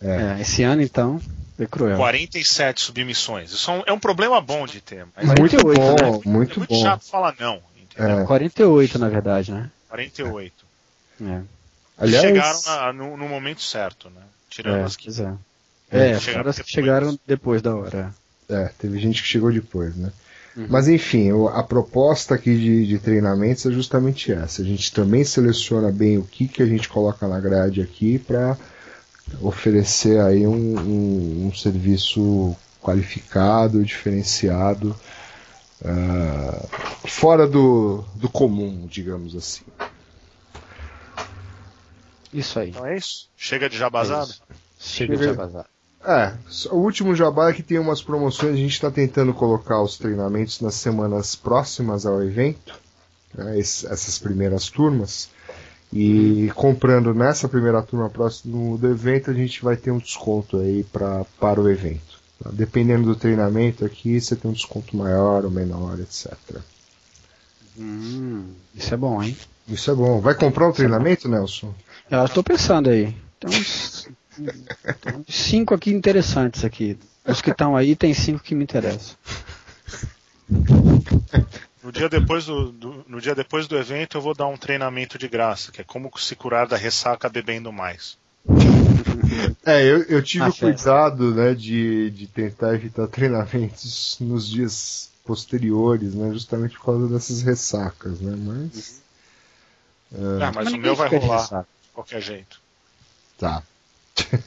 é, 0.00 0.40
esse 0.40 0.62
ano 0.62 0.80
então 0.82 1.20
foi 1.56 1.66
cruel. 1.66 1.96
47 1.96 2.80
submissões. 2.80 3.52
Isso 3.52 3.70
é 3.70 3.74
um, 3.74 3.82
é 3.86 3.92
um 3.92 3.98
problema 3.98 4.40
bom 4.40 4.66
de 4.66 4.80
ter. 4.80 5.06
Mas 5.16 5.26
Muito 5.38 5.56
48, 5.62 5.80
bom, 5.80 5.94
né? 5.94 6.08
é 6.08 6.10
muito 6.28 6.28
muito 6.28 6.66
bom. 6.68 6.82
chato 6.82 7.04
falar 7.04 7.34
não. 7.38 7.60
Entendeu? 7.80 8.20
É. 8.20 8.24
48 8.24 8.98
na 8.98 9.08
verdade, 9.08 9.52
né? 9.52 9.70
48. 9.88 10.52
É, 11.22 11.40
Aliás, 11.96 12.22
Chegaram 12.26 12.60
na- 12.66 12.92
no, 12.92 13.16
no 13.16 13.28
momento 13.28 13.62
certo, 13.62 14.10
né? 14.10 14.20
Tirando 14.50 14.78
é, 14.78 14.82
as 14.84 14.96
que 14.96 15.08
é. 15.20 15.34
É, 15.90 16.10
É, 16.10 16.20
chegaram 16.20 16.50
depois. 16.50 16.66
chegaram 16.68 17.18
depois 17.26 17.62
da 17.62 17.74
hora. 17.74 18.14
É, 18.48 18.70
teve 18.78 18.98
gente 18.98 19.22
que 19.22 19.28
chegou 19.28 19.52
depois, 19.52 19.94
né? 19.96 20.12
Uhum. 20.56 20.66
Mas 20.68 20.86
enfim, 20.88 21.30
a 21.52 21.62
proposta 21.62 22.34
aqui 22.34 22.54
de, 22.56 22.86
de 22.86 22.98
treinamentos 22.98 23.66
é 23.66 23.70
justamente 23.72 24.32
essa. 24.32 24.62
A 24.62 24.64
gente 24.64 24.92
também 24.92 25.24
seleciona 25.24 25.90
bem 25.90 26.18
o 26.18 26.22
que, 26.24 26.46
que 26.46 26.62
a 26.62 26.66
gente 26.66 26.88
coloca 26.88 27.26
na 27.26 27.40
grade 27.40 27.80
aqui 27.80 28.18
para 28.18 28.56
oferecer 29.40 30.20
aí 30.20 30.46
um, 30.46 30.78
um- 30.78 31.46
um 31.48 31.54
serviço 31.54 32.54
qualificado, 32.82 33.82
diferenciado, 33.84 34.94
ah, 35.84 36.66
fora 37.06 37.46
do, 37.46 38.04
do 38.14 38.28
comum, 38.28 38.86
digamos 38.88 39.34
assim. 39.34 39.64
Isso 42.34 42.58
aí. 42.58 42.70
Então 42.70 42.84
é 42.84 42.96
isso. 42.96 43.28
Chega 43.36 43.68
de 43.70 43.78
jabazada. 43.78 44.30
É 44.50 44.54
Chega 44.78 45.16
de 45.16 45.32
vazar. 45.32 45.66
É, 46.04 46.34
só- 46.48 46.70
o 46.74 46.82
último 46.82 47.14
jabá 47.14 47.48
é 47.48 47.52
que 47.54 47.62
tem 47.62 47.78
umas 47.78 48.02
promoções, 48.02 48.52
a 48.52 48.56
gente 48.56 48.72
está 48.72 48.90
tentando 48.90 49.32
colocar 49.32 49.80
os 49.80 49.96
treinamentos 49.96 50.60
nas 50.60 50.74
semanas 50.74 51.34
próximas 51.34 52.04
ao 52.04 52.22
evento, 52.22 52.78
né, 53.34 53.58
essas 53.58 54.18
primeiras 54.18 54.68
turmas, 54.68 55.30
e 55.90 56.50
comprando 56.54 57.14
nessa 57.14 57.48
primeira 57.48 57.80
turma 57.80 58.10
próximo 58.10 58.76
do 58.76 58.90
evento, 58.90 59.30
a 59.30 59.34
gente 59.34 59.62
vai 59.62 59.76
ter 59.78 59.92
um 59.92 59.98
desconto 59.98 60.58
aí 60.58 60.84
pra, 60.84 61.24
para 61.40 61.58
o 61.60 61.70
evento. 61.70 62.20
tá? 62.42 62.50
Dependendo 62.52 63.04
do 63.06 63.16
treinamento 63.16 63.82
aqui, 63.84 64.20
você 64.20 64.36
tem 64.36 64.50
um 64.50 64.54
desconto 64.54 64.94
maior 64.96 65.44
ou 65.46 65.50
menor, 65.50 65.98
etc. 66.00 66.34
Hum, 67.78 68.52
isso 68.74 68.92
é 68.92 68.96
bom, 68.96 69.22
hein? 69.22 69.36
Isso 69.68 69.90
é 69.90 69.94
bom. 69.94 70.20
Vai 70.20 70.34
comprar 70.34 70.68
um 70.68 70.72
treinamento, 70.72 71.28
Nelson? 71.28 71.74
Eu 72.10 72.24
estou 72.24 72.42
pensando 72.42 72.90
aí. 72.90 73.14
Tem 73.40 73.50
uns, 73.50 74.08
tem 75.00 75.14
uns 75.14 75.34
cinco 75.34 75.74
aqui 75.74 75.90
interessantes 75.90 76.64
aqui. 76.64 76.98
Os 77.26 77.40
que 77.40 77.50
estão 77.50 77.76
aí 77.76 77.96
tem 77.96 78.12
cinco 78.12 78.42
que 78.42 78.54
me 78.54 78.64
interessam. 78.64 79.16
No 81.82 81.92
dia, 81.92 82.08
depois 82.08 82.46
do, 82.46 82.72
do- 82.72 83.04
no 83.06 83.20
dia 83.20 83.34
depois 83.34 83.66
do 83.66 83.76
evento, 83.76 84.16
eu 84.16 84.20
vou 84.20 84.34
dar 84.34 84.46
um 84.46 84.56
treinamento 84.56 85.18
de 85.18 85.28
graça, 85.28 85.70
que 85.70 85.80
é 85.80 85.84
como 85.84 86.10
se 86.18 86.34
curar 86.34 86.66
da 86.66 86.76
ressaca 86.76 87.28
bebendo 87.28 87.72
mais. 87.72 88.16
É, 89.66 89.82
eu, 89.82 90.02
eu 90.04 90.22
tive 90.22 90.44
Ah, 90.44 90.48
o 90.48 90.54
cuidado, 90.54 91.34
né, 91.34 91.54
de, 91.54 92.10
de 92.10 92.26
tentar 92.26 92.74
evitar 92.74 93.06
treinamentos 93.08 94.16
nos 94.20 94.48
dias 94.48 95.10
posteriores, 95.24 96.14
né, 96.14 96.30
justamente 96.32 96.76
por 96.76 96.84
causa 96.86 97.08
dessas 97.08 97.42
ressacas, 97.42 98.20
né, 98.20 98.34
mas... 98.36 99.02
Ah, 100.40 100.52
mas 100.54 100.68
o 100.68 100.72
ninguém 100.72 100.82
meu 100.82 100.96
vai 100.96 101.08
rolar, 101.08 101.42
ressaca. 101.42 101.73
Qualquer 101.94 102.20
jeito. 102.20 102.60
Tá. 103.38 103.62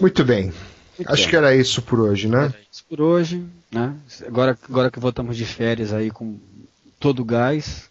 Muito 0.00 0.24
bem. 0.24 0.52
Muito 0.98 1.12
Acho 1.12 1.22
bem. 1.22 1.30
que 1.30 1.36
era 1.36 1.54
isso 1.54 1.82
por 1.82 2.00
hoje, 2.00 2.28
né? 2.28 2.46
Era 2.46 2.54
isso 2.72 2.84
por 2.88 3.00
hoje, 3.00 3.44
né? 3.70 3.94
Agora, 4.26 4.58
agora 4.68 4.90
que 4.90 4.98
voltamos 4.98 5.36
de 5.36 5.44
férias 5.44 5.92
aí 5.92 6.10
com 6.10 6.38
todo 6.98 7.20
o 7.20 7.24
gás, 7.24 7.88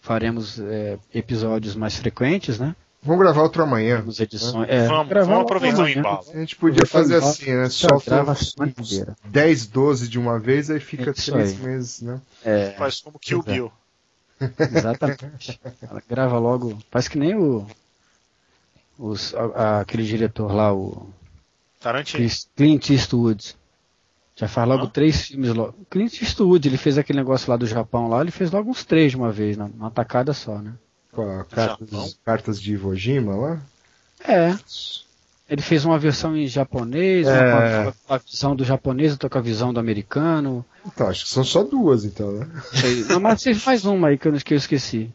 faremos 0.00 0.58
é, 0.58 0.98
episódios 1.14 1.74
mais 1.74 1.96
frequentes, 1.96 2.58
né? 2.58 2.74
Vamos 3.02 3.20
gravar 3.20 3.42
outro 3.42 3.62
amanhã. 3.62 3.98
Temos 3.98 4.18
edições. 4.18 4.68
É, 4.68 4.88
Vamos, 4.88 5.08
gravar 5.08 5.28
vamos 5.28 5.44
aproveitar 5.44 5.84
o 5.84 5.88
embalo. 5.88 6.24
A 6.34 6.38
gente 6.38 6.56
podia 6.56 6.84
fazer 6.84 7.16
assim, 7.16 7.54
né? 7.54 7.68
Só 7.68 7.96
uns 7.96 8.04
semana 8.04 8.72
inteira. 8.76 9.16
10, 9.26 9.66
12 9.66 10.08
de 10.08 10.18
uma 10.18 10.40
vez, 10.40 10.70
aí 10.70 10.80
fica 10.80 11.12
Isso 11.12 11.30
três 11.30 11.52
aí. 11.52 11.58
meses, 11.58 12.02
né? 12.02 12.20
É, 12.44 12.70
Faz 12.72 13.00
como 13.00 13.18
Kill 13.18 13.44
é. 13.46 13.52
Bill. 13.52 13.72
Exatamente. 14.40 15.60
Ela 15.82 16.02
grava 16.08 16.38
logo. 16.38 16.78
Faz 16.90 17.08
que 17.08 17.18
nem 17.18 17.34
o. 17.36 17.66
Os, 18.98 19.34
a- 19.34 19.44
a- 19.54 19.80
aquele 19.80 20.04
diretor 20.04 20.52
lá, 20.52 20.72
o 20.74 21.08
Tarantino. 21.80 22.18
Chris- 22.20 22.48
Clint 22.56 22.90
Eastwood. 22.90 23.54
Já 24.34 24.48
faz 24.48 24.68
logo 24.68 24.84
Hã? 24.84 24.88
três 24.90 25.26
filmes 25.26 25.54
logo. 25.54 25.74
Clint 25.90 26.20
Eastwood, 26.20 26.66
ele 26.68 26.76
fez 26.76 26.98
aquele 26.98 27.18
negócio 27.18 27.50
lá 27.50 27.56
do 27.56 27.66
Japão 27.66 28.08
lá, 28.08 28.20
ele 28.20 28.30
fez 28.30 28.50
logo 28.50 28.70
uns 28.70 28.84
três 28.84 29.12
de 29.12 29.16
uma 29.16 29.30
vez, 29.32 29.56
na- 29.56 29.68
numa 29.68 29.90
tacada 29.90 30.32
só, 30.34 30.58
né? 30.58 30.72
Com 31.12 31.40
a 31.40 31.44
cartas, 31.44 32.18
cartas 32.24 32.60
de 32.60 32.74
Iwo 32.74 32.94
Jima 32.94 33.34
lá. 33.34 33.62
É. 34.20 34.54
Ele 35.48 35.62
fez 35.62 35.84
uma 35.84 35.96
versão 35.98 36.36
em 36.36 36.48
japonês, 36.48 37.24
uma 37.26 37.36
É. 37.36 37.50
com 37.82 37.88
a- 37.88 37.92
com 38.08 38.14
a 38.14 38.18
visão 38.18 38.56
do 38.56 38.64
japonês, 38.64 39.12
outra 39.12 39.28
com 39.30 39.38
a 39.38 39.42
visão 39.42 39.72
do 39.72 39.78
americano. 39.78 40.64
Então, 40.84 41.06
acho 41.08 41.24
que 41.24 41.30
são 41.30 41.44
só 41.44 41.62
duas, 41.62 42.04
então, 42.04 42.32
né? 42.32 42.48
Não, 43.08 43.20
mas 43.20 43.42
fez 43.42 43.64
mais 43.64 43.84
uma 43.84 44.08
aí 44.08 44.18
que 44.18 44.26
eu, 44.26 44.32
que 44.34 44.54
eu 44.54 44.58
esqueci. 44.58 45.10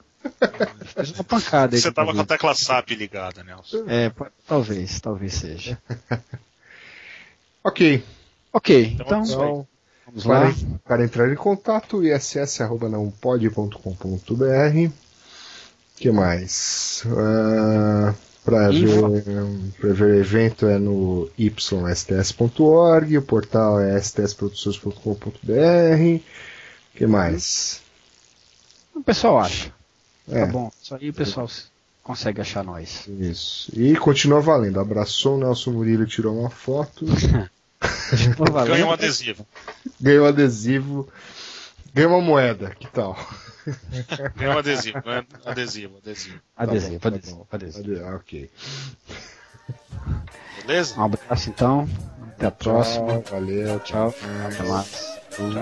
Fez 0.85 1.11
uma 1.11 1.23
pancada 1.23 1.75
aí. 1.75 1.81
Você 1.81 1.91
tava 1.91 2.13
com 2.13 2.21
a 2.21 2.25
tecla 2.25 2.53
SAP 2.55 2.91
ligada, 2.91 3.43
Nelson. 3.43 3.83
É, 3.87 4.11
talvez, 4.47 4.99
talvez 5.01 5.33
seja. 5.33 5.77
Ok. 7.63 8.03
Ok, 8.53 8.97
Então, 8.99 9.23
então, 9.23 9.67
vamos 10.05 10.25
lá. 10.25 10.41
para, 10.41 10.53
para 10.83 11.03
entrar 11.05 11.31
em 11.31 11.35
contato, 11.35 12.03
iss.nãopode.com.br 12.03 14.91
que 15.97 16.11
mais? 16.11 17.03
Ah, 17.05 18.13
para 18.43 18.69
ver, 18.69 19.23
para 19.79 19.93
ver 19.93 20.03
o 20.03 20.15
evento 20.15 20.65
é 20.67 20.79
no 20.79 21.29
ysts.org, 21.37 23.17
o 23.17 23.21
portal 23.21 23.79
é 23.79 23.97
stsproduções.com.br 23.99 26.23
que 26.95 27.07
mais? 27.07 27.81
O 28.93 29.01
pessoal 29.01 29.39
acha. 29.39 29.71
É, 30.29 30.45
Tá 30.45 30.51
bom, 30.51 30.71
isso 30.81 30.95
aí 30.95 31.09
o 31.09 31.13
pessoal 31.13 31.49
consegue 32.03 32.41
achar 32.41 32.63
nós. 32.63 33.07
isso. 33.07 33.71
E 33.73 33.95
continua 33.95 34.41
valendo. 34.41 34.79
Abraçou 34.79 35.35
o 35.35 35.39
Nelson 35.39 35.71
Murilo, 35.71 36.05
tirou 36.05 36.37
uma 36.39 36.49
foto. 36.49 37.05
Ganha 38.67 38.85
um 38.85 38.91
adesivo. 38.91 39.45
ganhou 39.99 40.25
um 40.25 40.27
adesivo, 40.27 41.07
ganhou 41.93 42.11
uma 42.11 42.21
moeda, 42.21 42.75
que 42.79 42.87
tal? 42.87 43.17
Ganha 44.35 44.55
um 44.55 44.57
adesivo. 44.57 45.01
Ganha 45.01 45.25
adesivo, 45.45 45.97
adesivo. 45.97 46.39
Adesivo, 46.55 46.99
Tá 46.99 47.09
bom, 47.09 47.11
tá 47.11 47.15
adesivo, 47.15 47.37
bom. 47.37 47.47
adesivo. 47.51 48.05
Ah, 48.05 48.15
ok. 48.15 48.51
Beleza? 50.65 50.99
Um 50.99 51.03
abraço 51.05 51.49
então. 51.49 51.87
Até 52.35 52.47
a 52.47 52.51
próxima. 52.51 53.21
Tchau, 53.21 53.23
valeu, 53.31 53.79
tchau. 53.81 54.11
Tchau. 54.13 54.47
Até 54.47 54.63
mais. 54.63 55.21
Tchau. 55.31 55.53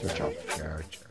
Tchau, 0.00 0.14
tchau. 0.14 0.32
tchau. 0.56 1.01